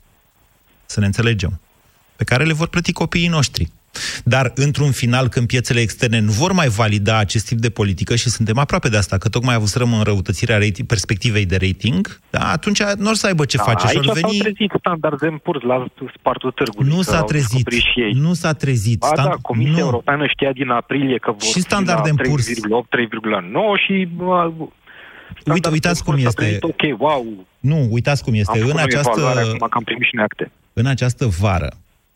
Să 0.86 0.99
ne 0.99 1.05
înțelegem. 1.05 1.59
Pe 2.15 2.24
care 2.24 2.43
le 2.43 2.53
vor 2.53 2.67
plăti 2.67 2.91
copiii 2.91 3.28
noștri. 3.28 3.71
Dar, 4.23 4.51
într-un 4.55 4.91
final, 4.91 5.27
când 5.27 5.47
piețele 5.47 5.79
externe 5.79 6.19
nu 6.19 6.31
vor 6.31 6.51
mai 6.51 6.67
valida 6.67 7.17
acest 7.17 7.47
tip 7.47 7.57
de 7.57 7.69
politică 7.69 8.15
și 8.15 8.29
suntem 8.29 8.57
aproape 8.57 8.89
de 8.89 8.97
asta, 8.97 9.17
că 9.17 9.29
tocmai 9.29 9.55
avusărăm 9.55 9.93
înrăutățirea 9.93 10.57
rating, 10.57 10.87
perspectivei 10.87 11.45
de 11.45 11.57
rating, 11.61 12.19
da, 12.29 12.39
atunci 12.51 12.81
nu 12.97 13.09
or 13.09 13.15
să 13.15 13.27
aibă 13.27 13.45
ce 13.45 13.57
Da, 13.57 13.63
face. 13.63 13.87
Și 13.87 13.95
aici 13.97 14.07
or 14.07 14.17
s-au 14.17 14.29
veni... 14.29 14.39
trezit 14.41 14.71
standarde 14.79 15.27
în 15.27 15.37
purs 15.37 15.61
la 15.63 15.85
spartul 16.17 16.51
târgului. 16.51 16.89
Nu 16.89 16.95
că 16.95 17.01
s-a 17.01 17.17
au 17.19 17.25
trezit. 17.25 17.49
descoperit 17.49 17.81
Și 17.81 17.99
ei. 18.01 18.11
Nu 18.13 18.33
s-a 18.33 18.53
trezit. 18.53 18.99
Ba 18.99 19.07
Stand- 19.11 19.29
da, 19.29 19.35
Comisia 19.41 19.71
nu. 19.71 19.77
Europeană 19.79 20.27
știa 20.27 20.51
din 20.51 20.69
aprilie 20.69 21.17
că 21.17 21.31
vor 21.31 21.41
Și 21.41 21.59
standarde 21.59 22.09
fi 22.09 22.09
în 22.09 22.15
la 22.23 22.29
purs. 22.29 22.47
3,8, 22.47 22.51
3,9 22.51 23.85
și... 23.85 24.07
bă, 24.15 24.51
Uite, 25.53 25.69
uitați 25.69 26.03
cum 26.03 26.13
a 26.13 26.17
este. 26.17 26.43
venit, 26.45 26.63
Ok, 26.63 26.99
wow. 26.99 27.45
Nu, 27.59 27.87
uitați 27.91 28.23
cum 28.23 28.33
este. 28.33 28.51
Am 28.51 28.59
În 28.59 28.65
făcut 28.67 28.79
o 28.81 28.83
această, 28.83 29.11
evaluare 29.17 29.39
acum 29.39 29.57
că 29.67 29.77
am 29.77 29.83
primit 29.83 30.07
și 30.07 30.15
noi 30.15 30.23
acte. 30.23 30.51
în 30.73 30.85
această 30.85 31.25
vară, 31.39 31.69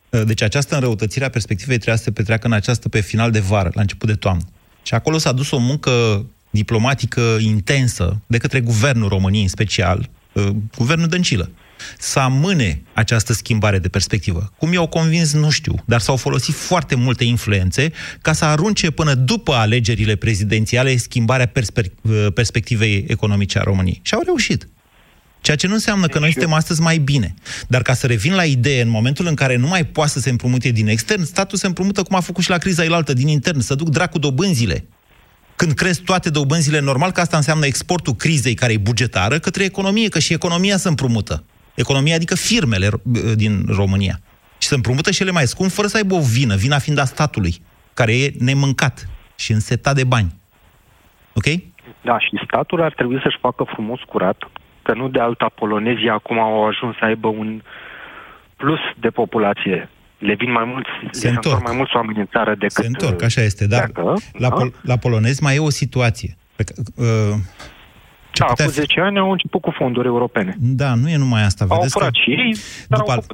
deci 0.09 0.41
această 0.41 0.75
înrăutățire 0.75 1.25
a 1.25 1.29
perspectivei 1.29 1.75
trebuia 1.75 1.95
să 1.95 2.03
se 2.03 2.11
petreacă 2.11 2.47
în 2.47 2.53
această 2.53 2.89
pe 2.89 2.99
final 2.99 3.31
de 3.31 3.39
vară, 3.39 3.71
la 3.73 3.81
început 3.81 4.07
de 4.07 4.15
toamnă. 4.15 4.43
Și 4.83 4.93
acolo 4.93 5.17
s-a 5.17 5.31
dus 5.31 5.51
o 5.51 5.57
muncă 5.57 6.25
diplomatică 6.49 7.37
intensă 7.39 8.21
de 8.27 8.37
către 8.37 8.59
guvernul 8.59 9.09
României 9.09 9.43
în 9.43 9.47
special, 9.47 10.09
uh, 10.33 10.47
guvernul 10.77 11.07
Dăncilă, 11.07 11.49
să 11.97 12.19
amâne 12.19 12.81
această 12.93 13.33
schimbare 13.33 13.79
de 13.79 13.87
perspectivă. 13.87 14.51
Cum 14.57 14.73
i-au 14.73 14.87
convins, 14.87 15.33
nu 15.33 15.49
știu, 15.49 15.75
dar 15.85 15.99
s-au 15.99 16.15
folosit 16.15 16.55
foarte 16.55 16.95
multe 16.95 17.23
influențe 17.23 17.91
ca 18.21 18.33
să 18.33 18.45
arunce 18.45 18.91
până 18.91 19.13
după 19.13 19.53
alegerile 19.53 20.15
prezidențiale 20.15 20.97
schimbarea 20.97 21.45
perspe- 21.45 21.93
uh, 22.01 22.27
perspectivei 22.33 23.05
economice 23.07 23.59
a 23.59 23.63
României. 23.63 23.99
Și 24.03 24.13
au 24.13 24.21
reușit. 24.25 24.67
Ceea 25.47 25.59
ce 25.59 25.67
nu 25.67 25.73
înseamnă 25.73 26.07
că 26.07 26.19
noi 26.19 26.31
suntem 26.31 26.53
astăzi 26.53 26.81
mai 26.81 26.97
bine. 26.97 27.33
Dar 27.67 27.81
ca 27.81 27.93
să 27.93 28.07
revin 28.07 28.35
la 28.35 28.43
idee, 28.43 28.81
în 28.81 28.89
momentul 28.89 29.25
în 29.27 29.35
care 29.35 29.55
nu 29.55 29.67
mai 29.67 29.83
poate 29.83 30.09
să 30.09 30.19
se 30.19 30.29
împrumute 30.29 30.69
din 30.69 30.87
extern, 30.87 31.23
statul 31.23 31.57
se 31.57 31.67
împrumută 31.67 32.03
cum 32.03 32.15
a 32.15 32.19
făcut 32.19 32.43
și 32.43 32.49
la 32.49 32.57
criza 32.57 32.83
ilaltă, 32.83 33.13
din 33.13 33.27
intern, 33.27 33.59
să 33.59 33.75
duc 33.75 33.89
dracu 33.89 34.19
dobânzile. 34.19 34.87
Când 35.55 35.71
cresc 35.71 36.03
toate 36.03 36.29
dobânzile, 36.29 36.79
normal 36.79 37.11
că 37.11 37.21
asta 37.21 37.37
înseamnă 37.37 37.65
exportul 37.65 38.13
crizei 38.13 38.53
care 38.53 38.73
e 38.73 38.77
bugetară 38.77 39.39
către 39.39 39.63
economie, 39.63 40.09
că 40.09 40.19
și 40.19 40.33
economia 40.33 40.77
se 40.77 40.87
împrumută. 40.87 41.43
Economia, 41.75 42.15
adică 42.15 42.35
firmele 42.35 42.87
ro- 42.87 43.33
din 43.35 43.65
România. 43.67 44.19
Și 44.57 44.67
se 44.67 44.75
împrumută 44.75 45.11
și 45.11 45.21
ele 45.21 45.31
mai 45.31 45.47
scump, 45.47 45.71
fără 45.71 45.87
să 45.87 45.97
aibă 45.97 46.15
o 46.15 46.21
vină, 46.21 46.55
vina 46.55 46.77
fiind 46.77 46.99
a 46.99 47.05
statului, 47.05 47.61
care 47.93 48.17
e 48.17 48.33
nemâncat 48.39 49.09
și 49.35 49.51
însetat 49.51 49.95
de 49.95 50.03
bani. 50.03 50.33
Ok? 51.33 51.45
Da, 52.03 52.19
și 52.19 52.41
statul 52.47 52.81
ar 52.81 52.93
trebui 52.93 53.19
să-și 53.23 53.37
facă 53.41 53.63
frumos 53.73 53.99
curat, 54.07 54.37
că 54.87 54.93
nu 54.93 55.07
de 55.07 55.19
alta 55.19 55.51
polonezii 55.55 56.09
acum 56.09 56.39
au 56.39 56.65
ajuns 56.67 56.95
să 56.99 57.05
aibă 57.05 57.27
un 57.27 57.61
plus 58.55 58.79
de 58.99 59.09
populație. 59.09 59.89
Le 60.17 60.33
vin 60.35 60.51
mai 60.51 60.63
mulți, 60.65 60.89
se, 61.11 61.19
se 61.19 61.29
întorc 61.29 61.63
mai 61.67 61.75
mulți 61.75 61.95
oameni 61.95 62.19
în 62.19 62.27
țară 62.31 62.55
decât... 62.55 62.83
Se 62.83 62.87
întorc, 62.87 63.23
așa 63.23 63.41
este, 63.41 63.67
dar 63.67 63.89
pleacă, 63.89 64.13
la, 64.33 64.49
da? 64.49 64.55
pol- 64.55 64.73
la 64.81 64.97
polonezi 64.97 65.43
mai 65.43 65.55
e 65.55 65.59
o 65.59 65.69
situație. 65.69 66.37
Pe, 66.55 66.63
ca- 66.63 66.73
uh, 66.95 67.33
ce 68.31 68.39
Da, 68.43 68.45
putea 68.45 68.65
cu 68.65 68.71
fi- 68.71 68.79
10 68.79 68.99
ani 68.99 69.17
au 69.17 69.31
început 69.31 69.61
cu 69.61 69.71
fonduri 69.71 70.07
europene. 70.07 70.55
Da, 70.59 70.93
nu 70.93 71.09
e 71.09 71.17
numai 71.17 71.43
asta. 71.43 71.65
Au 71.69 71.75
Vedeți 71.75 71.93
furat 71.93 72.11
că 72.11 72.19
și 72.23 72.29
ei, 72.29 72.55
dar 72.87 72.99
după 72.99 73.11
au 73.11 73.17
al... 73.17 73.25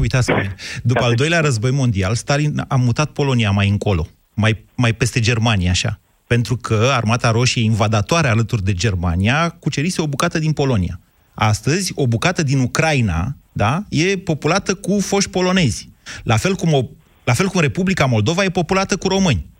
Uitați 0.00 0.30
cum 0.32 0.40
e. 0.40 0.54
După 0.82 1.04
al 1.04 1.14
doilea 1.22 1.40
război 1.40 1.70
mondial, 1.70 2.14
Stalin 2.14 2.52
a 2.68 2.76
mutat 2.76 3.10
Polonia 3.10 3.50
mai 3.50 3.68
încolo, 3.68 4.06
mai, 4.34 4.64
mai 4.74 4.92
peste 4.92 5.20
Germania, 5.20 5.70
așa. 5.70 5.98
Pentru 6.30 6.56
că 6.56 6.90
Armata 6.92 7.30
Roșie 7.30 7.62
invadatoare 7.62 8.28
alături 8.28 8.64
de 8.64 8.72
Germania 8.72 9.48
cucerise 9.48 10.02
o 10.02 10.06
bucată 10.06 10.38
din 10.38 10.52
Polonia. 10.52 11.00
Astăzi, 11.34 11.92
o 11.94 12.06
bucată 12.06 12.42
din 12.42 12.58
Ucraina, 12.58 13.36
da, 13.52 13.84
e 13.88 14.18
populată 14.18 14.74
cu 14.74 15.00
foști 15.00 15.30
polonezi. 15.30 15.88
La 16.22 16.36
fel 16.36 16.54
cum, 16.54 16.72
o, 16.72 16.82
la 17.24 17.32
fel 17.32 17.46
cum 17.46 17.60
Republica 17.60 18.04
Moldova 18.04 18.44
e 18.44 18.50
populată 18.50 18.96
cu 18.96 19.08
români 19.08 19.50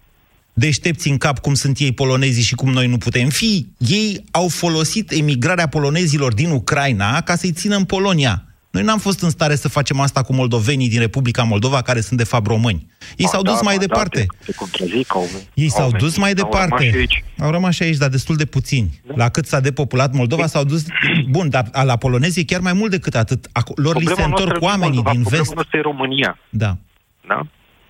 deștepți 0.52 1.08
în 1.08 1.18
cap 1.18 1.38
cum 1.38 1.54
sunt 1.54 1.78
ei 1.78 1.92
polonezii 1.92 2.42
și 2.42 2.54
cum 2.54 2.70
noi 2.72 2.86
nu 2.86 2.98
putem 2.98 3.28
fi. 3.28 3.66
Ei 3.78 4.24
au 4.30 4.48
folosit 4.48 5.10
emigrarea 5.10 5.66
polonezilor 5.66 6.34
din 6.34 6.50
Ucraina 6.50 7.20
ca 7.20 7.36
să-i 7.36 7.52
țină 7.52 7.76
în 7.76 7.84
Polonia. 7.84 8.44
Noi 8.70 8.82
n-am 8.82 8.98
fost 8.98 9.22
în 9.22 9.30
stare 9.30 9.54
să 9.54 9.68
facem 9.68 10.00
asta 10.00 10.22
cu 10.22 10.32
moldovenii 10.34 10.88
din 10.88 10.98
Republica 11.00 11.42
Moldova, 11.42 11.82
care 11.82 12.00
sunt 12.00 12.18
de 12.18 12.24
fapt 12.24 12.46
români. 12.46 12.86
Ei 13.16 13.28
s-au 13.28 13.42
dus 13.42 13.62
mai 13.62 13.78
departe. 13.78 14.26
Da, 14.28 14.44
te 14.44 14.52
contrazic, 14.52 15.14
au, 15.14 15.28
Ei 15.54 15.64
au 15.64 15.70
s-au 15.70 15.86
venit, 15.88 16.02
dus 16.06 16.16
mai 16.16 16.30
au 16.30 16.36
rămas 16.36 16.50
departe. 16.66 16.90
și 16.90 16.96
aici. 16.96 17.24
Au 17.38 17.50
rămas 17.50 17.74
și 17.74 17.82
aici, 17.82 17.96
dar 17.96 18.08
destul 18.08 18.36
de 18.36 18.44
puțini. 18.44 19.00
La 19.14 19.28
cât 19.28 19.46
s-a 19.46 19.60
depopulat 19.60 20.12
Moldova, 20.14 20.46
s-au 20.46 20.64
dus... 20.64 20.84
Bun, 21.30 21.48
dar 21.48 21.70
la 21.84 21.96
polonezi 21.96 22.40
e 22.40 22.44
chiar 22.44 22.60
mai 22.60 22.72
mult 22.72 22.90
decât 22.90 23.14
atât. 23.14 23.46
Aco- 23.48 23.74
Lor 23.74 23.94
li 23.96 24.00
se 24.06 24.12
Problema 24.14 24.24
întorc 24.28 24.46
noastră 24.48 24.58
nu 24.60 24.66
e 24.66 24.68
oamenii 24.70 24.94
Moldova, 24.94 25.10
din 25.10 25.20
problema 25.20 25.42
vest. 25.42 25.54
noastră 25.54 25.78
e 25.78 25.80
România. 25.80 26.38
Da. 26.50 26.76
Da? 27.28 27.46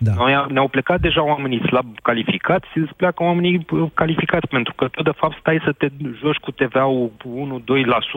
Da. 0.06 0.12
Noi 0.14 0.34
am- 0.34 0.50
ne-au 0.52 0.68
plecat 0.68 1.00
deja 1.00 1.22
oamenii 1.24 1.66
slab 1.66 1.86
calificați, 2.02 2.66
îți 2.74 2.94
pleacă 2.96 3.22
oamenii 3.22 3.66
uh, 3.70 3.90
calificați, 3.94 4.46
pentru 4.46 4.72
că 4.74 4.88
tu, 4.88 5.02
de 5.02 5.12
fapt, 5.20 5.36
stai 5.40 5.60
să 5.64 5.72
te 5.72 5.86
joci 6.20 6.36
cu 6.44 6.50
TVA-ul 6.50 7.10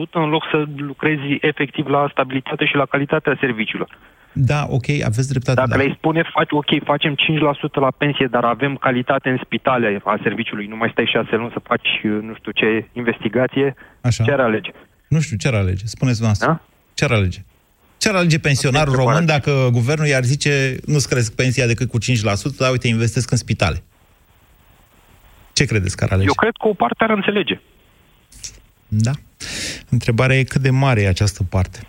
1-2% 0.08 0.10
în 0.12 0.28
loc 0.28 0.42
să 0.50 0.64
lucrezi 0.76 1.38
efectiv 1.40 1.86
la 1.86 2.08
stabilitate 2.10 2.64
și 2.64 2.74
la 2.74 2.86
calitatea 2.86 3.36
serviciilor. 3.40 3.98
Da, 4.32 4.66
ok, 4.68 4.88
aveți 5.10 5.28
dreptate. 5.28 5.60
Dacă 5.60 5.76
da. 5.76 5.82
le 5.82 5.94
spune, 5.96 6.22
faci, 6.34 6.50
ok, 6.50 6.84
facem 6.84 7.14
5% 7.14 7.16
la 7.86 7.90
pensie, 7.98 8.26
dar 8.26 8.44
avem 8.44 8.76
calitate 8.76 9.28
în 9.30 9.38
spitale 9.44 10.00
a 10.04 10.18
serviciului, 10.22 10.66
nu 10.66 10.76
mai 10.76 10.88
stai 10.92 11.10
șase 11.12 11.36
luni 11.36 11.50
să 11.52 11.60
faci, 11.62 12.00
uh, 12.04 12.18
nu 12.22 12.34
știu 12.34 12.50
ce, 12.50 12.88
investigație, 12.92 13.74
Așa. 14.00 14.24
ce 14.24 14.32
ar 14.32 14.40
alege? 14.40 14.70
Nu 15.08 15.20
știu, 15.20 15.36
ce 15.36 15.48
ar 15.48 15.54
alege? 15.54 15.84
Spuneți 15.86 16.18
dumneavoastră. 16.20 16.46
Da? 16.46 16.60
Ce 16.94 17.04
ar 17.04 17.10
alege? 17.10 17.38
Ce 18.04 18.10
ar 18.10 18.16
alege 18.16 18.38
pensionarul 18.38 18.92
Asta 18.92 19.02
e 19.02 19.04
român 19.04 19.26
dacă 19.26 19.68
guvernul 19.72 20.06
i-ar 20.06 20.24
zice 20.24 20.76
nu-ți 20.86 21.08
cresc 21.08 21.34
pensia 21.34 21.66
decât 21.66 21.88
cu 21.90 21.98
5%, 21.98 22.04
dar 22.58 22.70
uite, 22.70 22.88
investesc 22.88 23.30
în 23.30 23.36
spitale? 23.36 23.82
Ce 25.52 25.64
credeți 25.64 25.96
că 25.96 26.04
ar 26.04 26.10
alege? 26.10 26.26
Eu 26.26 26.34
cred 26.34 26.52
că 26.60 26.68
o 26.68 26.74
parte 26.74 27.04
ar 27.04 27.10
înțelege. 27.10 27.60
Da. 28.88 29.10
Întrebarea 29.90 30.38
e 30.38 30.42
cât 30.42 30.60
de 30.60 30.70
mare 30.70 31.00
e 31.00 31.08
această 31.08 31.42
parte. 31.42 31.86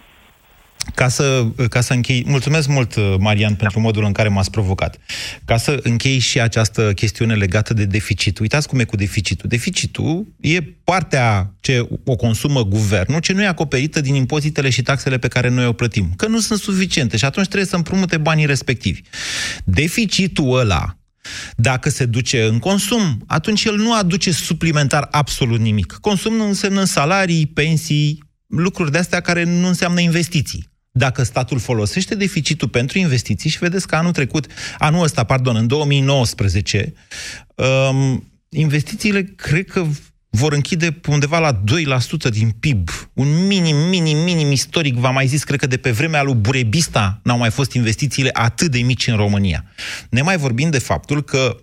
Ca 0.93 1.07
să, 1.07 1.45
ca 1.69 1.81
să 1.81 1.93
închei... 1.93 2.23
Mulțumesc 2.27 2.67
mult, 2.67 2.95
Marian, 3.19 3.55
pentru 3.55 3.79
modul 3.79 4.03
în 4.03 4.11
care 4.11 4.29
m-ați 4.29 4.51
provocat. 4.51 4.97
Ca 5.45 5.57
să 5.57 5.79
închei 5.83 6.19
și 6.19 6.39
această 6.41 6.93
chestiune 6.93 7.35
legată 7.35 7.73
de 7.73 7.85
deficit. 7.85 8.39
Uitați 8.39 8.67
cum 8.67 8.79
e 8.79 8.83
cu 8.83 8.95
deficitul. 8.95 9.49
Deficitul 9.49 10.27
e 10.39 10.61
partea 10.61 11.53
ce 11.59 11.87
o 12.05 12.15
consumă 12.15 12.63
guvernul, 12.65 13.19
ce 13.19 13.33
nu 13.33 13.41
e 13.41 13.47
acoperită 13.47 14.01
din 14.01 14.15
impozitele 14.15 14.69
și 14.69 14.81
taxele 14.81 15.17
pe 15.17 15.27
care 15.27 15.49
noi 15.49 15.65
o 15.65 15.73
plătim. 15.73 16.13
Că 16.15 16.27
nu 16.27 16.39
sunt 16.39 16.59
suficiente 16.59 17.17
și 17.17 17.25
atunci 17.25 17.45
trebuie 17.45 17.69
să 17.69 17.75
împrumute 17.75 18.17
banii 18.17 18.45
respectivi. 18.45 19.01
Deficitul 19.63 20.59
ăla 20.59 20.97
Dacă 21.55 21.89
se 21.89 22.05
duce 22.05 22.43
în 22.43 22.59
consum, 22.59 23.23
atunci 23.27 23.63
el 23.63 23.75
nu 23.75 23.93
aduce 23.93 24.31
suplimentar 24.31 25.07
absolut 25.11 25.59
nimic. 25.59 25.97
Consum 26.01 26.35
nu 26.35 26.47
înseamnă 26.47 26.83
salarii, 26.83 27.45
pensii, 27.45 28.23
lucruri 28.47 28.91
de 28.91 28.97
astea 28.97 29.19
care 29.19 29.43
nu 29.43 29.67
înseamnă 29.67 29.99
investiții. 29.99 30.73
Dacă 30.97 31.23
statul 31.23 31.59
folosește 31.59 32.15
deficitul 32.15 32.67
pentru 32.67 32.97
investiții 32.97 33.49
și 33.49 33.57
vedeți 33.57 33.87
că 33.87 33.95
anul 33.95 34.11
trecut, 34.11 34.47
anul 34.77 35.03
ăsta, 35.03 35.23
pardon, 35.23 35.55
în 35.55 35.67
2019, 35.67 36.93
um, 37.55 38.31
investițiile 38.49 39.23
cred 39.23 39.65
că 39.65 39.85
vor 40.29 40.53
închide 40.53 40.99
undeva 41.07 41.39
la 41.39 41.61
2% 42.27 42.29
din 42.29 42.49
PIB. 42.49 42.89
Un 43.13 43.47
minim, 43.47 43.75
minim, 43.75 44.17
minim 44.17 44.51
istoric, 44.51 44.95
v-am 44.95 45.13
mai 45.13 45.27
zis, 45.27 45.43
cred 45.43 45.59
că 45.59 45.67
de 45.67 45.77
pe 45.77 45.91
vremea 45.91 46.23
lui 46.23 46.35
Burebista 46.35 47.19
n-au 47.23 47.37
mai 47.37 47.51
fost 47.51 47.73
investițiile 47.73 48.29
atât 48.33 48.71
de 48.71 48.79
mici 48.79 49.07
în 49.07 49.15
România. 49.15 49.65
Ne 50.09 50.21
mai 50.21 50.37
vorbim 50.37 50.69
de 50.69 50.79
faptul 50.79 51.23
că 51.23 51.57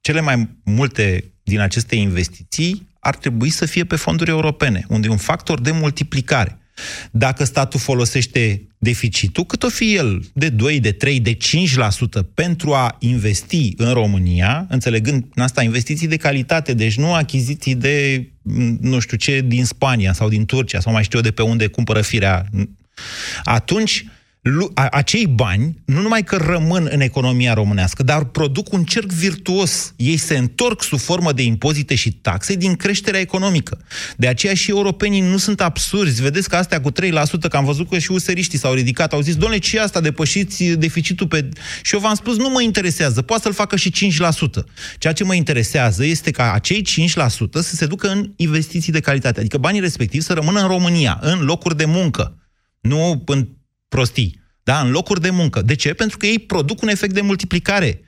cele 0.00 0.20
mai 0.20 0.48
multe 0.64 1.32
din 1.42 1.60
aceste 1.60 1.94
investiții 1.94 2.88
ar 3.00 3.16
trebui 3.16 3.50
să 3.50 3.66
fie 3.66 3.84
pe 3.84 3.96
fonduri 3.96 4.30
europene, 4.30 4.84
unde 4.88 5.06
e 5.06 5.10
un 5.10 5.16
factor 5.16 5.60
de 5.60 5.70
multiplicare. 5.70 6.61
Dacă 7.10 7.44
statul 7.44 7.80
folosește 7.80 8.66
deficitul, 8.78 9.44
cât 9.44 9.62
o 9.62 9.68
fi 9.68 9.94
el, 9.94 10.24
de 10.32 10.48
2, 10.48 10.80
de 10.80 10.92
3, 10.92 11.20
de 11.20 11.36
5% 11.36 11.36
pentru 12.34 12.72
a 12.72 12.96
investi 12.98 13.72
în 13.76 13.92
România, 13.92 14.66
înțelegând 14.68 15.24
în 15.34 15.42
asta 15.42 15.62
investiții 15.62 16.08
de 16.08 16.16
calitate, 16.16 16.74
deci 16.74 16.96
nu 16.96 17.14
achiziții 17.14 17.74
de 17.74 18.26
nu 18.80 18.98
știu 18.98 19.16
ce 19.16 19.40
din 19.46 19.64
Spania 19.64 20.12
sau 20.12 20.28
din 20.28 20.44
Turcia 20.44 20.80
sau 20.80 20.92
mai 20.92 21.02
știu 21.02 21.18
eu 21.18 21.24
de 21.24 21.30
pe 21.30 21.42
unde 21.42 21.66
cumpără 21.66 22.00
firea, 22.00 22.48
atunci 23.44 24.04
acei 24.90 25.26
bani 25.26 25.82
nu 25.84 26.00
numai 26.00 26.24
că 26.24 26.36
rămân 26.36 26.88
în 26.90 27.00
economia 27.00 27.54
românească, 27.54 28.02
dar 28.02 28.24
produc 28.24 28.72
un 28.72 28.84
cerc 28.84 29.10
virtuos. 29.10 29.94
Ei 29.96 30.16
se 30.16 30.36
întorc 30.36 30.82
sub 30.82 30.98
formă 30.98 31.32
de 31.32 31.42
impozite 31.42 31.94
și 31.94 32.12
taxe 32.12 32.54
din 32.54 32.74
creșterea 32.74 33.20
economică. 33.20 33.78
De 34.16 34.26
aceea 34.26 34.54
și 34.54 34.70
europenii 34.70 35.20
nu 35.20 35.36
sunt 35.36 35.60
absurzi. 35.60 36.22
Vedeți 36.22 36.48
că 36.48 36.56
astea 36.56 36.80
cu 36.80 36.90
3%, 36.90 36.94
că 37.48 37.56
am 37.56 37.64
văzut 37.64 37.88
că 37.88 37.98
și 37.98 38.12
useriștii 38.12 38.58
s-au 38.58 38.72
ridicat, 38.72 39.12
au 39.12 39.20
zis, 39.20 39.36
doamne, 39.36 39.58
ce 39.58 39.80
asta, 39.80 40.00
depășiți 40.00 40.64
deficitul 40.64 41.26
pe... 41.26 41.48
Și 41.82 41.94
eu 41.94 42.00
v-am 42.00 42.14
spus, 42.14 42.36
nu 42.36 42.48
mă 42.48 42.62
interesează, 42.62 43.22
poate 43.22 43.42
să-l 43.42 43.52
facă 43.52 43.76
și 43.76 43.92
5%. 43.92 44.64
Ceea 44.98 45.12
ce 45.12 45.24
mă 45.24 45.34
interesează 45.34 46.04
este 46.04 46.30
ca 46.30 46.52
acei 46.52 46.82
5% 46.82 46.84
să 47.52 47.74
se 47.74 47.86
ducă 47.86 48.08
în 48.08 48.32
investiții 48.36 48.92
de 48.92 49.00
calitate. 49.00 49.40
Adică 49.40 49.58
banii 49.58 49.80
respectivi 49.80 50.24
să 50.24 50.32
rămână 50.32 50.60
în 50.60 50.66
România, 50.66 51.18
în 51.20 51.44
locuri 51.44 51.76
de 51.76 51.84
muncă. 51.84 52.36
Nu 52.80 53.22
în 53.26 53.48
prostii, 53.94 54.40
da? 54.62 54.80
în 54.80 54.90
locuri 54.90 55.20
de 55.20 55.30
muncă. 55.30 55.62
De 55.62 55.74
ce? 55.74 55.94
Pentru 55.94 56.16
că 56.16 56.26
ei 56.26 56.38
produc 56.38 56.82
un 56.82 56.88
efect 56.88 57.14
de 57.14 57.20
multiplicare 57.20 58.00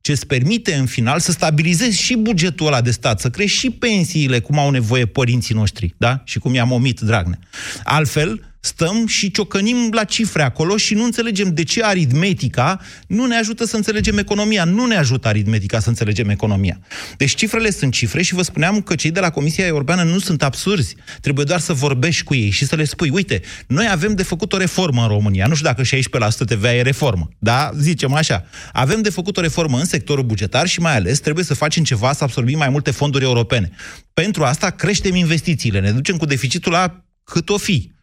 ce 0.00 0.12
îți 0.12 0.26
permite 0.26 0.74
în 0.74 0.86
final 0.86 1.20
să 1.20 1.32
stabilizezi 1.32 2.02
și 2.02 2.16
bugetul 2.16 2.66
ăla 2.66 2.80
de 2.80 2.90
stat, 2.90 3.20
să 3.20 3.30
crești 3.30 3.58
și 3.58 3.70
pensiile, 3.70 4.40
cum 4.40 4.58
au 4.58 4.70
nevoie 4.70 5.06
părinții 5.06 5.54
noștri, 5.54 5.94
da? 5.96 6.22
Și 6.24 6.38
cum 6.38 6.54
i-am 6.54 6.72
omit, 6.72 7.00
Dragnea. 7.00 7.38
Altfel, 7.84 8.47
stăm 8.60 9.06
și 9.06 9.30
ciocănim 9.30 9.88
la 9.92 10.04
cifre 10.04 10.42
acolo 10.42 10.76
și 10.76 10.94
nu 10.94 11.04
înțelegem 11.04 11.54
de 11.54 11.62
ce 11.62 11.82
aritmetica 11.82 12.80
nu 13.06 13.26
ne 13.26 13.36
ajută 13.36 13.64
să 13.64 13.76
înțelegem 13.76 14.18
economia. 14.18 14.64
Nu 14.64 14.86
ne 14.86 14.96
ajută 14.96 15.28
aritmetica 15.28 15.80
să 15.80 15.88
înțelegem 15.88 16.28
economia. 16.28 16.78
Deci 17.16 17.34
cifrele 17.34 17.70
sunt 17.70 17.92
cifre 17.92 18.22
și 18.22 18.34
vă 18.34 18.42
spuneam 18.42 18.80
că 18.80 18.94
cei 18.94 19.10
de 19.10 19.20
la 19.20 19.30
Comisia 19.30 19.66
Europeană 19.66 20.02
nu 20.02 20.18
sunt 20.18 20.42
absurzi. 20.42 20.96
Trebuie 21.20 21.44
doar 21.44 21.60
să 21.60 21.72
vorbești 21.72 22.22
cu 22.22 22.34
ei 22.34 22.50
și 22.50 22.66
să 22.66 22.76
le 22.76 22.84
spui, 22.84 23.10
uite, 23.10 23.40
noi 23.66 23.88
avem 23.90 24.14
de 24.14 24.22
făcut 24.22 24.52
o 24.52 24.56
reformă 24.56 25.02
în 25.02 25.08
România. 25.08 25.46
Nu 25.46 25.54
știu 25.54 25.66
dacă 25.66 25.82
16% 25.82 26.46
TVA 26.46 26.74
e 26.74 26.82
reformă, 26.82 27.28
da? 27.38 27.70
Zicem 27.78 28.14
așa. 28.14 28.44
Avem 28.72 29.02
de 29.02 29.10
făcut 29.10 29.36
o 29.36 29.40
reformă 29.40 29.78
în 29.78 29.84
sectorul 29.84 30.24
bugetar 30.24 30.66
și 30.66 30.80
mai 30.80 30.96
ales 30.96 31.20
trebuie 31.20 31.44
să 31.44 31.54
facem 31.54 31.84
ceva 31.84 32.12
să 32.12 32.24
absorbim 32.24 32.58
mai 32.58 32.68
multe 32.68 32.90
fonduri 32.90 33.24
europene. 33.24 33.70
Pentru 34.14 34.44
asta 34.44 34.70
creștem 34.70 35.14
investițiile, 35.14 35.80
ne 35.80 35.90
ducem 35.90 36.16
cu 36.16 36.26
deficitul 36.26 36.72
la 36.72 37.04
cât 37.24 37.48
o 37.48 37.56
fi. 37.56 37.96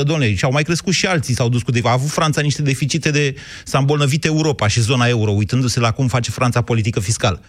5%, 0.00 0.02
domnule, 0.02 0.34
și 0.34 0.44
au 0.44 0.52
mai 0.52 0.62
crescut 0.62 0.92
și 0.92 1.06
alții, 1.06 1.34
s-au 1.34 1.48
dus 1.48 1.62
cu 1.62 1.70
de... 1.70 1.80
A 1.84 1.90
avut 1.90 2.10
Franța 2.10 2.40
niște 2.40 2.62
deficite 2.62 3.10
de... 3.10 3.34
S-a 3.64 3.78
îmbolnăvit 3.78 4.24
Europa 4.24 4.68
și 4.68 4.80
zona 4.80 5.06
euro, 5.06 5.30
uitându-se 5.30 5.80
la 5.80 5.90
cum 5.90 6.08
face 6.08 6.30
Franța 6.30 6.62
politică 6.62 7.00
fiscală. 7.00 7.42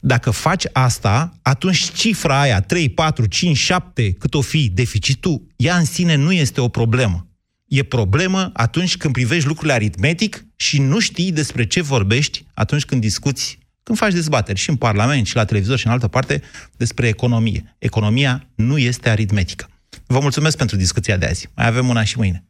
Dacă 0.00 0.30
faci 0.30 0.64
asta, 0.72 1.32
atunci 1.42 1.90
cifra 1.92 2.40
aia, 2.40 2.60
3, 2.60 2.88
4, 2.88 3.26
5, 3.26 3.56
7, 3.56 4.12
cât 4.12 4.34
o 4.34 4.40
fi 4.40 4.70
deficitul, 4.74 5.46
ea 5.56 5.76
în 5.76 5.84
sine 5.84 6.14
nu 6.14 6.32
este 6.32 6.60
o 6.60 6.68
problemă. 6.68 7.26
E 7.68 7.82
problemă 7.82 8.50
atunci 8.52 8.96
când 8.96 9.12
privești 9.12 9.46
lucrurile 9.46 9.74
aritmetic 9.74 10.46
și 10.56 10.80
nu 10.80 10.98
știi 10.98 11.32
despre 11.32 11.66
ce 11.66 11.80
vorbești 11.82 12.44
atunci 12.54 12.84
când 12.84 13.00
discuți, 13.00 13.58
când 13.82 13.98
faci 13.98 14.12
dezbateri 14.12 14.58
și 14.58 14.70
în 14.70 14.76
Parlament, 14.76 15.26
și 15.26 15.36
la 15.36 15.44
televizor, 15.44 15.78
și 15.78 15.86
în 15.86 15.92
altă 15.92 16.08
parte, 16.08 16.42
despre 16.76 17.08
economie. 17.08 17.76
Economia 17.78 18.48
nu 18.54 18.78
este 18.78 19.08
aritmetică. 19.08 19.68
Vă 20.06 20.20
mulțumesc 20.20 20.56
pentru 20.56 20.76
discuția 20.76 21.16
de 21.16 21.26
azi. 21.26 21.48
Mai 21.56 21.66
avem 21.66 21.88
una 21.88 22.04
și 22.04 22.18
mâine. 22.18 22.44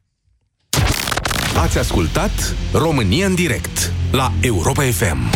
Ați 1.57 1.79
ascultat 1.79 2.55
România 2.73 3.27
în 3.27 3.35
direct 3.35 3.93
la 4.13 4.33
Europa 4.41 4.83
FM. 4.83 5.31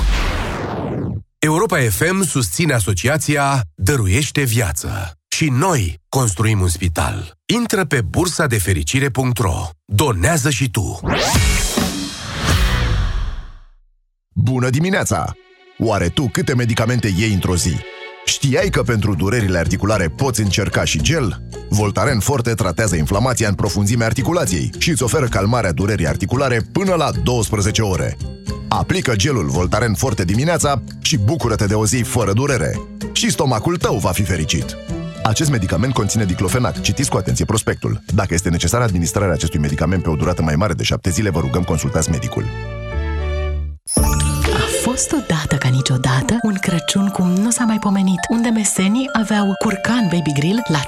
Europa 1.39 1.79
FM 1.91 2.23
susține 2.23 2.73
asociația 2.73 3.61
Dăruiește 3.75 4.43
Viață. 4.43 5.13
Și 5.29 5.49
noi 5.49 6.01
construim 6.09 6.61
un 6.61 6.69
spital. 6.69 7.33
Intră 7.55 7.85
pe 7.85 8.01
bursa 8.01 8.47
de 8.47 8.59
fericire.ro. 8.59 9.69
Donează 9.85 10.51
și 10.51 10.71
tu. 10.71 11.01
Bună 14.35 14.71
dimineața! 14.71 15.33
Oare 15.79 16.09
tu 16.09 16.29
câte 16.29 16.55
medicamente 16.55 17.13
iei 17.17 17.33
într-o 17.33 17.57
zi? 17.57 17.77
Știai 18.25 18.68
că 18.68 18.83
pentru 18.83 19.14
durerile 19.14 19.59
articulare 19.59 20.09
poți 20.09 20.41
încerca 20.41 20.85
și 20.85 21.03
gel? 21.03 21.43
Voltaren 21.68 22.18
Forte 22.18 22.55
tratează 22.55 22.97
inflamația 22.97 23.49
în 23.49 23.55
profunzimea 23.55 24.07
articulației 24.07 24.71
și 24.79 24.91
îți 24.91 25.03
oferă 25.03 25.27
calmarea 25.27 25.73
durerii 25.73 26.07
articulare 26.07 26.61
până 26.73 26.95
la 26.95 27.11
12 27.23 27.83
ore. 27.83 28.16
Aplică 28.68 29.16
gelul 29.16 29.47
Voltaren 29.49 29.95
Forte 29.95 30.25
dimineața 30.25 30.83
și 31.01 31.18
bucură-te 31.18 31.66
de 31.66 31.75
o 31.75 31.87
zi 31.87 31.97
fără 31.97 32.33
durere. 32.33 32.81
Și 33.12 33.31
stomacul 33.31 33.77
tău 33.77 33.97
va 33.97 34.11
fi 34.11 34.23
fericit. 34.23 34.77
Acest 35.23 35.51
medicament 35.51 35.93
conține 35.93 36.25
diclofenac. 36.25 36.81
Citiți 36.81 37.11
cu 37.11 37.16
atenție 37.16 37.45
prospectul. 37.45 38.03
Dacă 38.14 38.35
este 38.35 38.49
necesară 38.49 38.85
administrarea 38.85 39.33
acestui 39.33 39.61
medicament 39.61 40.03
pe 40.03 40.11
o 40.11 40.14
durată 40.14 40.43
mai 40.43 40.55
mare 40.55 40.73
de 40.73 40.83
7 40.83 41.11
zile, 41.11 41.31
vă 41.31 41.41
rugăm 41.41 41.62
consultați 41.62 42.11
medicul 42.11 42.45
fost 45.01 45.22
odată 45.22 45.57
ca 45.57 45.68
niciodată 45.68 46.38
un 46.42 46.55
Crăciun 46.61 47.09
cum 47.09 47.26
nu 47.26 47.51
s-a 47.51 47.64
mai 47.64 47.78
pomenit, 47.78 48.20
unde 48.28 48.48
mesenii 48.48 49.09
aveau 49.12 49.55
curcan 49.59 50.09
Baby 50.12 50.32
Grill 50.32 50.62
la 50.68 50.80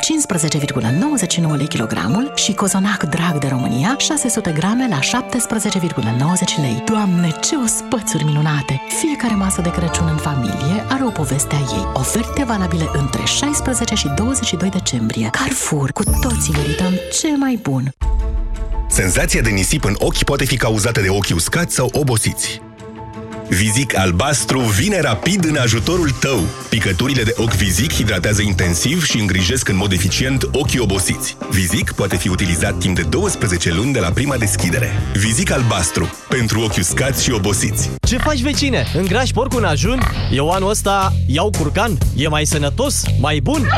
15,99 1.50 1.56
lei 1.56 1.68
kilogramul 1.68 2.32
și 2.34 2.54
cozonac 2.54 3.02
drag 3.02 3.38
de 3.38 3.48
România 3.48 3.94
600 3.98 4.50
grame 4.50 4.88
la 4.88 4.98
17,90 4.98 6.60
lei. 6.60 6.82
Doamne, 6.84 7.30
ce 7.40 7.56
ospățuri 7.56 8.24
minunate! 8.24 8.80
Fiecare 9.00 9.34
masă 9.34 9.60
de 9.60 9.70
Crăciun 9.70 10.08
în 10.10 10.16
familie 10.16 10.84
are 10.88 11.04
o 11.04 11.10
poveste 11.10 11.54
a 11.54 11.58
ei. 11.58 11.86
Oferte 11.92 12.44
valabile 12.44 12.90
între 12.92 13.24
16 13.24 13.94
și 13.94 14.08
22 14.16 14.68
decembrie. 14.68 15.28
Carrefour, 15.30 15.92
cu 15.92 16.02
toții 16.20 16.52
merităm 16.52 16.92
ce 17.20 17.36
mai 17.36 17.58
bun! 17.62 17.94
Senzația 18.88 19.40
de 19.40 19.50
nisip 19.50 19.84
în 19.84 19.94
ochi 19.98 20.22
poate 20.22 20.44
fi 20.44 20.56
cauzată 20.56 21.00
de 21.00 21.08
ochi 21.08 21.34
uscați 21.34 21.74
sau 21.74 21.90
obosiți. 21.92 22.60
Vizic 23.48 23.98
albastru 23.98 24.60
vine 24.60 25.00
rapid 25.00 25.44
în 25.44 25.56
ajutorul 25.56 26.10
tău. 26.10 26.40
Picăturile 26.68 27.22
de 27.22 27.34
ochi 27.36 27.54
Vizic 27.54 27.92
hidratează 27.92 28.42
intensiv 28.42 29.04
și 29.04 29.18
îngrijesc 29.18 29.68
în 29.68 29.76
mod 29.76 29.92
eficient 29.92 30.48
ochii 30.52 30.78
obosiți. 30.78 31.36
Vizic 31.50 31.92
poate 31.92 32.16
fi 32.16 32.28
utilizat 32.28 32.78
timp 32.78 32.96
de 32.96 33.02
12 33.02 33.72
luni 33.72 33.92
de 33.92 33.98
la 33.98 34.10
prima 34.10 34.36
deschidere. 34.36 34.90
Vizic 35.12 35.50
albastru. 35.50 36.10
Pentru 36.28 36.60
ochi 36.60 36.76
uscați 36.76 37.24
și 37.24 37.32
obosiți. 37.32 37.90
Ce 38.06 38.16
faci, 38.16 38.40
vecine? 38.40 38.86
Îngrași 38.94 39.32
porcul 39.32 39.58
în 39.58 39.64
ajun? 39.64 40.00
Eu 40.30 40.50
anul 40.50 40.70
ăsta 40.70 41.12
iau 41.26 41.50
curcan? 41.50 41.98
E 42.16 42.28
mai 42.28 42.46
sănătos? 42.46 43.02
Mai 43.20 43.40
bun? 43.42 43.68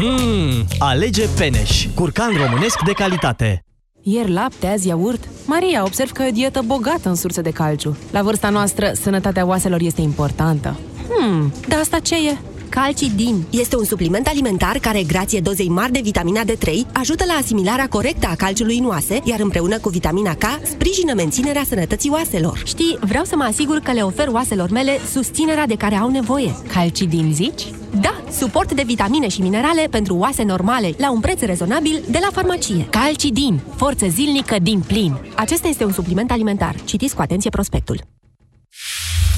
Mmm, 0.00 0.66
alege 0.78 1.24
Peneș. 1.38 1.86
Curcan 1.94 2.32
românesc 2.36 2.78
de 2.84 2.92
calitate. 2.92 3.65
Ieri 4.08 4.32
lapte, 4.32 4.66
azi 4.66 4.88
iaurt. 4.88 5.28
Maria, 5.46 5.84
observ 5.84 6.10
că 6.10 6.22
e 6.22 6.28
o 6.28 6.30
dietă 6.30 6.62
bogată 6.66 7.08
în 7.08 7.14
surse 7.14 7.40
de 7.40 7.50
calciu. 7.50 7.96
La 8.10 8.22
vârsta 8.22 8.48
noastră, 8.50 8.92
sănătatea 9.00 9.46
oaselor 9.46 9.80
este 9.80 10.00
importantă. 10.00 10.76
Hmm, 11.08 11.52
dar 11.68 11.78
asta 11.78 11.98
ce 11.98 12.14
e? 12.28 12.36
Calcidin 12.68 13.44
este 13.50 13.76
un 13.76 13.84
supliment 13.84 14.26
alimentar 14.26 14.78
care, 14.78 15.02
grație 15.02 15.40
dozei 15.40 15.68
mari 15.68 15.92
de 15.92 16.00
vitamina 16.02 16.42
D3, 16.44 16.70
ajută 16.92 17.24
la 17.26 17.32
asimilarea 17.32 17.88
corectă 17.88 18.26
a 18.30 18.34
calciului 18.34 18.78
în 18.78 18.86
oase, 18.86 19.20
iar 19.24 19.40
împreună 19.40 19.78
cu 19.78 19.88
vitamina 19.88 20.34
K, 20.34 20.44
sprijină 20.62 21.14
menținerea 21.14 21.64
sănătății 21.68 22.10
oaselor. 22.10 22.62
Știi, 22.64 22.98
vreau 23.00 23.24
să 23.24 23.36
mă 23.36 23.44
asigur 23.44 23.78
că 23.78 23.92
le 23.92 24.02
ofer 24.02 24.28
oaselor 24.28 24.70
mele 24.70 24.98
susținerea 25.12 25.66
de 25.66 25.76
care 25.76 25.94
au 25.94 26.10
nevoie. 26.10 26.56
Calcidin, 26.72 27.32
zici? 27.34 27.62
Da, 28.00 28.22
suport 28.30 28.72
de 28.72 28.82
vitamine 28.86 29.28
și 29.28 29.40
minerale 29.40 29.86
pentru 29.90 30.16
oase 30.16 30.42
normale, 30.42 30.90
la 30.98 31.12
un 31.12 31.20
preț 31.20 31.40
rezonabil 31.40 32.02
de 32.10 32.18
la 32.20 32.28
farmacie. 32.32 32.86
Calcidin, 32.90 33.60
forță 33.76 34.06
zilnică 34.08 34.56
din 34.62 34.80
plin. 34.80 35.16
Acesta 35.36 35.68
este 35.68 35.84
un 35.84 35.92
supliment 35.92 36.30
alimentar. 36.30 36.74
Citiți 36.84 37.14
cu 37.14 37.22
atenție 37.22 37.50
prospectul. 37.50 38.00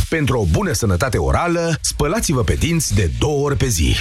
Pentru 0.09 0.39
o 0.39 0.45
bună 0.45 0.73
sănătate 0.73 1.19
orală, 1.19 1.79
spălați-vă 1.81 2.43
pe 2.43 2.55
dinți 2.55 2.95
de 2.95 3.11
două 3.19 3.45
ori 3.45 3.57
pe 3.57 3.67
zi. 3.67 3.97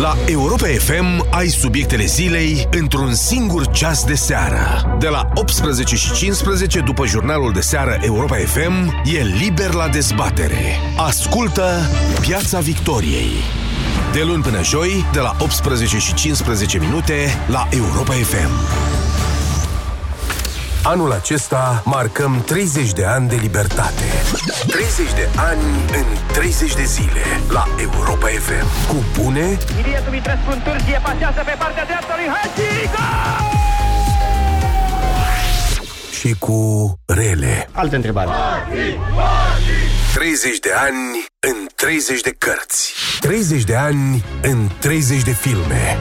La 0.00 0.16
Europa 0.26 0.66
FM 0.66 1.26
ai 1.30 1.48
subiectele 1.48 2.04
zilei 2.04 2.68
într-un 2.70 3.14
singur 3.14 3.66
ceas 3.66 4.04
de 4.04 4.14
seară. 4.14 4.96
De 4.98 5.08
la 5.08 5.28
18 5.34 5.96
și 5.96 6.12
15 6.12 6.80
după 6.80 7.06
jurnalul 7.06 7.52
de 7.52 7.60
seară 7.60 7.98
Europa 8.02 8.36
FM 8.36 9.02
e 9.04 9.22
liber 9.22 9.72
la 9.72 9.88
dezbatere. 9.88 10.76
Ascultă 10.96 11.80
Piața 12.20 12.58
Victoriei. 12.58 13.30
De 14.12 14.22
luni 14.22 14.42
până 14.42 14.62
joi, 14.62 15.04
de 15.12 15.20
la 15.20 15.36
18 15.38 15.98
și 15.98 16.14
15 16.14 16.78
minute 16.78 17.14
la 17.48 17.68
Europa 17.70 18.12
FM. 18.12 18.99
Anul 20.82 21.12
acesta 21.12 21.82
marcăm 21.84 22.42
30 22.46 22.92
de 22.92 23.04
ani 23.04 23.28
de 23.28 23.34
libertate. 23.40 24.04
30 24.66 25.12
de 25.14 25.28
ani 25.36 25.62
în 25.92 26.04
30 26.32 26.74
de 26.74 26.84
zile 26.84 27.22
la 27.48 27.64
Europa 27.80 28.26
FM. 28.26 28.86
Cu 28.88 29.22
bune 29.22 29.58
Ilie 29.78 30.02
Dumitrescu 30.04 30.50
întârzie, 30.50 31.00
pasează 31.02 31.42
pe 31.44 31.54
partea 31.58 31.84
dreaptă 31.84 32.12
lui 32.16 32.28
Hagi, 32.34 32.88
gol! 32.90 33.58
și 36.18 36.34
cu 36.38 36.94
rele. 37.06 37.68
Altă 37.72 37.96
întrebare. 37.96 38.30
30 40.14 40.58
de 40.58 40.70
ani 40.76 41.24
în 41.40 41.66
30 41.74 42.20
de 42.20 42.34
cărți. 42.38 42.92
30 43.20 43.62
de 43.62 43.76
ani 43.76 44.24
în 44.42 44.68
30 44.78 45.22
de 45.22 45.30
filme. 45.32 45.98